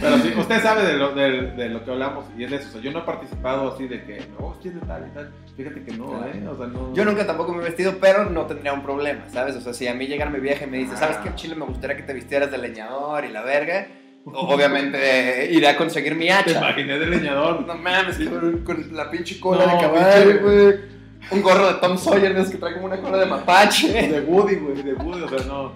Pero 0.00 0.18
sí, 0.18 0.32
usted 0.36 0.62
sabe 0.62 0.84
de 0.84 0.94
lo, 0.94 1.14
de, 1.14 1.50
de 1.52 1.68
lo 1.68 1.84
que 1.84 1.90
hablamos 1.90 2.24
y 2.38 2.44
es 2.44 2.50
de 2.50 2.56
eso. 2.56 2.68
O 2.68 2.72
sea, 2.72 2.80
yo 2.80 2.90
no 2.92 3.00
he 3.00 3.02
participado 3.02 3.72
así 3.72 3.86
de 3.86 4.02
que, 4.04 4.22
no, 4.38 4.46
hostia, 4.46 4.70
de 4.72 4.80
tal 4.80 5.06
y 5.06 5.14
tal. 5.14 5.32
Fíjate 5.56 5.82
que 5.82 5.92
no. 5.96 6.24
¿eh? 6.26 6.48
O 6.48 6.56
sea, 6.56 6.66
no. 6.66 6.94
Yo 6.94 7.04
nunca 7.04 7.26
tampoco 7.26 7.52
me 7.52 7.60
he 7.62 7.64
vestido, 7.64 7.94
pero 8.00 8.28
no 8.30 8.46
tendría 8.46 8.72
un 8.72 8.82
problema, 8.82 9.22
¿sabes? 9.28 9.56
O 9.56 9.60
sea, 9.60 9.74
si 9.74 9.86
a 9.88 9.94
mí 9.94 10.06
llegara 10.06 10.30
mi 10.30 10.40
vieja 10.40 10.64
y 10.64 10.68
me 10.68 10.78
dice, 10.78 10.96
¿sabes 10.96 11.18
qué, 11.18 11.34
Chile? 11.34 11.54
Me 11.54 11.64
gustaría 11.66 11.96
que 11.96 12.02
te 12.02 12.12
vistieras 12.14 12.50
de 12.50 12.58
leñador 12.58 13.24
y 13.24 13.28
la 13.28 13.42
verga. 13.42 13.86
Obviamente 14.24 14.98
eh, 15.44 15.52
iré 15.52 15.68
a 15.68 15.76
conseguir 15.76 16.14
mi 16.14 16.26
Te 16.26 16.32
hacha. 16.32 16.58
imaginé 16.58 16.98
de 16.98 17.06
leñador. 17.06 17.66
No 17.66 17.74
mames, 17.74 18.18
con, 18.28 18.58
con 18.64 18.96
la 18.96 19.10
pinche 19.10 19.38
cola 19.40 19.66
No, 19.66 19.72
de 19.74 19.80
caballo, 19.80 20.40
güey. 20.42 20.99
Un 21.30 21.42
gorro 21.42 21.68
de 21.68 21.74
Tom 21.74 21.96
Sawyer, 21.98 22.32
esos 22.32 22.50
que 22.50 22.58
trae 22.58 22.74
como 22.74 22.86
una 22.86 22.98
cola 23.00 23.18
de 23.18 23.26
mapache. 23.26 24.08
De 24.08 24.20
Woody, 24.20 24.56
güey, 24.56 24.82
de 24.82 24.94
Woody, 24.94 25.22
o 25.22 25.28
sea, 25.28 25.46
no. 25.46 25.72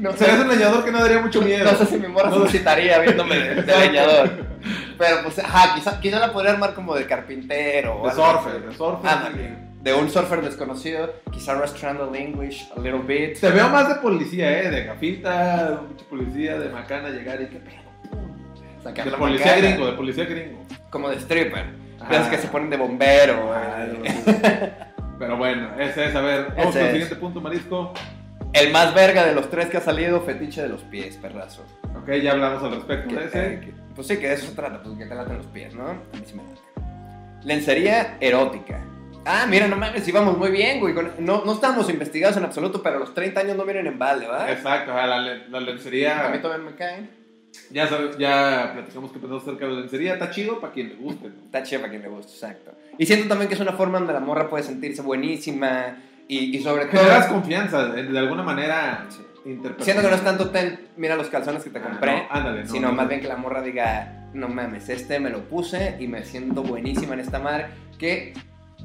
No 0.00 0.10
O 0.10 0.16
sea, 0.16 0.34
es 0.34 0.40
un 0.40 0.48
leñador 0.48 0.84
que 0.84 0.92
no 0.92 1.00
daría 1.00 1.20
mucho 1.20 1.42
miedo. 1.42 1.70
no 1.70 1.76
sé 1.76 1.86
si 1.86 1.98
mi 1.98 2.08
morra 2.08 2.30
se 2.30 2.38
No. 2.38 2.44
excitaría 2.44 2.98
viéndome 3.00 3.36
de, 3.36 3.78
leñador. 3.78 4.30
Pero 4.98 5.16
pues, 5.22 5.38
ajá, 5.38 5.74
quizá, 5.74 6.00
quizá 6.00 6.18
la 6.18 6.32
podría 6.32 6.52
armar 6.52 6.72
como 6.74 6.94
de 6.94 7.06
carpintero. 7.06 8.02
De 8.04 8.12
surfer, 8.12 8.62
de 8.62 8.74
surfer. 8.74 9.10
Ándale. 9.10 9.66
De 9.82 9.94
un 9.94 10.10
surfer 10.10 10.42
desconocido, 10.42 11.12
quizá 11.30 11.54
restaurando 11.54 12.12
el 12.12 12.20
English 12.20 12.68
a 12.76 12.80
little 12.80 13.02
bit. 13.06 13.38
Te 13.38 13.50
veo 13.50 13.68
más 13.68 13.88
de 13.88 13.94
policía, 13.96 14.62
¿eh? 14.62 14.70
De 14.70 14.84
gafita, 14.84 15.70
de 15.70 15.76
pinche 15.88 16.04
policía, 16.06 16.58
de 16.58 16.68
macana, 16.70 17.10
llegar 17.10 17.40
y 17.42 17.46
qué 17.46 17.58
pedo. 17.58 18.22
Sacar 18.82 19.04
De 19.04 19.10
la 19.12 19.18
policía 19.18 19.46
macana. 19.46 19.68
gringo, 19.68 19.86
de 19.86 19.92
policía 19.92 20.24
gringo. 20.24 20.58
Como 20.90 21.08
de 21.10 21.16
stripper. 21.16 21.85
Esos 22.10 22.28
que 22.28 22.38
se 22.38 22.48
ponen 22.48 22.70
de 22.70 22.76
bombero. 22.76 23.52
Ah. 23.54 23.86
Pero 25.18 25.36
bueno, 25.38 25.70
ese 25.78 26.06
es, 26.06 26.14
a 26.14 26.20
ver, 26.20 26.48
vamos 26.56 26.68
Ese 26.76 26.78
al 26.80 26.86
es. 26.86 26.92
siguiente 26.92 27.16
punto, 27.16 27.40
Marisco. 27.40 27.92
El 28.52 28.70
más 28.72 28.94
verga 28.94 29.24
de 29.24 29.34
los 29.34 29.48
tres 29.50 29.66
que 29.66 29.78
ha 29.78 29.80
salido, 29.80 30.20
fetiche 30.22 30.62
de 30.62 30.68
los 30.68 30.82
pies, 30.82 31.16
perrazo. 31.16 31.64
Ok, 32.00 32.10
ya 32.22 32.32
hablamos 32.32 32.62
al 32.62 32.72
respecto 32.72 33.08
Que- 33.08 33.20
de 33.20 33.26
ese. 33.26 33.60
que- 33.60 33.74
pues 33.94 34.06
sí, 34.08 34.18
que 34.18 34.28
de 34.28 34.34
eso 34.34 34.46
se 34.46 34.54
trata, 34.54 34.82
pues 34.82 34.96
que 34.98 35.06
te 35.06 35.14
laten 35.14 35.38
los 35.38 35.46
pies, 35.46 35.74
¿no? 35.74 35.88
A 35.88 35.92
mí 35.94 36.22
sí 36.26 36.34
me 36.34 36.42
late. 36.42 36.60
Lencería 37.44 38.16
erótica. 38.20 38.80
Ah, 39.24 39.46
mira, 39.48 39.66
no 39.66 39.76
mames, 39.76 40.06
íbamos 40.06 40.36
muy 40.38 40.50
bien, 40.50 40.78
güey. 40.80 40.94
No, 41.18 41.44
no 41.44 41.52
estábamos 41.52 41.88
investigados 41.90 42.36
en 42.36 42.44
absoluto, 42.44 42.82
pero 42.82 42.98
los 42.98 43.12
30 43.14 43.40
años 43.40 43.56
no 43.56 43.64
vienen 43.64 43.86
en 43.86 43.98
balde, 43.98 44.26
¿verdad? 44.26 44.50
Exacto, 44.50 44.92
la, 44.94 45.06
la 45.06 45.16
A 45.16 45.34
mí 45.60 45.64
lencería. 45.66 46.38
todavía 46.40 46.64
me 46.70 46.76
caen. 46.76 47.10
Ya, 47.70 47.86
sabes, 47.88 48.16
ya 48.18 48.70
platicamos 48.74 49.12
que 49.12 49.18
pensamos 49.18 49.42
acerca 49.42 49.66
de 49.66 49.72
la 49.74 49.80
lencería. 49.80 50.14
Está 50.14 50.30
chido 50.30 50.60
para 50.60 50.72
quien 50.72 50.88
le 50.90 50.94
guste. 50.96 51.28
¿no? 51.28 51.34
Está 51.46 51.62
chido 51.62 51.80
para 51.80 51.90
quien 51.90 52.02
le 52.02 52.08
guste, 52.08 52.32
exacto. 52.32 52.72
Y 52.98 53.06
siento 53.06 53.28
también 53.28 53.48
que 53.48 53.54
es 53.54 53.60
una 53.60 53.72
forma 53.72 53.98
donde 53.98 54.12
la 54.12 54.20
morra 54.20 54.48
puede 54.48 54.64
sentirse 54.64 55.02
buenísima 55.02 55.96
y, 56.28 56.56
y 56.56 56.62
sobre 56.62 56.86
todo... 56.86 57.00
Generas 57.00 57.26
confianza, 57.26 57.86
de, 57.88 58.04
de 58.04 58.18
alguna 58.18 58.42
manera 58.42 59.06
Sí. 59.10 59.22
Siento 59.78 60.02
que 60.02 60.08
no 60.08 60.14
es 60.16 60.24
tanto 60.24 60.50
ten, 60.50 60.88
mira 60.96 61.14
los 61.14 61.28
calzones 61.28 61.62
que 61.62 61.70
te 61.70 61.78
Ah, 61.78 61.82
compré, 61.82 62.16
no, 62.16 62.26
ándale, 62.30 62.64
no, 62.64 62.68
sino 62.68 62.88
no. 62.88 62.94
más 62.94 63.08
bien 63.08 63.20
que 63.20 63.28
la 63.28 63.36
morra 63.36 63.62
diga, 63.62 64.26
no 64.34 64.48
mames, 64.48 64.88
este 64.88 65.20
me 65.20 65.30
lo 65.30 65.44
puse 65.48 65.96
y 66.00 66.08
me 66.08 66.24
siento 66.24 66.64
buenísima 66.64 67.14
en 67.14 67.20
esta 67.20 67.38
madre, 67.38 67.66
que 67.96 68.34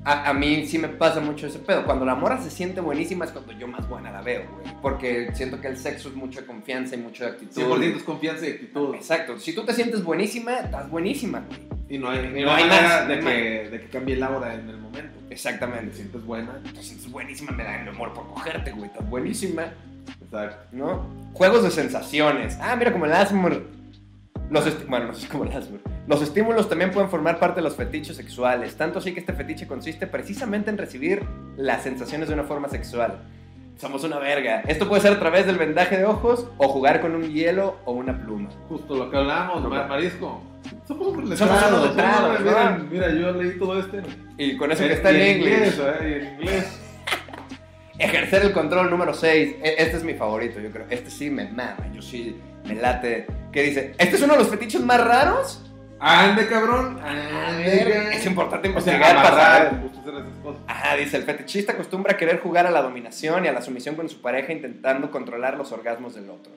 a, 0.03 0.29
a 0.29 0.33
mí 0.33 0.65
sí 0.65 0.77
me 0.77 0.87
pasa 0.87 1.19
mucho 1.19 1.47
ese 1.47 1.59
pedo. 1.59 1.85
Cuando 1.85 2.05
la 2.05 2.15
morra 2.15 2.41
se 2.41 2.49
siente 2.49 2.81
buenísima 2.81 3.25
es 3.25 3.31
cuando 3.31 3.51
yo 3.53 3.67
más 3.67 3.87
buena 3.87 4.11
la 4.11 4.21
veo, 4.21 4.43
güey. 4.49 4.75
Porque 4.81 5.29
siento 5.33 5.61
que 5.61 5.67
el 5.67 5.77
sexo 5.77 6.09
es 6.09 6.15
mucho 6.15 6.41
de 6.41 6.47
confianza 6.47 6.95
y 6.95 6.99
mucho 6.99 7.23
de 7.23 7.31
actitud. 7.31 7.61
100% 7.61 7.95
es 7.97 8.03
confianza 8.03 8.47
y 8.47 8.51
actitud. 8.51 8.95
Exacto. 8.95 9.37
Si 9.39 9.53
tú 9.53 9.63
te 9.63 9.73
sientes 9.73 10.03
buenísima, 10.03 10.59
estás 10.59 10.89
buenísima, 10.89 11.43
güey. 11.47 11.59
Y 11.89 11.97
no 11.97 12.09
hay, 12.09 12.19
y 12.19 12.43
No 12.43 12.51
hay 12.53 12.63
manera 12.63 12.87
más, 12.87 13.07
de, 13.07 13.21
no 13.21 13.27
hay 13.29 13.35
que, 13.35 13.69
de 13.69 13.81
que 13.81 13.87
cambie 13.89 14.15
el 14.15 14.23
aura 14.23 14.53
en 14.55 14.69
el 14.69 14.77
momento. 14.77 15.19
Te 15.27 15.33
Exactamente. 15.33 15.95
sientes 15.95 16.25
buena. 16.25 16.59
Te 16.73 16.81
sientes 16.81 17.11
buenísima, 17.11 17.51
me 17.51 17.63
da 17.63 17.81
el 17.81 17.89
amor 17.89 18.13
por 18.13 18.27
cogerte, 18.27 18.71
güey. 18.71 18.85
Estás 18.85 19.07
buenísima. 19.09 19.73
Exacto. 20.23 20.67
¿no? 20.71 21.05
Juegos 21.33 21.63
de 21.63 21.69
sensaciones. 21.71 22.57
Ah, 22.61 22.75
mira, 22.75 22.91
como 22.91 23.05
el 23.05 23.13
Asmr. 23.13 23.61
Los 24.49 24.87
bueno, 24.87 25.07
no 25.07 25.13
sé 25.13 25.27
como 25.27 25.43
el 25.43 25.51
Asmr. 25.51 25.79
Los 26.07 26.21
estímulos 26.21 26.67
también 26.67 26.91
pueden 26.91 27.09
formar 27.09 27.39
parte 27.39 27.57
de 27.57 27.63
los 27.63 27.75
fetiches 27.75 28.17
sexuales. 28.17 28.75
Tanto 28.75 28.99
así 28.99 29.13
que 29.13 29.19
este 29.19 29.33
fetiche 29.33 29.67
consiste 29.67 30.07
precisamente 30.07 30.69
en 30.69 30.77
recibir 30.77 31.23
las 31.57 31.83
sensaciones 31.83 32.27
de 32.27 32.33
una 32.33 32.43
forma 32.43 32.67
sexual. 32.69 33.19
Somos 33.77 34.03
una 34.03 34.19
verga. 34.19 34.61
Esto 34.67 34.87
puede 34.87 35.01
ser 35.01 35.13
a 35.13 35.19
través 35.19 35.45
del 35.45 35.57
vendaje 35.57 35.97
de 35.97 36.05
ojos 36.05 36.47
o 36.57 36.67
jugar 36.67 37.01
con 37.01 37.15
un 37.15 37.23
hielo 37.31 37.77
o 37.85 37.93
una 37.93 38.19
pluma. 38.19 38.49
Justo 38.69 38.95
lo 38.95 39.09
que 39.09 39.17
hablábamos, 39.17 39.67
Mar- 39.69 39.87
Marisco. 39.87 40.41
Somos 40.87 41.07
hombres, 41.07 41.39
¿no? 41.39 41.47
miren, 42.43 42.89
Mira, 42.91 43.09
yo 43.09 43.31
leí 43.33 43.57
todo 43.57 43.79
este. 43.79 44.01
Y 44.37 44.55
con 44.57 44.71
eso 44.71 44.83
que 44.83 44.89
Eh, 44.89 44.93
está 44.93 45.09
en 45.11 45.37
inglés. 45.37 45.79
¿eh? 45.79 45.93
Y 46.01 46.25
en 46.25 46.33
inglés. 46.33 46.79
Ejercer 47.97 48.43
el 48.43 48.53
control 48.53 48.89
número 48.89 49.13
6. 49.13 49.55
Este 49.63 49.97
es 49.97 50.03
mi 50.03 50.13
favorito, 50.13 50.59
yo 50.59 50.71
creo. 50.71 50.85
Este 50.89 51.09
sí 51.09 51.29
me 51.29 51.45
mama. 51.49 51.87
Yo 51.93 52.01
sí 52.01 52.35
me 52.65 52.75
late. 52.75 53.27
¿Qué 53.51 53.63
dice? 53.63 53.93
¿Este 53.97 54.15
es 54.15 54.21
uno 54.21 54.33
de 54.33 54.39
los 54.39 54.49
fetiches 54.49 54.81
más 54.81 55.03
raros? 55.03 55.70
Ande, 56.03 56.47
cabrón. 56.47 56.99
Ande, 56.99 58.15
es 58.15 58.25
importante 58.25 58.69
O 58.69 58.81
sea, 58.81 58.95
investigar 58.95 59.23
para. 59.23 59.83
Ajá, 60.67 60.95
dice, 60.95 61.17
el 61.17 61.23
fetichista 61.23 61.73
acostumbra 61.73 62.13
a 62.13 62.17
querer 62.17 62.39
jugar 62.39 62.65
a 62.65 62.71
la 62.71 62.81
dominación 62.81 63.45
y 63.45 63.47
a 63.47 63.53
la 63.53 63.61
sumisión 63.61 63.95
con 63.95 64.09
su 64.09 64.19
pareja 64.19 64.51
intentando 64.51 65.11
controlar 65.11 65.57
los 65.57 65.71
orgasmos 65.71 66.15
del 66.15 66.31
otro. 66.31 66.51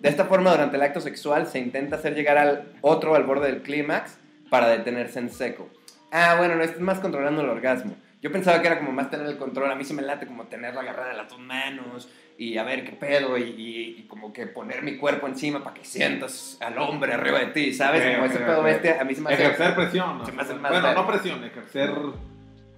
De 0.00 0.08
esta 0.08 0.24
forma, 0.24 0.50
durante 0.50 0.76
el 0.76 0.82
acto 0.82 1.02
sexual 1.02 1.46
se 1.46 1.58
intenta 1.58 1.96
hacer 1.96 2.14
llegar 2.14 2.38
al 2.38 2.72
otro 2.80 3.14
al 3.14 3.24
borde 3.24 3.52
del 3.52 3.62
clímax 3.62 4.16
para 4.48 4.68
detenerse 4.68 5.18
en 5.18 5.30
seco. 5.30 5.68
Ah, 6.10 6.36
bueno, 6.38 6.54
no, 6.54 6.62
esto 6.62 6.76
es 6.76 6.82
más 6.82 6.98
controlando 6.98 7.42
el 7.42 7.50
orgasmo. 7.50 7.94
Yo 8.22 8.32
pensaba 8.32 8.62
que 8.62 8.66
era 8.66 8.78
como 8.78 8.92
más 8.92 9.10
tener 9.10 9.26
el 9.26 9.36
control. 9.36 9.70
A 9.70 9.74
mí 9.74 9.84
sí 9.84 9.92
me 9.92 10.00
late 10.00 10.26
como 10.26 10.44
tenerlo 10.44 10.80
agarrado 10.80 11.10
en 11.10 11.18
las 11.18 11.28
dos 11.28 11.38
manos 11.38 12.08
y 12.38 12.58
a 12.58 12.64
ver 12.64 12.84
qué 12.84 12.92
pedo 12.92 13.38
y, 13.38 13.42
y- 13.42 13.96
y 14.00 14.02
como 14.08 14.32
que 14.32 14.46
poner 14.46 14.82
mi 14.82 14.96
cuerpo 14.96 15.26
encima 15.26 15.64
para 15.64 15.74
que 15.74 15.84
sientas 15.84 16.58
al 16.60 16.76
hombre 16.78 17.12
arriba 17.14 17.38
de 17.40 17.46
ti, 17.46 17.72
¿sabes? 17.72 18.02
Ok, 18.04 18.12
como 18.14 18.24
ok, 18.26 18.30
ese 18.30 18.38
pedo 18.44 18.62
bestia, 18.62 19.00
a 19.00 19.04
mí 19.04 19.14
se 19.14 19.20
me 19.22 19.32
hace... 19.32 19.42
Ejercer 19.44 19.74
presión. 19.74 20.18
¿no? 20.18 20.26
Se 20.26 20.32
me 20.32 20.42
hace 20.42 20.52
bueno, 20.54 20.92
no 20.92 21.06
presión, 21.06 21.44
ejercer. 21.44 21.90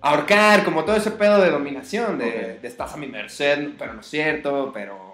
ahorcar, 0.00 0.64
como 0.64 0.84
todo 0.84 0.96
ese 0.96 1.10
pedo 1.10 1.40
de 1.40 1.50
dominación, 1.50 2.18
de, 2.18 2.58
de 2.60 2.68
estás 2.68 2.94
a 2.94 2.96
mi 2.96 3.06
merced, 3.08 3.70
pero 3.78 3.94
no 3.94 4.00
es 4.00 4.06
cierto, 4.06 4.70
pero... 4.72 5.06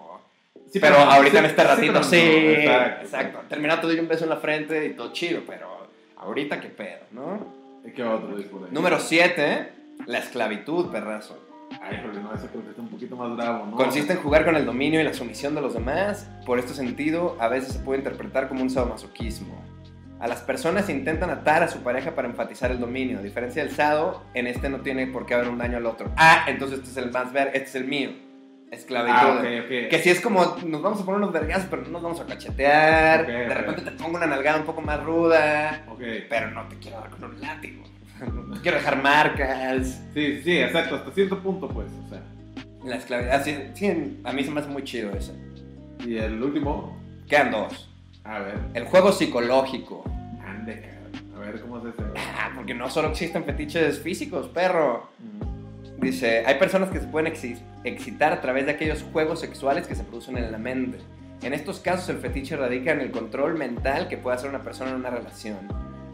Sí, 0.70 0.80
pero 0.80 0.96
ahorita 0.96 1.38
en 1.38 1.44
sí, 1.44 1.50
este 1.50 1.62
sí, 1.62 1.68
ratito 1.68 1.92
pero 1.92 2.04
sí, 2.04 2.16
no, 2.16 2.50
exacto. 2.50 3.04
exacto. 3.04 3.38
Terminado 3.48 3.80
te 3.82 3.86
doy 3.86 3.98
un 4.00 4.08
beso 4.08 4.24
en 4.24 4.30
la 4.30 4.36
frente 4.38 4.84
y 4.86 4.90
todo 4.94 5.12
chido, 5.12 5.42
pero 5.46 5.86
ahorita 6.16 6.60
qué 6.60 6.68
pedo, 6.68 7.00
¿no? 7.12 7.46
¿Y 7.86 7.92
¿Qué 7.92 8.02
otro? 8.02 8.36
Número 8.72 8.98
7, 8.98 9.68
la 10.06 10.18
esclavitud, 10.18 10.90
perrazo. 10.90 11.38
Ay, 11.84 12.00
no, 12.22 12.34
ese 12.34 12.48
creo 12.48 12.62
que 12.62 12.70
está 12.70 12.82
un 12.82 12.88
poquito 12.88 13.16
más 13.16 13.36
bravo, 13.36 13.66
¿no? 13.66 13.76
Consiste 13.76 14.14
en 14.14 14.18
jugar 14.20 14.44
con 14.44 14.56
el 14.56 14.64
dominio 14.64 15.00
y 15.00 15.04
la 15.04 15.12
sumisión 15.12 15.54
de 15.54 15.60
los 15.60 15.74
demás. 15.74 16.30
Por 16.46 16.58
este 16.58 16.72
sentido, 16.72 17.36
a 17.40 17.48
veces 17.48 17.74
se 17.74 17.78
puede 17.80 17.98
interpretar 17.98 18.48
como 18.48 18.62
un 18.62 18.70
sadomasoquismo. 18.70 19.62
A 20.20 20.26
las 20.26 20.40
personas 20.40 20.88
intentan 20.88 21.28
atar 21.28 21.62
a 21.62 21.68
su 21.68 21.82
pareja 21.82 22.14
para 22.14 22.28
enfatizar 22.28 22.70
el 22.70 22.80
dominio. 22.80 23.18
A 23.18 23.22
diferencia 23.22 23.62
del 23.62 23.72
sado, 23.72 24.24
en 24.32 24.46
este 24.46 24.70
no 24.70 24.80
tiene 24.80 25.06
por 25.06 25.26
qué 25.26 25.34
haber 25.34 25.48
un 25.48 25.58
daño 25.58 25.76
al 25.76 25.84
otro. 25.84 26.10
Ah, 26.16 26.46
entonces 26.48 26.78
este 26.78 26.90
es 26.90 26.96
el 26.96 27.12
más 27.12 27.32
ver, 27.32 27.48
este 27.48 27.68
es 27.68 27.74
el 27.74 27.84
mío. 27.84 28.10
Esclavitud. 28.70 29.16
Ah, 29.16 29.36
ok, 29.38 29.44
ok. 29.64 29.90
Que 29.90 30.00
si 30.02 30.10
es 30.10 30.20
como, 30.20 30.56
nos 30.64 30.82
vamos 30.82 31.02
a 31.02 31.04
poner 31.04 31.18
unos 31.18 31.32
vergazos, 31.32 31.66
pero 31.68 31.82
no 31.82 31.90
nos 31.90 32.02
vamos 32.02 32.20
a 32.20 32.26
cachetear. 32.26 33.20
Ok, 33.22 33.26
de 33.26 33.54
repente 33.54 33.82
te 33.82 33.90
pongo 33.90 34.16
una 34.16 34.26
nalgada 34.26 34.58
un 34.58 34.64
poco 34.64 34.80
más 34.80 35.02
ruda, 35.04 35.84
pero 36.28 36.50
no 36.50 36.66
te 36.68 36.76
quiero 36.78 37.00
dar 37.00 37.10
con 37.10 37.24
un 37.24 37.40
látigo. 37.40 37.82
Quiero 38.62 38.78
dejar 38.78 39.02
marcas. 39.02 40.00
Sí, 40.14 40.40
sí, 40.42 40.58
exacto, 40.58 40.96
hasta 40.96 41.10
cierto 41.12 41.40
punto, 41.42 41.68
pues. 41.68 41.88
O 42.06 42.08
sea. 42.08 42.22
La 42.84 42.96
esclavitud. 42.96 43.32
Sí, 43.44 43.56
sí, 43.74 44.20
a 44.24 44.32
mí 44.32 44.44
se 44.44 44.50
me 44.50 44.60
hace 44.60 44.68
muy 44.68 44.84
chido 44.84 45.10
ese. 45.12 45.32
Y 46.06 46.16
el 46.16 46.42
último, 46.42 46.98
Quedan 47.28 47.50
dos. 47.50 47.90
a 48.24 48.40
ver. 48.40 48.58
El 48.74 48.84
juego 48.84 49.12
psicológico. 49.12 50.04
Ande, 50.46 50.80
cabrón. 50.80 51.34
A 51.36 51.38
ver 51.40 51.60
cómo 51.60 51.78
es 51.78 51.84
ese. 51.94 52.02
Ah, 52.36 52.50
porque 52.54 52.74
no 52.74 52.90
solo 52.90 53.08
existen 53.08 53.44
fetiches 53.44 54.00
físicos, 54.00 54.48
perro. 54.48 55.08
Mm. 55.18 56.00
Dice, 56.00 56.44
hay 56.44 56.56
personas 56.56 56.90
que 56.90 57.00
se 57.00 57.06
pueden 57.06 57.32
excitar 57.84 58.32
a 58.32 58.40
través 58.42 58.66
de 58.66 58.72
aquellos 58.72 59.02
juegos 59.12 59.40
sexuales 59.40 59.86
que 59.86 59.94
se 59.94 60.04
producen 60.04 60.36
en 60.36 60.52
la 60.52 60.58
mente. 60.58 60.98
En 61.42 61.54
estos 61.54 61.80
casos 61.80 62.08
el 62.10 62.18
fetiche 62.18 62.56
radica 62.56 62.92
en 62.92 63.00
el 63.00 63.10
control 63.10 63.54
mental 63.56 64.08
que 64.08 64.18
puede 64.18 64.36
hacer 64.36 64.50
una 64.50 64.62
persona 64.62 64.90
en 64.90 64.96
una 64.96 65.10
relación. 65.10 65.56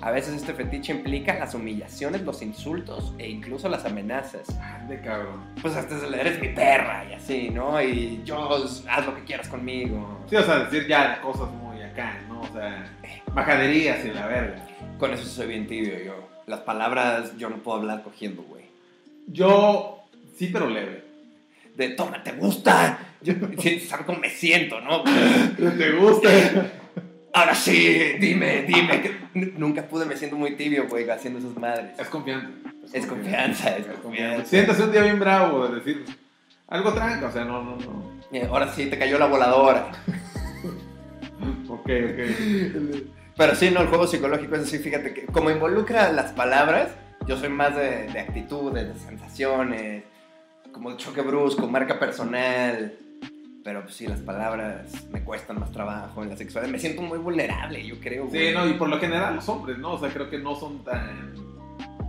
A 0.03 0.11
veces 0.11 0.35
este 0.35 0.55
fetiche 0.55 0.93
implica 0.93 1.39
las 1.39 1.55
humillaciones, 1.55 2.23
los 2.23 2.41
insultos 2.41 3.13
e 3.19 3.29
incluso 3.29 3.69
las 3.69 3.85
amenazas. 3.85 4.49
Ande, 4.59 4.99
cabrón. 5.01 5.45
Pues 5.61 5.77
hasta 5.77 5.97
eres 6.17 6.41
mi 6.41 6.49
perra 6.49 7.05
y 7.11 7.13
así, 7.13 7.51
¿no? 7.51 7.81
Y 7.83 8.23
yo, 8.25 8.49
haz 8.89 9.07
lo 9.07 9.15
que 9.15 9.25
quieras 9.25 9.49
conmigo. 9.49 10.25
Sí, 10.31 10.37
o 10.37 10.43
sea, 10.43 10.61
decir 10.61 10.89
ya 10.89 11.21
cosas 11.21 11.51
muy 11.51 11.83
acá, 11.83 12.19
¿no? 12.29 12.41
O 12.41 12.53
sea, 12.53 12.91
majaderías 13.35 14.03
y 14.07 14.13
la 14.13 14.27
verga. 14.27 14.67
Con 14.99 15.13
eso 15.13 15.27
soy 15.27 15.49
bien 15.49 15.67
tibio 15.67 16.03
yo. 16.03 16.29
Las 16.47 16.61
palabras 16.61 17.37
yo 17.37 17.51
no 17.51 17.59
puedo 17.59 17.79
hablar 17.79 18.03
cogiendo, 18.03 18.43
güey. 18.43 18.65
Yo, 19.27 20.05
sí, 20.35 20.49
pero 20.51 20.69
leve. 20.69 21.05
De, 21.77 21.91
toma, 21.91 22.23
¿te 22.23 22.33
gusta? 22.33 22.99
Yo, 23.21 23.35
¿sabes 23.87 24.07
cómo 24.07 24.19
me 24.19 24.31
siento, 24.31 24.81
no? 24.81 25.03
¿Te 25.57 25.93
gusta? 25.93 26.31
Ahora 27.33 27.55
sí, 27.55 28.15
dime, 28.19 28.63
dime. 28.63 29.03
que 29.03 29.53
Nunca 29.57 29.83
pude, 29.83 30.05
me 30.05 30.17
siento 30.17 30.37
muy 30.37 30.57
tibio, 30.57 30.89
güey, 30.89 31.09
haciendo 31.09 31.39
esas 31.39 31.57
madres. 31.57 31.99
Es 31.99 32.09
confianza. 32.09 32.49
Es 32.93 33.07
confianza, 33.07 33.77
es 33.77 33.87
confianza. 33.87 34.45
Siéntase 34.47 34.83
un 34.83 34.93
día 34.93 35.03
bien 35.03 35.21
bravo 35.21 35.69
de 35.69 35.77
decir 35.77 36.05
algo 36.67 36.93
tranca, 36.93 37.27
o 37.27 37.33
sea, 37.33 37.45
no, 37.45 37.63
no, 37.63 37.77
no. 37.77 38.11
Ahora 38.49 38.73
sí, 38.73 38.87
te 38.87 38.99
cayó 38.99 39.19
la 39.19 39.27
voladora. 39.27 39.91
Ok, 41.69 41.89
ok. 41.89 43.07
Pero 43.37 43.55
sí, 43.55 43.71
no, 43.71 43.81
el 43.81 43.87
juego 43.87 44.07
psicológico 44.07 44.57
es 44.57 44.63
así, 44.63 44.79
fíjate 44.79 45.15
que 45.15 45.27
como 45.27 45.51
involucra 45.51 46.13
las 46.13 46.33
palabras, 46.33 46.91
yo 47.27 47.37
soy 47.39 47.49
más 47.49 47.77
de, 47.77 48.09
de 48.09 48.21
actitudes, 48.21 48.89
de 48.89 48.95
sensaciones, 48.99 50.03
como 50.73 50.91
de 50.91 50.97
choque 50.97 51.23
brusco, 51.23 51.67
marca 51.69 51.99
personal. 51.99 52.93
Pero 53.63 53.83
pues 53.83 53.95
sí, 53.95 54.07
las 54.07 54.21
palabras 54.21 55.07
me 55.13 55.23
cuestan 55.23 55.61
más 55.61 55.71
trabajo 55.71 56.23
en 56.23 56.31
la 56.31 56.37
sexualidad. 56.37 56.73
Me 56.73 56.79
siento 56.79 57.03
muy 57.03 57.19
vulnerable, 57.19 57.85
yo 57.85 58.01
creo. 58.01 58.29
Sí, 58.33 58.51
no, 58.55 58.67
y 58.67 58.75
por 58.75 58.89
lo 58.89 58.99
general 58.99 59.37
los 59.37 59.49
hombres, 59.49 59.77
¿no? 59.79 59.93
O 59.93 59.99
sea, 59.99 60.09
creo 60.09 60.31
que 60.31 60.39
no 60.39 60.57
son 60.57 60.83
tan. 60.83 61.35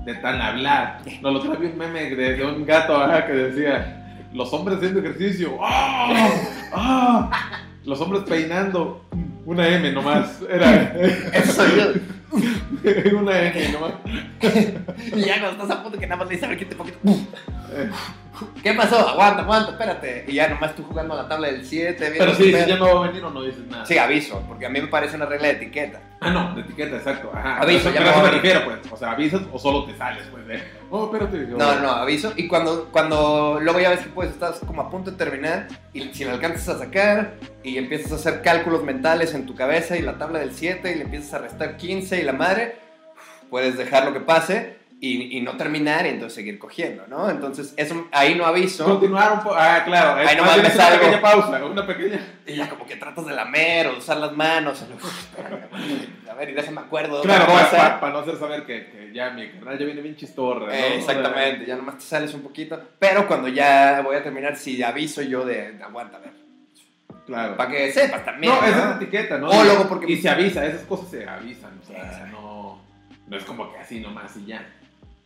de 0.06 0.14
tan 0.16 0.42
hablar. 0.42 1.02
No, 1.22 1.32
lo 1.32 1.40
otra 1.40 1.56
vi 1.56 1.68
un 1.68 1.78
meme 1.78 2.10
de, 2.16 2.36
de 2.38 2.46
un 2.46 2.66
gato 2.66 2.96
ajá, 2.96 3.26
que 3.26 3.34
decía: 3.34 4.30
Los 4.34 4.54
hombres 4.54 4.78
haciendo 4.78 5.02
ejercicio. 5.02 5.58
¡Ah! 5.62 6.30
¡Ah! 6.72 7.62
Los 7.84 8.00
hombres 8.00 8.24
peinando. 8.24 9.04
Una 9.46 9.68
M 9.68 9.92
nomás. 9.92 10.40
Era. 10.50 10.94
Eso 11.34 11.52
soy 11.52 11.72
yo. 11.76 13.18
una 13.20 13.42
M 13.42 13.72
nomás. 13.74 13.94
Y 15.14 15.22
ya 15.22 15.40
cuando 15.40 15.64
estás 15.64 15.78
a 15.78 15.84
punto 15.84 15.98
que 15.98 16.08
nada 16.08 16.18
más 16.18 16.28
le 16.28 16.36
dices 16.36 16.46
a 16.46 16.50
ver 16.50 16.58
quién 16.58 16.70
te 16.70 16.76
poquito. 16.76 16.98
¿Qué 18.62 18.74
pasó? 18.74 19.10
Aguanta, 19.10 19.44
aguanta, 19.44 19.72
espérate. 19.72 20.26
Y 20.28 20.34
ya 20.34 20.48
nomás 20.48 20.76
tú 20.76 20.84
jugando 20.84 21.14
a 21.14 21.24
la 21.24 21.28
tabla 21.28 21.48
del 21.48 21.66
7. 21.66 22.14
Pero 22.18 22.36
sí, 22.36 22.46
si 22.46 22.52
ya 22.52 22.78
no 22.78 22.96
va 22.96 23.06
a 23.06 23.08
venir 23.08 23.24
o 23.24 23.30
no 23.30 23.44
dices 23.44 23.66
nada. 23.68 23.86
Sí, 23.86 23.98
aviso, 23.98 24.44
porque 24.48 24.66
a 24.66 24.70
mí 24.70 24.82
me 24.82 24.88
parece 24.88 25.16
una 25.16 25.26
regla 25.26 25.48
de 25.48 25.54
etiqueta. 25.54 26.02
Ah, 26.20 26.30
no, 26.30 26.56
de 26.56 26.62
etiqueta, 26.62 26.98
exacto. 26.98 27.32
Ajá. 27.34 27.62
Aviso, 27.62 27.90
Pero 27.92 28.06
ya 28.06 28.12
a 28.12 28.14
eso 28.14 28.24
me 28.24 28.32
refiero, 28.32 28.66
pues. 28.66 28.80
O 28.92 28.98
sea, 28.98 29.12
avisas 29.12 29.42
o 29.52 29.58
solo 29.58 29.86
te 29.86 29.98
sales, 29.98 30.24
pues, 30.32 30.46
de. 30.48 30.62
Oh, 30.90 31.06
espérate. 31.06 31.38
No, 31.48 31.80
no, 31.80 31.90
aviso. 31.90 32.34
Y 32.36 32.48
cuando, 32.48 32.90
cuando 32.92 33.60
luego 33.62 33.80
ya 33.80 33.90
ves 33.90 34.02
que 34.02 34.10
pues 34.10 34.30
estás 34.30 34.60
como 34.60 34.82
a 34.82 34.90
punto 34.90 35.12
de 35.12 35.18
terminar 35.18 35.68
y 35.94 36.02
si 36.14 36.26
le 36.26 36.32
alcanzas 36.32 36.70
a 36.70 36.80
sacar 36.80 37.36
y 37.64 37.78
empiezas 37.78 38.12
a 38.12 38.16
hacer 38.16 38.42
cálculos 38.42 38.84
mentales 38.84 39.34
en 39.34 39.46
tu 39.46 39.56
cabeza 39.56 39.98
y 39.98 40.02
la 40.02 40.18
tabla 40.18 40.40
del 40.40 40.54
7 40.54 40.92
y 40.92 40.96
le 40.96 41.04
empiezas 41.04 41.34
a 41.34 41.40
restar 41.40 41.78
15 41.78 42.20
y 42.20 42.24
la 42.24 42.34
madre, 42.34 42.78
puedes 43.50 43.78
dejar 43.78 44.06
lo 44.06 44.14
que 44.14 44.20
pase 44.20 44.81
y, 45.04 45.36
y 45.36 45.42
no 45.42 45.58
terminar 45.58 46.06
y 46.06 46.10
entonces 46.10 46.36
seguir 46.36 46.60
cogiendo, 46.60 47.08
¿no? 47.08 47.28
Entonces, 47.28 47.74
eso 47.76 48.08
ahí 48.12 48.36
no 48.36 48.46
aviso. 48.46 48.86
Continuar 48.86 49.34
un 49.34 49.40
poco. 49.40 49.56
Ah, 49.58 49.82
claro. 49.84 50.20
Ahí 50.20 50.28
es 50.28 50.38
nomás 50.38 50.58
más 50.58 50.62
bien 50.62 50.64
me 50.64 50.70
es 50.70 50.76
una 50.76 51.00
pequeña 51.00 51.22
pausa. 51.22 51.66
Una 51.66 51.88
pequeña. 51.88 52.28
Y 52.46 52.56
ya 52.56 52.70
como 52.70 52.86
que 52.86 52.96
tratas 52.98 53.26
de 53.26 53.34
lamer 53.34 53.88
o 53.88 53.92
de 53.94 53.98
usar 53.98 54.18
las 54.18 54.32
manos. 54.34 54.86
a 56.30 56.34
ver, 56.36 56.50
y 56.50 56.54
déjame 56.54 56.82
acuerdo 56.82 57.18
de 57.18 57.24
Claro, 57.24 57.52
otra 57.52 58.00
para, 58.00 58.14
no 58.14 58.20
hacer 58.20 58.38
saber 58.38 58.64
que, 58.64 58.92
que 58.92 59.12
ya 59.12 59.32
mi 59.32 59.50
carnal 59.50 59.80
ya 59.80 59.86
viene 59.86 60.02
bien 60.02 60.16
chistorra. 60.16 60.68
¿no? 60.68 60.72
Eh, 60.72 60.98
exactamente, 60.98 61.66
ya 61.66 61.76
nomás 61.78 61.98
te 61.98 62.04
sales 62.04 62.32
un 62.36 62.42
poquito. 62.42 62.80
Pero 63.00 63.28
cuando 63.28 63.48
ya 63.48 64.02
voy 64.02 64.18
a 64.18 64.22
terminar, 64.24 64.56
sí 64.56 64.84
aviso 64.84 65.24
yo 65.24 65.44
de, 65.44 65.72
de 65.72 65.84
aguanta, 65.84 66.18
a 66.18 66.20
ver. 66.20 66.34
Claro. 67.26 67.58
Para 67.58 67.72
que 67.72 67.92
sepas 67.92 68.24
también. 68.24 68.54
No, 68.54 68.62
¿no? 68.62 68.68
esa 68.68 68.90
es 68.92 68.96
etiqueta, 68.98 69.40
¿no? 69.40 69.50
O 69.50 69.64
luego 69.64 69.90
porque- 69.90 70.12
Y 70.12 70.18
se 70.18 70.30
avisa, 70.30 70.64
esas 70.64 70.84
cosas 70.84 71.10
se 71.10 71.28
avisan. 71.28 71.80
O 71.82 71.88
sea, 71.88 72.30
no, 72.32 72.80
no 73.26 73.36
es 73.36 73.44
como 73.46 73.74
que 73.74 73.80
así 73.80 74.00
nomás 74.00 74.38
y 74.38 74.46
ya. 74.46 74.64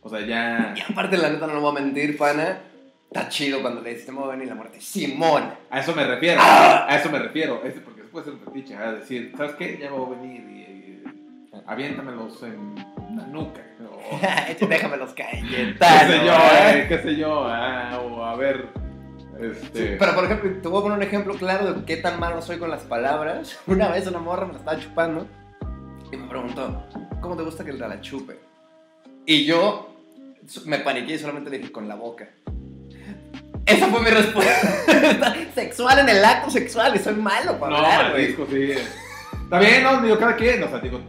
O 0.02 0.08
sea, 0.08 0.20
ya. 0.20 0.74
Y 0.76 0.92
aparte, 0.92 1.16
la 1.16 1.30
neta, 1.30 1.46
no 1.46 1.54
lo 1.54 1.60
voy 1.60 1.70
a 1.70 1.80
mentir, 1.80 2.16
pana. 2.16 2.60
Está 3.10 3.28
chido 3.28 3.62
cuando 3.62 3.80
le 3.80 3.90
dices, 3.90 4.06
te 4.06 4.12
me 4.12 4.20
va 4.20 4.26
a 4.26 4.30
venir 4.30 4.48
la 4.48 4.54
muerte. 4.54 4.80
Simón. 4.80 5.44
A 5.70 5.80
eso 5.80 5.94
me 5.94 6.04
refiero. 6.04 6.40
Ah. 6.42 6.86
A 6.88 6.96
eso 6.96 7.10
me 7.10 7.18
refiero. 7.18 7.62
Es 7.64 7.74
porque 7.74 8.02
después 8.02 8.24
ser 8.24 8.34
un 8.34 8.40
fetiche. 8.40 8.76
A 8.76 8.92
decir, 8.92 9.32
¿sabes 9.36 9.54
qué? 9.54 9.78
Ya 9.80 9.90
voy 9.90 10.14
a 10.14 10.20
venir 10.20 10.42
y. 10.50 10.60
y 10.60 11.02
aviéntamelos 11.66 12.42
en 12.42 12.74
la 13.16 13.26
nuca. 13.26 13.62
O, 13.80 14.66
Déjame 14.68 14.96
los 14.96 15.14
qué 15.14 15.24
sé 15.24 16.24
yo, 16.24 16.34
¿eh? 16.34 16.86
qué 16.88 16.98
sé 16.98 17.16
yo. 17.16 17.44
ah, 17.46 18.00
o 18.02 18.24
a 18.24 18.36
ver. 18.36 18.68
Este. 19.40 19.90
Sí, 19.90 19.96
pero 19.98 20.14
por 20.14 20.24
ejemplo, 20.24 20.50
te 20.62 20.68
voy 20.68 20.78
a 20.80 20.82
poner 20.82 20.98
un 20.98 21.02
ejemplo 21.02 21.34
claro 21.34 21.74
de 21.74 21.84
qué 21.84 21.98
tan 21.98 22.18
malo 22.18 22.40
soy 22.42 22.58
con 22.58 22.70
las 22.70 22.82
palabras. 22.82 23.58
Una 23.66 23.88
vez 23.88 24.06
una 24.06 24.18
morra 24.18 24.46
me 24.46 24.52
la 24.52 24.58
estaba 24.58 24.78
chupando 24.78 25.26
y 26.10 26.16
me 26.16 26.26
preguntó, 26.26 26.86
¿cómo 27.20 27.36
te 27.36 27.42
gusta 27.42 27.64
que 27.64 27.72
te 27.72 27.78
la 27.78 28.00
chupe? 28.00 28.45
Y 29.26 29.44
yo 29.44 29.92
me 30.64 30.78
paniqué 30.78 31.14
y 31.14 31.18
solamente 31.18 31.50
le 31.50 31.58
dije 31.58 31.72
con 31.72 31.88
la 31.88 31.96
boca. 31.96 32.28
Esa 33.66 33.88
fue 33.88 34.00
mi 34.00 34.10
respuesta. 34.10 34.84
sexual 35.54 35.98
en 35.98 36.08
el 36.08 36.24
acto 36.24 36.50
sexual 36.50 36.94
y 36.94 36.98
soy 37.00 37.14
malo 37.16 37.58
para 37.58 37.70
No, 37.72 37.76
hablar, 37.84 38.12
güey. 38.12 38.36
sí. 38.50 38.72
Está 39.42 39.58
bien, 39.58 39.82
no, 39.82 40.00
digo, 40.02 40.18
cada 40.18 40.36
quien, 40.36 40.62
o 40.62 40.68
sea, 40.68 40.78
digo, 40.78 41.00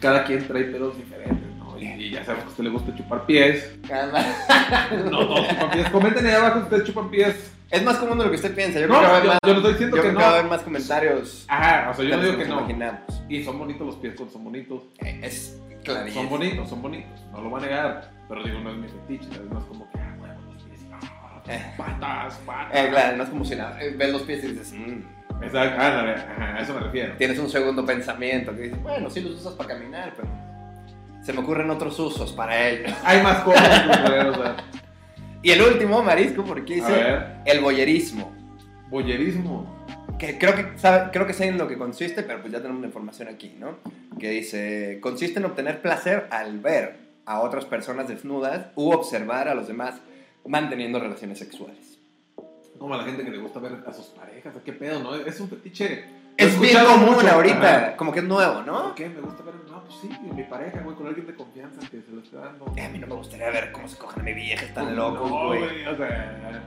cada 0.00 0.24
quien 0.24 0.46
trae 0.46 0.64
pedos 0.64 0.96
diferentes, 0.96 1.46
¿no? 1.58 1.78
Y, 1.78 1.84
y 1.86 2.10
ya 2.10 2.24
sabemos 2.24 2.44
que 2.44 2.48
a 2.48 2.50
usted 2.52 2.64
le 2.64 2.70
gusta 2.70 2.94
chupar 2.96 3.26
pies. 3.26 3.70
No 5.10 5.10
todos 5.26 5.48
chupan 5.48 5.70
pies. 5.70 5.88
Comenten 5.90 6.26
ahí 6.26 6.32
abajo 6.32 6.58
si 6.58 6.62
ustedes 6.64 6.84
chupan 6.84 7.10
pies. 7.10 7.52
Es 7.70 7.82
más 7.84 7.96
común 7.96 8.18
de 8.18 8.24
lo 8.24 8.30
que 8.30 8.36
usted 8.36 8.54
piensa. 8.54 8.78
Yo 8.78 8.86
No, 8.86 8.98
creo 8.98 9.00
que 9.02 9.06
va 9.08 9.12
a 9.12 9.18
haber 9.18 9.28
más, 9.30 9.38
yo 9.44 9.50
no 9.52 9.56
estoy 9.58 9.72
diciendo 9.72 9.96
yo 9.96 10.02
que 10.02 10.08
creo 10.08 10.18
que 10.18 10.22
va 10.24 10.28
a 10.28 10.32
no. 10.32 10.38
haber 10.38 10.50
más 10.50 10.62
comentarios. 10.62 11.44
Ajá, 11.48 11.90
o 11.90 11.94
sea, 11.94 12.04
yo 12.04 12.16
no 12.16 12.22
digo 12.22 12.38
que 12.38 12.44
no. 12.44 12.58
imaginamos. 12.60 13.00
Y 13.28 13.42
son 13.44 13.58
bonitos 13.58 13.86
los 13.86 13.96
pies 13.96 14.14
son 14.32 14.44
bonitos. 14.44 14.82
Eh, 15.04 15.20
Es 15.22 15.60
clarísimo. 15.84 16.22
Son 16.22 16.30
bonitos, 16.30 16.68
son 16.68 16.82
bonitos. 16.82 17.20
No 17.32 17.40
lo 17.42 17.50
voy 17.50 17.60
a 17.62 17.66
negar. 17.66 18.10
Pero 18.28 18.42
digo, 18.44 18.60
no 18.60 18.70
es 18.70 18.76
mi 18.76 18.88
fetiche. 18.88 19.28
Es 19.32 19.50
más 19.52 19.64
como 19.64 19.90
que, 19.90 19.98
ah, 19.98 20.14
bueno, 20.18 20.34
los 20.52 20.62
pies. 20.62 20.80
ah, 20.92 21.42
Eh. 21.48 21.74
patas, 21.76 22.34
patas. 22.46 22.70
Eh, 22.74 22.88
claro, 22.90 23.16
no 23.16 23.22
es 23.24 23.28
como 23.30 23.44
si 23.44 23.56
nada. 23.56 23.82
eh, 23.82 23.94
ves 23.96 24.12
los 24.12 24.22
pies 24.22 24.44
y 24.44 24.48
dices, 24.48 24.72
"Mm". 24.72 25.42
Exacto, 25.42 25.80
ajá, 25.80 26.56
a 26.56 26.60
eso 26.60 26.72
me 26.72 26.80
refiero. 26.80 27.14
tienes 27.18 27.38
un 27.38 27.50
segundo 27.50 27.84
pensamiento 27.84 28.54
que 28.56 28.62
dices, 28.62 28.82
bueno, 28.82 29.10
sí 29.10 29.20
los 29.20 29.32
usas 29.40 29.52
para 29.54 29.70
caminar, 29.74 30.14
pero 30.16 30.28
se 31.22 31.32
me 31.34 31.40
ocurren 31.40 31.68
otros 31.68 31.98
usos 31.98 32.32
para 32.32 32.68
ello. 32.68 32.94
Hay 33.04 33.22
más 33.22 33.40
cosas, 33.42 33.86
o 33.86 34.34
sea, 34.34 34.56
Y 35.42 35.50
el 35.50 35.62
último, 35.62 36.02
Marisco, 36.02 36.44
porque 36.44 36.76
dice 36.76 37.18
el 37.44 37.60
boyerismo. 37.60 38.32
boyerismo. 38.90 39.74
Que 40.18 40.38
creo 40.38 40.54
que, 40.54 40.78
sabe, 40.78 41.10
creo 41.12 41.26
que 41.26 41.34
sé 41.34 41.46
en 41.46 41.58
lo 41.58 41.68
que 41.68 41.76
consiste, 41.76 42.22
pero 42.22 42.40
pues 42.40 42.52
ya 42.52 42.60
tenemos 42.60 42.80
la 42.80 42.86
información 42.86 43.28
aquí, 43.28 43.54
¿no? 43.58 43.78
Que 44.18 44.30
dice, 44.30 44.98
consiste 45.00 45.38
en 45.38 45.44
obtener 45.44 45.82
placer 45.82 46.26
al 46.30 46.58
ver 46.58 46.96
a 47.26 47.40
otras 47.40 47.64
personas 47.66 48.08
desnudas 48.08 48.68
u 48.76 48.90
observar 48.90 49.48
a 49.48 49.54
los 49.54 49.68
demás 49.68 50.00
manteniendo 50.46 50.98
relaciones 50.98 51.38
sexuales. 51.38 51.98
Como 52.78 52.94
a 52.94 52.98
la 52.98 53.04
gente 53.04 53.24
que 53.24 53.30
le 53.30 53.38
gusta 53.38 53.60
ver 53.60 53.76
a 53.86 53.92
sus 53.92 54.06
parejas, 54.06 54.54
¿qué 54.64 54.72
pedo, 54.72 55.02
no? 55.02 55.14
Es 55.14 55.38
un 55.40 55.48
fetiche. 55.48 56.04
Es 56.36 56.60
bien 56.60 56.84
común 56.84 57.14
mucho, 57.16 57.28
ahorita, 57.28 57.76
ajá. 57.76 57.96
como 57.96 58.12
que 58.12 58.18
es 58.20 58.24
nuevo, 58.26 58.62
¿no? 58.62 58.82
¿Por 58.84 58.94
qué? 58.94 59.08
Me 59.08 59.20
gusta 59.20 59.42
ver, 59.42 59.54
no, 59.70 59.82
pues 59.84 59.94
sí, 60.02 60.10
mi 60.34 60.42
pareja, 60.42 60.80
güey, 60.82 60.96
con 60.96 61.06
alguien 61.06 61.26
de 61.26 61.34
confianza 61.34 61.80
que 61.90 62.02
se 62.02 62.12
lo 62.12 62.20
está 62.20 62.38
dando. 62.40 62.72
Eh, 62.76 62.84
A 62.84 62.88
mí 62.90 62.98
no 62.98 63.06
me 63.06 63.14
gustaría 63.14 63.50
ver 63.50 63.72
cómo 63.72 63.88
se 63.88 63.96
cogen 63.96 64.20
a 64.20 64.24
mi 64.24 64.34
vieja, 64.34 64.64
están 64.66 64.94
No, 64.94 65.10
locos, 65.10 65.30
güey. 65.30 65.86
o 65.86 65.96
sea. 65.96 66.62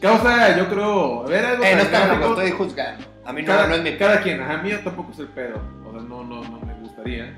Causa, 0.00 0.56
yo 0.58 0.68
creo. 0.68 1.22
A 1.24 1.26
ver, 1.28 1.44
algo 1.44 1.64
Eh, 1.64 1.74
no 1.74 1.82
está 1.82 2.14
estoy 2.26 2.50
juzgando. 2.52 3.04
A 3.24 3.32
mí 3.32 3.42
no, 3.42 3.48
cada, 3.48 3.66
no 3.66 3.74
es 3.74 3.82
mi 3.82 3.96
cada 3.96 4.22
quien, 4.22 4.40
ajá, 4.40 4.58
mío 4.62 4.78
tampoco 4.84 5.12
es 5.12 5.18
el 5.18 5.28
pedo. 5.28 5.60
O 5.86 5.92
sea, 5.92 6.00
no, 6.02 6.22
no, 6.24 6.42
no 6.42 6.60
me 6.60 6.74
gustaría. 6.80 7.36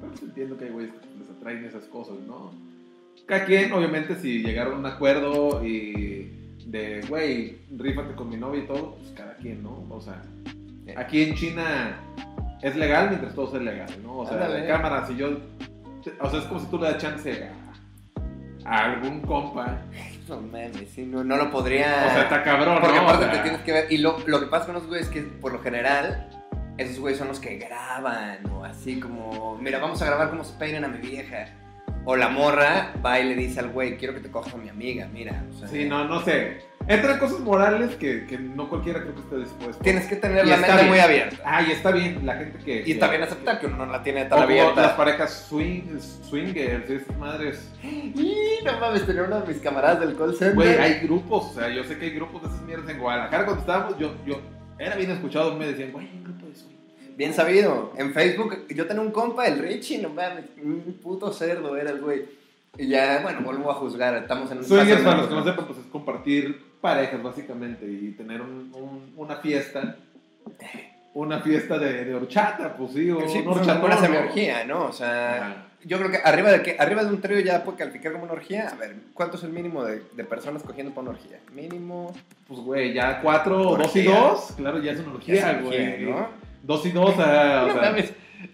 Pero 0.00 0.12
entiendo 0.22 0.56
que 0.58 0.64
hay 0.64 0.70
güeyes 0.70 0.92
que 0.92 1.06
les 1.18 1.30
atraen 1.30 1.64
esas 1.64 1.84
cosas, 1.84 2.16
¿no? 2.26 2.52
Cada 3.26 3.44
quien, 3.44 3.72
obviamente, 3.72 4.16
si 4.16 4.42
llegaron 4.42 4.74
a 4.74 4.76
un 4.78 4.86
acuerdo 4.86 5.64
y 5.64 6.56
de, 6.66 7.02
güey, 7.08 7.58
rífate 7.76 8.14
con 8.14 8.28
mi 8.28 8.36
novia 8.36 8.64
y 8.64 8.66
todo, 8.66 8.96
pues 8.96 9.12
cada 9.16 9.34
quien, 9.36 9.62
¿no? 9.62 9.86
O 9.90 10.00
sea, 10.00 10.22
aquí 10.96 11.22
en 11.22 11.34
China 11.34 11.96
es 12.62 12.76
legal 12.76 13.08
mientras 13.08 13.34
todo 13.34 13.50
sea 13.50 13.60
legal, 13.60 13.88
¿no? 14.02 14.18
O 14.18 14.24
sea, 14.26 14.34
Ándale. 14.34 14.62
de 14.62 14.68
cámara, 14.68 15.06
si 15.06 15.16
yo. 15.16 15.28
O 16.20 16.30
sea, 16.30 16.40
es 16.40 16.46
como 16.46 16.60
si 16.60 16.66
tú 16.66 16.78
le 16.78 16.84
das 16.92 16.98
chance 16.98 17.50
a, 18.64 18.70
a 18.70 18.84
algún 18.92 19.20
compa. 19.22 19.78
No 20.28 20.40
mames, 20.40 20.88
sí, 20.94 21.04
no, 21.06 21.24
no 21.24 21.36
lo 21.36 21.50
podría. 21.50 22.04
O 22.06 22.10
sea, 22.10 22.22
está 22.22 22.42
cabrón, 22.42 22.78
Porque 22.80 22.96
¿no? 22.96 23.02
aparte 23.02 23.24
O 23.24 23.28
sea, 23.28 23.32
te 23.36 23.42
tienes 23.42 23.60
que 23.62 23.72
ver. 23.72 23.86
Y 23.92 23.98
lo, 23.98 24.18
lo 24.26 24.40
que 24.40 24.46
pasa 24.46 24.66
con 24.66 24.74
los 24.76 24.86
güeyes 24.86 25.06
es 25.08 25.12
que 25.12 25.22
por 25.22 25.52
lo 25.52 25.60
general, 25.60 26.28
esos 26.78 26.98
güeyes 27.00 27.18
son 27.18 27.28
los 27.28 27.40
que 27.40 27.56
graban. 27.58 28.46
O 28.50 28.64
así 28.64 29.00
como, 29.00 29.58
mira, 29.60 29.78
vamos 29.78 30.00
a 30.02 30.06
grabar 30.06 30.30
cómo 30.30 30.44
se 30.44 30.56
peinan 30.58 30.84
a 30.84 30.88
mi 30.88 30.98
vieja. 30.98 31.48
O 32.04 32.16
la 32.16 32.28
morra 32.28 32.92
va 33.04 33.18
y 33.20 33.28
le 33.28 33.34
dice 33.34 33.60
al 33.60 33.70
güey, 33.70 33.96
quiero 33.98 34.14
que 34.14 34.20
te 34.20 34.30
cojas 34.30 34.54
a 34.54 34.56
mi 34.56 34.68
amiga, 34.68 35.06
mira. 35.12 35.44
O 35.50 35.58
sea, 35.58 35.68
Sí, 35.68 35.86
no, 35.86 36.04
no 36.06 36.20
sé. 36.22 36.62
Entran 36.88 37.18
cosas 37.18 37.40
morales 37.40 37.94
que, 37.96 38.26
que 38.26 38.38
no 38.38 38.68
cualquiera 38.68 39.00
creo 39.02 39.14
que 39.14 39.20
esté 39.20 39.36
dispuesto. 39.38 39.82
Tienes 39.82 40.06
que 40.06 40.16
tener 40.16 40.44
Y 40.44 40.48
la 40.48 40.56
mente 40.56 40.74
bien. 40.74 40.88
muy 40.88 40.98
abierta. 40.98 41.36
Ah, 41.44 41.62
y 41.62 41.70
está 41.72 41.92
bien 41.92 42.24
la 42.24 42.34
gente 42.34 42.58
que... 42.58 42.82
Y 42.84 42.94
también 42.94 43.22
aceptar 43.22 43.60
que 43.60 43.66
uno 43.66 43.76
no 43.76 43.86
la 43.92 44.02
tiene 44.02 44.24
tan 44.24 44.30
como 44.30 44.42
las 44.42 44.66
abierta. 44.66 44.96
parejas 44.96 45.46
swing, 45.48 46.00
swingers, 46.28 46.90
esas 46.90 47.16
madres. 47.18 47.70
Y 47.82 48.34
no 48.64 48.80
mames, 48.80 49.06
tenía 49.06 49.22
uno 49.22 49.40
de 49.40 49.46
mis 49.52 49.62
camaradas 49.62 50.00
del 50.00 50.16
call 50.16 50.34
center. 50.34 50.54
Güey, 50.54 50.78
hay 50.78 51.00
grupos, 51.00 51.50
o 51.50 51.54
sea, 51.54 51.68
yo 51.68 51.84
sé 51.84 51.96
que 51.98 52.06
hay 52.06 52.10
grupos 52.12 52.42
de 52.42 52.48
esas 52.48 52.62
mierdas 52.62 52.88
en 52.88 52.98
Guadalajara. 52.98 53.44
Cuando 53.44 53.60
estábamos, 53.60 53.98
yo, 53.98 54.14
yo 54.26 54.40
era 54.78 54.96
bien 54.96 55.10
escuchado, 55.10 55.54
me 55.54 55.66
decían, 55.66 55.92
güey, 55.92 56.08
hay 56.08 56.16
un 56.16 56.24
grupo 56.24 56.46
de 56.46 56.54
swing. 56.56 56.76
Bien 57.16 57.34
sabido. 57.34 57.92
En 57.98 58.12
Facebook, 58.12 58.66
yo 58.68 58.86
tenía 58.86 59.02
un 59.02 59.12
compa, 59.12 59.46
el 59.46 59.58
Richie, 59.60 59.98
no 59.98 60.08
mames, 60.08 60.46
un 60.60 60.98
puto 61.02 61.32
cerdo 61.32 61.76
era 61.76 61.90
el 61.90 62.00
güey. 62.00 62.24
Y 62.78 62.88
ya, 62.88 63.20
bueno, 63.22 63.40
vuelvo 63.42 63.70
a 63.70 63.74
juzgar, 63.74 64.14
estamos 64.14 64.50
en 64.50 64.58
un 64.58 64.64
Swingers, 64.64 65.02
para 65.02 65.18
los 65.18 65.26
que 65.26 65.34
no 65.34 65.44
sepan, 65.44 65.66
pues 65.66 65.78
es 65.80 65.86
compartir 65.86 66.69
parejas, 66.80 67.22
básicamente, 67.22 67.84
y 67.86 68.12
tener 68.12 68.40
un- 68.40 68.72
un- 68.74 69.12
una 69.16 69.36
fiesta. 69.36 69.96
Una 71.12 71.40
fiesta 71.40 71.76
de, 71.78 72.04
de 72.04 72.14
horchata, 72.14 72.74
pues 72.76 72.92
sí, 72.92 73.10
o 73.10 73.28
Sí, 73.28 73.42
pues, 73.44 73.66
una 73.66 73.96
semiorgía, 73.96 74.64
¿no? 74.64 74.84
O 74.84 74.92
sea, 74.92 75.66
yo 75.84 75.98
creo 75.98 76.08
que 76.10 76.18
arriba 76.22 76.52
de 76.52 76.62
que 76.62 76.76
arriba 76.78 77.02
de 77.02 77.10
un 77.10 77.20
trío 77.20 77.40
ya 77.40 77.64
puede 77.64 77.78
calificar 77.78 78.12
como 78.12 78.24
una 78.24 78.34
orgía. 78.34 78.68
A 78.68 78.76
ver, 78.76 78.94
¿cuánto 79.12 79.36
es 79.36 79.42
el 79.42 79.50
mínimo 79.50 79.82
de, 79.84 80.02
de 80.14 80.24
personas 80.24 80.62
cogiendo 80.62 80.94
para 80.94 81.08
una 81.08 81.18
orgía? 81.18 81.38
Mínimo. 81.52 82.14
Pues, 82.46 82.60
güey, 82.60 82.92
ya 82.94 83.20
cuatro, 83.22 83.70
Orgía. 83.70 83.84
dos 83.86 83.96
y 83.96 84.02
dos, 84.04 84.52
claro, 84.56 84.78
ya 84.80 84.92
es 84.92 85.00
una 85.00 85.14
orgía, 85.14 85.34
es 85.34 85.44
orgía, 85.66 85.90
güey. 85.96 86.04
¿no? 86.04 86.28
Dos 86.62 86.86
y 86.86 86.90
dos, 86.92 87.14
ah, 87.18 87.66
o 87.68 87.72
sea, 87.80 87.96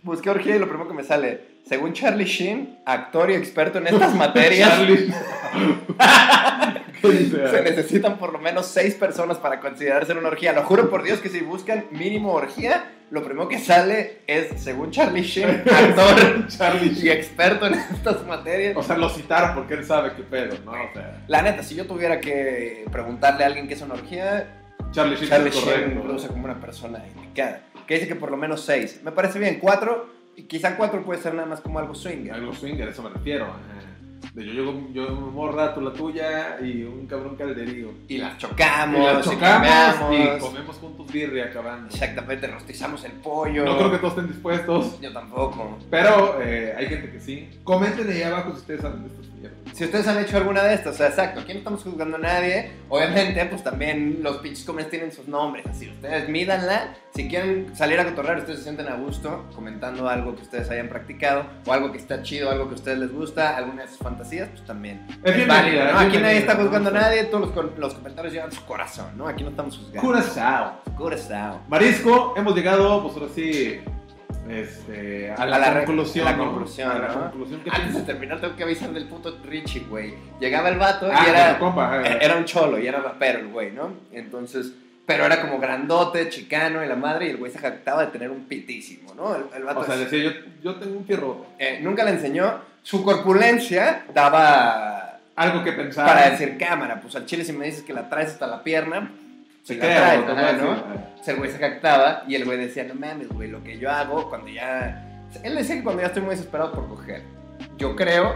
busqué 0.03 0.31
orgía 0.31 0.57
y 0.57 0.59
lo 0.59 0.66
primero 0.66 0.89
que 0.89 0.95
me 0.95 1.05
sale, 1.05 1.41
según 1.68 1.93
Charlie 1.93 2.24
Sheen, 2.24 2.79
actor 2.87 3.31
y 3.31 3.35
experto 3.35 3.79
en 3.79 3.89
estas 3.89 4.14
materias, 4.14 4.70
Charlie. 4.70 5.12
Se 7.07 7.62
necesitan 7.62 8.18
por 8.18 8.32
lo 8.32 8.38
menos 8.38 8.66
seis 8.66 8.94
personas 8.94 9.38
para 9.38 9.61
considerarse 9.61 10.12
una 10.12 10.28
orgía. 10.28 10.52
Lo 10.52 10.62
juro 10.62 10.90
por 10.90 11.02
Dios 11.02 11.20
que 11.20 11.28
si 11.28 11.40
buscan 11.40 11.86
mínimo 11.90 12.32
orgía, 12.32 12.92
lo 13.11 13.22
primero 13.22 13.48
que 13.48 13.59
sale 13.59 14.18
es, 14.26 14.61
según 14.62 14.90
Charlie 14.90 15.22
Sheen, 15.22 15.62
actor 15.72 16.46
Charlie. 16.48 16.92
y 17.00 17.09
experto 17.11 17.66
en 17.66 17.74
estas 17.74 18.26
materias. 18.26 18.76
O 18.76 18.82
sea, 18.82 18.96
lo 18.96 19.09
citaron 19.09 19.54
porque 19.54 19.74
él 19.74 19.84
sabe 19.84 20.12
qué 20.16 20.22
pedo, 20.22 20.57
¿no? 20.64 20.72
O 20.72 20.92
sea, 20.92 21.24
La 21.28 21.42
neta, 21.42 21.62
si 21.62 21.74
yo 21.74 21.86
tuviera 21.86 22.20
que 22.20 22.84
preguntarle 22.90 23.44
a 23.44 23.46
alguien 23.46 23.68
qué 23.68 23.74
es 23.74 23.82
una 23.82 23.94
orgía, 23.94 24.62
Charlie 24.92 25.16
Sheen 25.16 25.28
Charlie 25.28 25.48
es 25.50 25.54
Sheen 25.57 25.98
usa 26.11 26.28
como 26.28 26.44
una 26.44 26.61
persona 26.61 27.04
indicada. 27.14 27.62
Que 27.86 27.94
dice 27.94 28.09
que 28.09 28.16
por 28.16 28.30
lo 28.30 28.36
menos 28.36 28.64
seis. 28.64 29.00
Me 29.04 29.12
parece 29.12 29.38
bien, 29.38 29.59
cuatro, 29.61 30.11
y 30.34 30.42
quizá 30.44 30.76
cuatro 30.76 31.02
puede 31.04 31.22
ser 31.22 31.34
nada 31.34 31.46
más 31.46 31.61
como 31.61 31.78
algo 31.78 31.94
swinger. 31.94 32.34
Algo 32.34 32.52
swinger, 32.52 32.88
eso 32.88 33.02
me 33.02 33.11
refiero. 33.11 33.44
ajá. 33.44 33.95
Yo 34.35 34.43
llego, 34.43 34.89
yo 34.93 35.09
morra, 35.11 35.75
tú 35.75 35.81
la 35.81 35.93
tuya 35.93 36.59
y 36.61 36.83
un 36.83 37.07
cabrón 37.07 37.37
calderío. 37.37 37.91
Y 38.09 38.19
las 38.19 38.35
Y 38.35 38.39
chocamos, 38.39 39.01
y 39.01 39.31
chocamos 39.31 39.33
y 39.33 39.37
cambiamos. 39.39 40.43
comemos 40.43 40.77
juntos 40.77 41.11
birria 41.12 41.47
acabando. 41.47 41.89
Exactamente, 41.89 42.47
rostizamos 42.47 43.03
el 43.05 43.12
pollo. 43.12 43.64
No 43.64 43.79
creo 43.79 43.91
que 43.93 43.99
todos 43.99 44.12
estén 44.14 44.29
dispuestos, 44.29 45.01
Yo 45.01 45.12
tampoco. 45.12 45.79
pero 45.91 46.41
eh, 46.43 46.75
hay 46.77 46.87
gente 46.87 47.11
que 47.11 47.21
sí. 47.21 47.49
Comenten 47.64 48.11
ahí 48.11 48.23
abajo 48.23 48.51
si 48.53 48.59
ustedes 48.59 48.83
saben 48.83 49.03
de 49.03 49.09
estos 49.09 49.27
mierda. 49.33 49.57
Si 49.73 49.85
ustedes 49.85 50.07
han 50.09 50.19
hecho 50.19 50.37
alguna 50.39 50.62
de 50.62 50.75
estas, 50.75 50.95
o 50.95 50.99
sea, 50.99 51.09
exacto, 51.09 51.41
aquí 51.41 51.53
no 51.53 51.59
estamos 51.59 51.83
juzgando 51.83 52.17
a 52.17 52.21
nadie. 52.21 52.71
Obviamente, 52.89 53.45
pues 53.47 53.62
también 53.62 54.19
los 54.23 54.39
pinches 54.39 54.64
comentarios 54.64 54.91
tienen 54.91 55.12
sus 55.12 55.29
nombres, 55.29 55.67
así. 55.67 55.89
Ustedes 55.91 56.29
mídanla. 56.29 56.95
Si 57.14 57.29
quieren 57.29 57.75
salir 57.75 57.99
a 57.99 58.05
cotorrear, 58.05 58.39
ustedes 58.39 58.59
se 58.59 58.64
sienten 58.64 58.89
a 58.89 58.95
gusto 58.97 59.47
comentando 59.55 60.07
algo 60.09 60.35
que 60.37 60.43
ustedes 60.43 60.69
hayan 60.71 60.89
practicado 60.89 61.47
o 61.67 61.73
algo 61.73 61.91
que 61.91 61.97
está 61.99 62.23
chido, 62.23 62.51
algo 62.51 62.67
que 62.69 62.73
a 62.73 62.77
ustedes 62.77 62.99
les 62.99 63.11
gusta, 63.12 63.57
alguna 63.57 63.83
de 63.83 63.89
sus 63.89 63.99
fantasías, 64.11 64.48
pues 64.50 64.64
también. 64.64 65.04
Es 65.09 65.16
Es 65.30 65.36
bienvenida, 65.36 65.54
válido, 65.62 65.92
¿no? 65.92 65.98
Aquí 65.98 66.18
nadie 66.18 66.38
está 66.38 66.54
juzgando 66.57 66.90
a 66.90 66.92
nadie, 66.92 67.24
todos 67.24 67.54
los, 67.54 67.78
los 67.78 67.94
comentarios 67.94 68.32
llevan 68.32 68.52
su 68.52 68.64
corazón, 68.64 69.07
¿no? 69.16 69.26
Aquí 69.26 69.42
no 69.42 69.50
estamos 69.50 69.76
juzgando. 69.76 70.00
Curazao. 70.00 70.80
Curazao. 70.96 71.61
Marisco, 71.68 72.34
hemos 72.36 72.54
llegado, 72.54 73.02
pues 73.02 73.14
ahora 73.16 73.28
sí, 73.34 73.80
este, 74.48 75.32
a 75.32 75.44
la, 75.46 75.57
A 75.57 75.59
la 75.59 75.70
re- 75.74 75.84
conclusión. 75.84 76.26
a 76.26 76.30
la 76.30 76.36
¿no? 76.36 76.44
conclusión, 76.46 76.90
A 76.90 76.98
la 76.98 77.09
¿no? 77.09 77.20
conclusión. 77.30 77.61
¿Qué 77.64 77.70
Antes 77.70 77.94
de 77.94 78.02
terminar, 78.02 78.40
tengo 78.40 78.54
que 78.54 78.62
avisar 78.62 78.90
del 78.92 79.07
puto 79.09 79.36
Richie, 79.44 79.80
güey. 79.88 80.14
Llegaba 80.40 80.68
el 80.68 80.78
vato 80.78 81.09
Ah, 81.12 81.24
y 81.26 81.30
era. 81.30 81.59
compa, 81.59 82.00
Era 82.07 82.36
un 82.36 82.44
cholo 82.44 82.78
y 82.78 82.86
era 82.86 83.00
rapero 83.00 83.40
el 83.40 83.48
güey, 83.48 83.72
¿no? 83.72 83.90
Entonces, 84.12 84.72
pero 85.07 85.24
era 85.24 85.40
como 85.40 85.59
grandote, 85.59 86.28
chicano 86.28 86.84
y 86.84 86.88
la 86.88 86.96
madre, 86.96 87.26
y 87.26 87.30
el 87.30 87.36
güey 87.36 87.52
se 87.52 87.59
jactaba 87.59 88.04
de 88.07 88.11
tener 88.12 88.30
un 88.30 88.44
pitísimo, 88.44 89.14
¿no? 89.14 89.34
El, 89.36 89.44
el 89.57 89.62
vato 89.62 89.80
O 89.80 89.84
sea, 89.84 89.96
decía, 89.96 90.18
yo, 90.24 90.30
yo 90.62 90.74
tengo 90.76 90.98
un 90.98 91.07
fierro. 91.07 91.46
eh, 91.59 91.78
nunca 91.80 92.04
le 92.04 92.11
enseñó. 92.11 92.61
Su 92.82 93.04
corpulencia 93.04 94.04
daba 94.14 95.18
Algo 95.36 95.62
que 95.64 95.72
pensar. 95.72 96.07
para 96.07 96.30
decir 96.30 96.57
cámara. 96.59 97.00
Pues 97.00 97.14
al 97.16 97.26
chile, 97.26 97.44
si 97.44 97.52
me 97.52 97.66
dices 97.66 97.82
que 97.82 97.92
la 97.92 98.09
traes 98.09 98.30
hasta 98.30 98.46
la 98.46 98.62
pierna, 98.62 99.11
Se 99.62 99.78
crea, 99.78 99.90
la 99.90 99.96
traes, 100.00 100.20
lo 100.20 100.26
que 100.26 100.40
ajá, 100.40 100.52
¿no? 100.52 100.70
O 101.20 101.24
sea, 101.24 101.34
el 101.34 101.38
güey 101.40 101.50
se 101.50 101.59
jactaba 101.59 102.22
y 102.28 102.34
el 102.34 102.44
güey 102.44 102.59
decía, 102.59 102.84
no 102.84 102.94
mames, 102.94 103.28
güey, 103.28 103.48
lo 103.50 103.62
que 103.64 103.78
yo 103.78 103.90
hago 103.90 104.28
cuando 104.28 104.48
ya... 104.48 105.02
Él 105.42 105.54
decía 105.57 105.76
que 105.76 105.82
cuando 105.82 106.02
ya 106.02 106.09
estoy 106.09 106.22
muy 106.22 106.30
desesperado 106.36 106.72
por 106.72 106.88
coger. 106.88 107.22
Yo 107.76 107.94
creo 107.96 108.34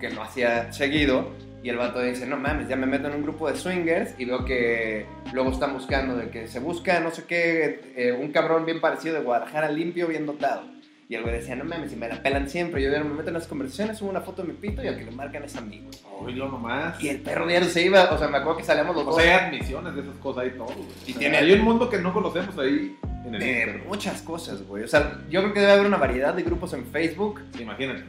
que 0.00 0.10
lo 0.10 0.22
hacía 0.22 0.72
seguido 0.72 1.32
y 1.66 1.68
el 1.68 1.76
vato 1.78 2.00
dice, 2.00 2.26
no 2.26 2.36
mames, 2.36 2.68
ya 2.68 2.76
me 2.76 2.86
meto 2.86 3.08
en 3.08 3.14
un 3.14 3.22
grupo 3.24 3.50
de 3.50 3.56
swingers 3.56 4.14
y 4.18 4.24
veo 4.24 4.44
que 4.44 5.04
luego 5.32 5.50
están 5.50 5.72
buscando 5.72 6.16
de 6.16 6.30
que 6.30 6.46
se 6.46 6.60
busca 6.60 7.00
no 7.00 7.10
sé 7.10 7.24
qué, 7.26 7.80
eh, 7.96 8.12
un 8.12 8.30
cabrón 8.30 8.64
bien 8.64 8.80
parecido 8.80 9.16
de 9.16 9.22
Guadalajara 9.22 9.68
limpio, 9.72 10.06
bien 10.06 10.26
dotado. 10.26 10.62
Y 11.08 11.16
el 11.16 11.22
güey 11.22 11.34
decía, 11.34 11.56
no 11.56 11.64
mames, 11.64 11.90
si 11.90 11.96
me 11.96 12.08
la 12.08 12.22
pelan 12.22 12.48
siempre, 12.48 12.80
yo 12.82 12.90
me 12.90 13.02
meto 13.14 13.28
en 13.28 13.34
las 13.34 13.48
conversaciones, 13.48 13.98
subo 13.98 14.10
una 14.10 14.20
foto 14.20 14.42
de 14.42 14.48
mi 14.48 14.54
pito 14.54 14.82
y 14.84 14.86
al 14.86 14.96
que 14.96 15.04
le 15.04 15.10
marcan 15.10 15.42
es 15.42 15.56
amigo. 15.56 15.88
Oílo 16.20 16.48
nomás. 16.48 17.02
Y 17.02 17.08
el 17.08 17.18
perro 17.20 17.46
diario 17.48 17.68
se 17.68 17.82
iba, 17.82 18.10
o 18.12 18.18
sea, 18.18 18.28
me 18.28 18.38
acuerdo 18.38 18.58
que 18.58 18.64
salíamos 18.64 18.94
los 18.94 19.04
O 19.04 19.10
dos 19.10 19.20
sea, 19.22 19.38
hay 19.38 19.46
admisiones 19.48 19.94
de 19.96 20.02
esas 20.02 20.16
cosas 20.18 20.44
ahí 20.44 20.50
todo. 20.50 20.66
güey. 20.66 20.78
Y 21.06 21.10
O 21.10 21.14
sea, 21.14 21.18
tiene- 21.18 21.36
Hay 21.38 21.52
un 21.52 21.62
mundo 21.62 21.90
que 21.90 21.98
no 21.98 22.12
conocemos 22.12 22.56
ahí 22.58 22.96
en 23.26 23.34
el 23.34 23.40
de 23.40 23.52
internet. 23.58 23.84
muchas 23.88 24.22
cosas, 24.22 24.62
güey. 24.66 24.84
O 24.84 24.88
sea, 24.88 25.18
yo 25.28 25.40
creo 25.42 25.52
que 25.52 25.60
debe 25.60 25.72
haber 25.72 25.86
una 25.86 25.96
variedad 25.96 26.32
de 26.32 26.42
grupos 26.44 26.72
en 26.74 26.86
Facebook 26.86 27.40
Imagínate. 27.58 28.04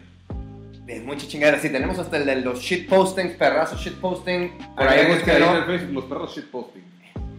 De 0.88 1.02
mucha 1.02 1.28
chingadera. 1.28 1.60
Sí, 1.60 1.70
tenemos 1.70 2.00
hasta 2.00 2.18
el 2.18 2.26
de 2.26 2.38
los 2.38 2.62
shitpostings, 2.62 3.34
perrazos 3.34 3.80
shitposting. 3.82 4.58
Por 4.76 4.88
Ahí 4.88 5.00
ahí 5.00 5.12
es 5.12 5.16
búsquenlo. 5.18 5.66
Facebook 5.66 5.94
los 5.94 6.06
perros 6.06 6.36
shitposting. 6.36 6.84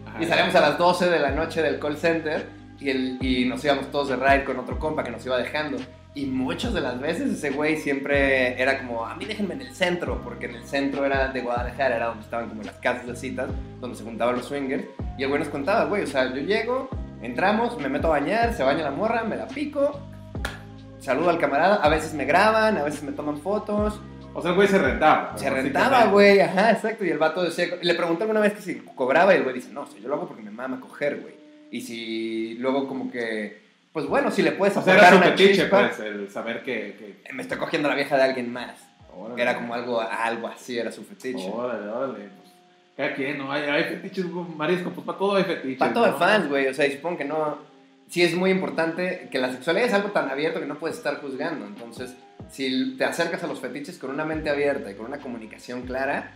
Ajá. 0.05 0.23
Y 0.23 0.25
salimos 0.27 0.55
a 0.55 0.61
las 0.61 0.77
12 0.77 1.09
de 1.09 1.19
la 1.19 1.31
noche 1.31 1.61
del 1.63 1.79
call 1.79 1.97
center 1.97 2.47
y, 2.79 2.89
el, 2.91 3.17
y 3.19 3.45
nos 3.45 3.65
íbamos 3.65 3.91
todos 3.91 4.09
de 4.09 4.15
ride 4.17 4.43
con 4.45 4.59
otro 4.59 4.77
compa 4.77 5.03
que 5.03 5.09
nos 5.11 5.25
iba 5.25 5.37
dejando. 5.37 5.77
Y 6.13 6.25
muchas 6.25 6.73
de 6.73 6.81
las 6.81 6.99
veces 6.99 7.31
ese 7.31 7.49
güey 7.49 7.77
siempre 7.77 8.59
era 8.61 8.79
como, 8.79 9.05
a 9.05 9.15
mí 9.15 9.25
déjenme 9.25 9.55
en 9.55 9.61
el 9.61 9.73
centro, 9.73 10.21
porque 10.23 10.45
en 10.45 10.55
el 10.55 10.63
centro 10.63 11.05
era 11.05 11.27
de 11.29 11.41
Guadalajara, 11.41 11.95
era 11.95 12.05
donde 12.07 12.23
estaban 12.23 12.49
como 12.49 12.63
las 12.63 12.75
casas 12.75 13.07
de 13.07 13.15
citas, 13.15 13.49
donde 13.79 13.97
se 13.97 14.03
juntaban 14.03 14.35
los 14.35 14.45
swingers. 14.45 14.85
Y 15.17 15.23
el 15.23 15.29
güey 15.29 15.39
nos 15.39 15.49
contaba, 15.49 15.85
güey, 15.85 16.03
o 16.03 16.07
sea, 16.07 16.33
yo 16.33 16.41
llego, 16.41 16.89
entramos, 17.21 17.79
me 17.79 17.89
meto 17.89 18.07
a 18.07 18.19
bañar, 18.19 18.53
se 18.53 18.63
baña 18.63 18.83
la 18.83 18.91
morra, 18.91 19.23
me 19.23 19.37
la 19.37 19.47
pico, 19.47 19.99
saludo 21.09 21.31
al 21.31 21.39
camarada, 21.39 21.77
a 21.77 21.89
veces 21.89 22.13
me 22.13 22.25
graban, 22.25 22.77
a 22.77 22.83
veces 22.83 23.01
me 23.01 23.11
toman 23.11 23.41
fotos. 23.41 23.99
O 24.35 24.41
sea, 24.43 24.51
el 24.51 24.55
güey 24.55 24.67
se 24.67 24.77
rentaba. 24.77 25.35
Se 25.35 25.49
rentaba, 25.49 26.05
güey, 26.05 26.39
ajá, 26.39 26.69
exacto. 26.69 27.03
Y 27.03 27.09
el 27.09 27.17
vato 27.17 27.41
decía, 27.41 27.65
le 27.81 27.95
pregunté 27.95 28.23
alguna 28.23 28.41
vez 28.41 28.53
que 28.53 28.61
si 28.61 28.75
cobraba 28.93 29.33
y 29.33 29.37
el 29.37 29.43
güey 29.43 29.55
dice, 29.55 29.71
no, 29.71 29.81
o 29.81 29.87
sea, 29.87 29.99
yo 29.99 30.07
lo 30.07 30.13
hago 30.13 30.27
porque 30.27 30.43
me 30.43 30.51
mama 30.51 30.79
coger, 30.79 31.19
güey. 31.19 31.33
Y 31.71 31.81
si 31.81 32.53
luego 32.59 32.87
como 32.87 33.09
que, 33.11 33.59
pues 33.91 34.05
bueno, 34.05 34.29
si 34.29 34.43
le 34.43 34.51
puedes 34.51 34.77
O 34.77 34.83
sea, 34.83 34.93
aportar 34.93 35.13
era 35.13 35.21
una 35.21 35.31
fetiche, 35.35 35.63
chispa, 35.63 35.87
pues, 35.87 35.99
el 35.99 36.29
saber 36.29 36.61
que... 36.61 37.19
que... 37.25 37.33
me 37.33 37.41
estoy 37.41 37.57
cogiendo 37.57 37.89
la 37.89 37.95
vieja 37.95 38.15
de 38.15 38.23
alguien 38.23 38.53
más. 38.53 38.75
Órale. 39.11 39.41
Era 39.41 39.55
como 39.55 39.73
algo, 39.73 39.99
algo 39.99 40.47
así, 40.47 40.77
era 40.77 40.91
su 40.91 41.03
fetiche. 41.03 41.49
Órale, 41.51 41.87
órale. 41.87 42.29
Pues, 42.39 42.53
cada 42.95 43.15
quien, 43.15 43.39
¿no? 43.39 43.51
Hay, 43.51 43.63
hay 43.63 43.83
fetiches, 43.85 44.25
marisco, 44.55 44.91
pues 44.91 45.07
para 45.07 45.17
todo 45.17 45.37
hay 45.37 45.43
fetiches. 45.43 45.79
Para 45.79 45.91
todo 45.91 46.05
¿no? 46.05 46.17
fans, 46.19 46.47
güey, 46.47 46.67
o 46.67 46.73
sea, 46.75 46.85
y 46.85 46.91
supongo 46.91 47.17
que 47.17 47.25
no... 47.25 47.68
Sí 48.09 48.23
es 48.23 48.35
muy 48.35 48.49
importante 48.51 49.29
que 49.31 49.37
la 49.39 49.51
sexualidad 49.51 49.87
es 49.87 49.93
algo 49.93 50.09
tan 50.09 50.29
abierto 50.29 50.59
que 50.59 50.65
no 50.65 50.79
puedes 50.79 50.97
estar 50.97 51.21
juzgando. 51.21 51.65
Entonces, 51.67 52.15
si 52.49 52.95
te 52.97 53.05
acercas 53.05 53.43
a 53.43 53.47
los 53.47 53.59
fetiches 53.59 53.97
con 53.99 54.09
una 54.09 54.25
mente 54.25 54.49
abierta 54.49 54.89
y 54.91 54.95
con 54.95 55.05
una 55.05 55.19
comunicación 55.19 55.83
clara, 55.83 56.31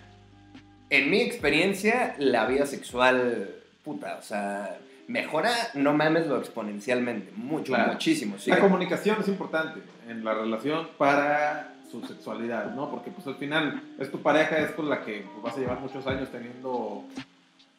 en 0.91 1.09
mi 1.09 1.21
experiencia, 1.21 2.15
la 2.19 2.45
vida 2.45 2.67
sexual, 2.67 3.55
puta, 3.83 4.17
o 4.19 4.21
sea, 4.21 4.77
mejora, 5.07 5.51
no 5.73 5.93
mames, 5.93 6.27
lo 6.27 6.37
exponencialmente, 6.37 7.31
mucho, 7.35 7.73
Claro. 7.73 7.93
muchísimo. 7.93 8.37
sí. 8.37 8.51
La 8.51 8.59
comunicación 8.59 9.17
es 9.19 9.27
importante 9.27 9.79
en 10.07 10.23
la 10.23 10.35
relación 10.35 10.87
para 10.99 11.73
su 11.91 12.05
sexualidad, 12.05 12.73
¿no? 12.75 12.91
Porque 12.91 13.09
pues 13.11 13.25
al 13.27 13.35
final 13.35 13.81
es 13.99 14.11
tu 14.11 14.21
pareja, 14.21 14.57
es 14.59 14.71
con 14.71 14.89
la 14.89 15.03
que 15.03 15.25
pues, 15.31 15.43
vas 15.43 15.57
a 15.57 15.59
llevar 15.59 15.79
muchos 15.79 16.05
años 16.05 16.29
teniendo 16.31 17.03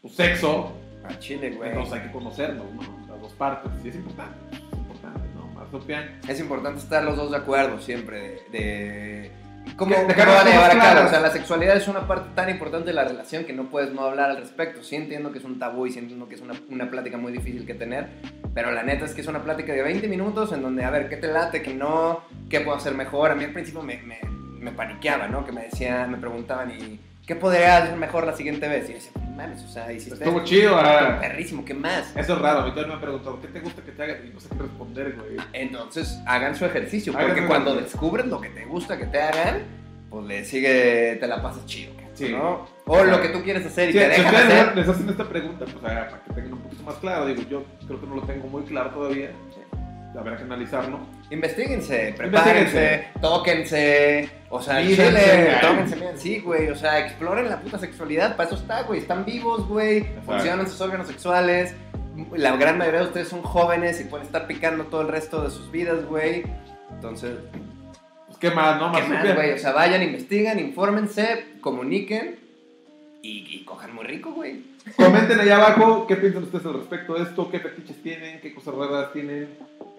tu 0.03 0.09
sexo, 0.09 0.73
A 1.05 1.19
Chile, 1.19 1.51
güey. 1.51 1.71
entonces 1.71 1.95
hay 1.95 2.01
que 2.09 2.13
conocernos, 2.13 2.67
¿no? 2.75 3.04
Dos 3.25 3.33
partes, 3.33 3.73
y 3.83 3.89
es 3.89 3.97
importante, 3.97 4.37
es 4.53 4.79
importante, 4.79 5.21
¿no? 5.35 5.47
Marsopian, 5.47 6.21
Es 6.29 6.39
importante 6.41 6.81
estar 6.81 7.03
los 7.03 7.17
dos 7.17 7.31
de 7.31 7.39
acuerdo 7.39 7.81
siempre 7.81 8.43
de... 8.51 8.59
de 8.59 9.33
¿Cómo, 9.77 9.97
cómo 9.97 10.07
van 10.07 10.47
a 10.47 10.51
llevar 10.51 10.71
a 10.73 10.79
cabo? 10.79 11.07
O 11.07 11.09
sea, 11.09 11.21
la 11.21 11.31
sexualidad 11.31 11.75
es 11.75 11.89
una 11.89 12.07
parte 12.07 12.29
tan 12.35 12.51
importante 12.51 12.89
de 12.89 12.93
la 12.93 13.05
relación 13.05 13.45
que 13.47 13.55
no 13.55 13.71
puedes 13.71 13.95
no 13.95 14.03
hablar 14.03 14.29
al 14.29 14.37
respecto. 14.37 14.83
Sí 14.83 14.95
entiendo 14.95 15.33
que 15.33 15.39
es 15.39 15.45
un 15.45 15.59
tabú 15.59 15.87
y 15.87 15.93
sí 15.93 16.01
entiendo 16.01 16.29
que 16.29 16.35
es 16.35 16.43
una, 16.43 16.53
una 16.69 16.91
plática 16.91 17.17
muy 17.17 17.33
difícil 17.33 17.65
que 17.65 17.73
tener, 17.73 18.11
pero 18.53 18.73
la 18.73 18.83
neta 18.83 19.07
es 19.07 19.15
que 19.15 19.23
es 19.23 19.27
una 19.27 19.43
plática 19.43 19.73
de 19.73 19.83
20 19.83 20.07
minutos 20.07 20.53
en 20.53 20.61
donde, 20.61 20.85
a 20.85 20.91
ver, 20.91 21.09
¿qué 21.09 21.17
te 21.17 21.29
late? 21.29 21.63
¿Qué 21.63 21.73
no? 21.73 22.25
¿Qué 22.51 22.61
puedo 22.61 22.77
hacer 22.77 22.93
mejor? 22.93 23.31
A 23.31 23.35
mí 23.35 23.45
al 23.45 23.55
principio 23.55 23.83
me, 23.83 24.03
me, 24.03 24.21
me 24.61 24.71
paniqueaba, 24.71 25.29
¿no? 25.29 25.47
Que 25.47 25.53
me 25.53 25.63
decían, 25.63 26.11
me 26.11 26.19
preguntaban, 26.19 26.71
¿y 26.71 27.01
qué 27.27 27.35
podría 27.37 27.79
hacer 27.79 27.97
mejor 27.97 28.27
la 28.27 28.35
siguiente 28.37 28.69
vez? 28.69 28.85
Y 28.89 28.93
yo 28.93 28.95
decía, 28.95 29.13
mames, 29.37 29.63
o 29.65 29.69
sea, 29.69 29.93
hiciste 29.93 30.15
estuvo 30.15 30.39
esto, 30.39 30.45
chido, 30.49 30.77
ah. 30.77 31.19
perrísimo, 31.21 31.65
¿qué 31.65 31.75
más? 31.75 32.15
Eso 32.17 32.35
es 32.35 32.39
raro, 32.41 32.61
a 32.61 32.65
mí 32.65 32.71
todavía 32.71 32.89
me 32.89 32.95
han 32.95 33.01
preguntado, 33.01 33.41
¿qué 33.41 33.49
te 33.49 33.61
gusta 33.61 33.83
que 33.83 33.93
te 33.93 34.03
haga? 34.03 34.19
Y 34.25 34.31
no 34.33 34.41
sé 34.41 34.49
qué 34.51 34.59
responder, 34.63 35.17
güey. 35.17 35.37
Entonces, 35.53 36.19
hagan 36.27 36.55
su 36.55 36.65
ejercicio, 36.65 37.13
Hagan 37.15 37.27
porque 37.27 37.43
su 37.43 37.47
cuando 37.49 37.71
ejercicio. 37.73 37.99
descubres 38.01 38.27
lo 38.27 38.41
que 38.41 38.49
te 38.51 38.65
gusta 38.67 38.99
que 38.99 39.07
te 39.07 39.21
hagan, 39.21 39.63
pues 40.11 40.27
le 40.27 40.45
sigue, 40.45 41.17
te 41.19 41.27
la 41.27 41.43
pasas 41.43 41.65
chido, 41.67 41.93
Sí. 42.15 42.29
¿no? 42.31 42.65
O 42.87 43.03
lo 43.03 43.21
que 43.21 43.31
tú 43.31 43.43
quieres 43.43 43.67
hacer 43.67 43.89
y 43.91 43.93
Sí, 43.95 43.99
te 43.99 44.05
si 44.15 44.21
dejan 44.23 44.35
ustedes 44.35 44.61
hacer. 44.63 44.77
les 44.77 44.89
hacen 44.89 45.09
esta 45.09 45.29
pregunta, 45.29 45.65
pues 45.65 45.77
ah, 45.85 46.07
para 46.11 46.23
que 46.25 46.33
tengan 46.35 46.53
un 46.53 46.61
poquito 46.61 46.83
más 46.85 46.95
claro, 46.97 47.27
digo, 47.27 47.43
yo 47.51 47.65
creo 47.89 48.01
que 48.01 48.07
no 48.07 48.15
lo 48.17 48.23
tengo 48.23 48.47
muy 48.47 48.63
claro 48.63 48.91
todavía, 48.91 49.31
habrá 50.19 50.37
que 50.37 50.43
analizarlo. 50.45 51.01
Investíguense, 51.31 52.15
prepárense, 52.17 53.09
tóquense, 53.21 54.31
o 54.51 54.61
sea, 54.61 54.81
en 54.81 54.89
Mírense, 54.89 55.57
tóquense, 55.61 55.97
miren, 55.97 56.19
sí, 56.19 56.39
güey, 56.41 56.69
o 56.69 56.77
sea, 56.77 57.01
exploren 57.01 57.49
la 57.49 57.61
puta 57.61 57.79
sexualidad, 57.79 58.37
para 58.37 58.49
eso 58.49 58.59
está, 58.59 58.83
güey, 58.83 59.01
están 59.01 59.25
vivos, 59.25 59.67
güey, 59.67 60.07
funcionan 60.25 60.69
sus 60.69 60.81
órganos 60.81 61.07
sexuales, 61.09 61.75
la 62.37 62.57
gran 62.57 62.79
mayoría 62.79 63.01
de 63.01 63.07
ustedes 63.07 63.29
son 63.29 63.43
jóvenes 63.43 64.01
y 64.01 64.05
pueden 64.05 64.27
estar 64.27 64.47
picando 64.47 64.85
todo 64.85 65.01
el 65.01 65.09
resto 65.09 65.43
de 65.43 65.51
sus 65.51 65.71
vidas, 65.71 66.05
güey, 66.07 66.45
entonces, 66.93 67.37
Pues, 68.27 68.39
¿qué 68.39 68.51
más, 68.51 68.79
no? 68.79 68.93
¿qué 68.93 69.01
Más 69.01 69.25
más, 69.25 69.35
güey? 69.35 69.53
O 69.53 69.59
sea, 69.59 69.73
vayan, 69.73 70.03
investiguen, 70.03 70.59
infórmense, 70.61 71.57
comuniquen 71.61 72.39
y, 73.23 73.47
y 73.57 73.65
cojan 73.65 73.95
muy 73.95 74.05
rico, 74.05 74.33
güey. 74.33 74.63
Comenten 74.97 75.41
ahí 75.41 75.49
abajo 75.49 76.07
qué 76.07 76.17
piensan 76.17 76.43
ustedes 76.43 76.67
al 76.67 76.75
respecto 76.75 77.15
de 77.15 77.23
esto, 77.23 77.51
qué 77.51 77.59
fetiches 77.59 78.03
tienen, 78.03 78.39
qué 78.41 78.55
cosas 78.55 78.75
raras 78.75 79.13
tienen, 79.15 79.49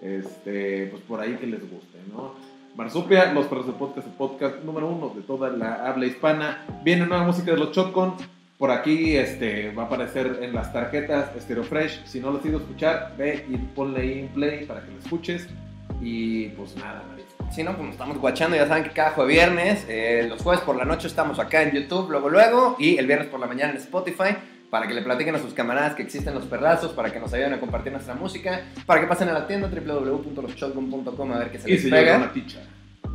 este, 0.02 0.86
pues 0.86 1.02
por 1.02 1.20
ahí 1.20 1.34
que 1.36 1.46
les 1.46 1.60
guste, 1.60 1.98
¿no? 2.12 2.34
Marsupia, 2.76 3.32
Los 3.32 3.46
Perros 3.46 3.66
de 3.66 3.72
Podcast, 3.72 4.06
el 4.06 4.12
podcast 4.12 4.62
número 4.62 4.88
uno 4.88 5.08
de 5.14 5.22
toda 5.22 5.48
la 5.48 5.88
habla 5.88 6.04
hispana. 6.04 6.66
Viene 6.84 7.06
nueva 7.06 7.24
música 7.24 7.52
de 7.52 7.56
los 7.56 7.74
Shotgun. 7.74 8.14
Por 8.58 8.70
aquí 8.70 9.16
este, 9.16 9.70
va 9.72 9.84
a 9.84 9.86
aparecer 9.86 10.40
en 10.42 10.54
las 10.54 10.72
tarjetas 10.72 11.30
Stereo 11.40 11.64
Fresh. 11.64 12.04
Si 12.04 12.20
no 12.20 12.30
lo 12.30 12.38
has 12.38 12.44
ido 12.44 12.58
a 12.58 12.60
escuchar, 12.60 13.14
ve 13.16 13.46
y 13.48 13.56
ponle 13.56 14.00
ahí 14.00 14.18
en 14.20 14.28
play 14.28 14.66
para 14.66 14.84
que 14.84 14.90
lo 14.90 14.98
escuches. 14.98 15.48
Y 16.02 16.48
pues 16.48 16.76
nada, 16.76 17.02
marisco. 17.08 17.46
Si 17.50 17.62
no, 17.62 17.72
nos 17.72 17.92
estamos 17.92 18.18
guachando, 18.18 18.56
ya 18.56 18.66
saben 18.66 18.84
que 18.84 18.90
cada 18.90 19.12
jueves 19.12 19.34
viernes, 19.34 19.86
eh, 19.88 20.26
los 20.28 20.42
jueves 20.42 20.62
por 20.62 20.76
la 20.76 20.84
noche 20.84 21.06
estamos 21.06 21.38
acá 21.38 21.62
en 21.62 21.72
YouTube, 21.72 22.10
luego 22.10 22.28
luego, 22.28 22.76
y 22.78 22.98
el 22.98 23.06
viernes 23.06 23.28
por 23.28 23.40
la 23.40 23.46
mañana 23.46 23.70
en 23.70 23.78
Spotify, 23.78 24.36
para 24.70 24.86
que 24.86 24.94
le 24.94 25.02
platiquen 25.02 25.34
a 25.34 25.38
sus 25.38 25.52
camaradas 25.54 25.94
que 25.94 26.02
existen 26.02 26.34
los 26.34 26.44
perrazos, 26.44 26.92
para 26.92 27.12
que 27.12 27.20
nos 27.20 27.32
ayuden 27.32 27.54
a 27.54 27.60
compartir 27.60 27.92
nuestra 27.92 28.14
música, 28.14 28.62
para 28.84 29.00
que 29.00 29.06
pasen 29.06 29.28
a 29.28 29.32
la 29.32 29.46
tienda 29.46 29.68
www.loshotgun.com 29.68 31.32
a 31.32 31.38
ver 31.38 31.50
qué 31.50 31.58
se 31.58 31.68
Y 31.70 31.72
les 31.74 31.82
se 31.82 31.88
pega. 31.90 32.16
una 32.16 32.32
ticha. 32.32 32.58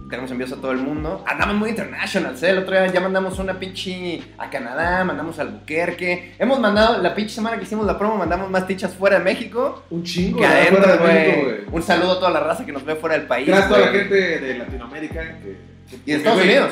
Tenemos 0.09 0.29
envíos 0.29 0.51
a 0.51 0.57
todo 0.57 0.71
el 0.73 0.79
mundo. 0.79 1.23
Andamos 1.25 1.55
muy 1.55 1.69
internationals, 1.69 2.43
¿eh? 2.43 2.49
El 2.49 2.57
otro 2.57 2.73
día 2.73 2.85
ya 2.87 2.99
mandamos 2.99 3.39
una 3.39 3.57
pinche 3.57 4.21
a 4.37 4.49
Canadá, 4.49 5.05
mandamos 5.05 5.39
al 5.39 5.49
Buquerque. 5.51 6.33
Hemos 6.37 6.59
mandado, 6.59 7.01
la 7.01 7.15
pinche 7.15 7.33
semana 7.33 7.55
que 7.57 7.63
hicimos 7.63 7.85
la 7.85 7.97
promo, 7.97 8.17
mandamos 8.17 8.49
más 8.49 8.67
tichas 8.67 8.93
fuera 8.93 9.19
de 9.19 9.23
México 9.23 9.85
Un 9.89 10.03
chingo, 10.03 10.39
que 10.39 10.45
adentro, 10.45 10.83
Fuera 10.83 10.97
de 10.97 11.13
México, 11.13 11.41
güey. 11.45 11.57
Un 11.71 11.81
saludo 11.81 12.11
a 12.13 12.15
toda 12.19 12.29
la 12.31 12.41
raza 12.41 12.65
que 12.65 12.73
nos 12.73 12.83
ve 12.83 12.95
fuera 12.95 13.17
del 13.17 13.25
país. 13.25 13.47
Gracias 13.47 13.71
a 13.71 13.73
toda 13.73 13.85
la 13.85 13.91
gente 13.93 14.15
de 14.39 14.57
Latinoamérica. 14.57 15.21
Que, 15.39 15.57
que- 15.89 15.95
Y 16.05 16.11
de 16.11 16.17
Estados 16.17 16.41
Unidos. 16.43 16.71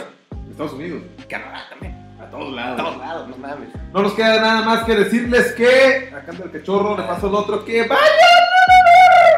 Estados 0.51 0.73
Unidos. 0.73 1.01
Canadá 1.29 1.61
también. 1.69 1.95
A 2.29 2.31
todos 2.31 2.47
A 2.53 2.55
lados. 2.55 2.77
todos 2.77 2.97
lados, 2.99 3.27
no 3.29 3.37
mames. 3.37 3.69
No 3.91 4.01
nos 4.03 4.13
queda 4.13 4.39
nada 4.39 4.61
más 4.61 4.83
que 4.83 4.95
decirles 4.95 5.51
que. 5.53 6.11
Acá 6.15 6.31
anda 6.31 6.45
el 6.45 6.51
cachorro, 6.51 6.95
le 6.95 7.03
paso 7.03 7.27
el 7.27 7.33
otro 7.35 7.65
que. 7.65 7.87
¡Vaya! 7.87 8.01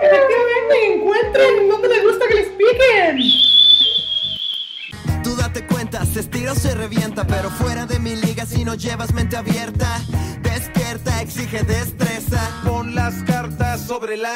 Efectivamente, 0.02 0.96
encuentren 0.96 1.70
donde 1.70 1.88
les 1.88 2.04
gusta 2.04 2.26
que 2.28 2.34
les 2.36 2.48
piquen. 2.50 3.18
Tú 5.24 5.36
date 5.38 5.66
cuenta, 5.68 6.04
se 6.06 6.20
estira 6.20 6.52
o 6.52 6.56
se 6.56 6.76
revienta, 6.76 7.26
pero 7.26 7.50
fuera 7.50 7.86
de 7.86 7.98
mi 8.00 8.16
liga 8.18 8.46
si 8.46 8.66
no 8.66 8.74
llevas 8.76 9.14
mente 9.14 9.38
abierta. 9.38 10.02
Despierta, 10.42 11.22
exige 11.22 11.64
destreza. 11.64 12.42
Pon 12.66 12.94
las 12.94 13.24
cartas 13.24 13.86
sobre 13.88 14.18
la 14.18 14.34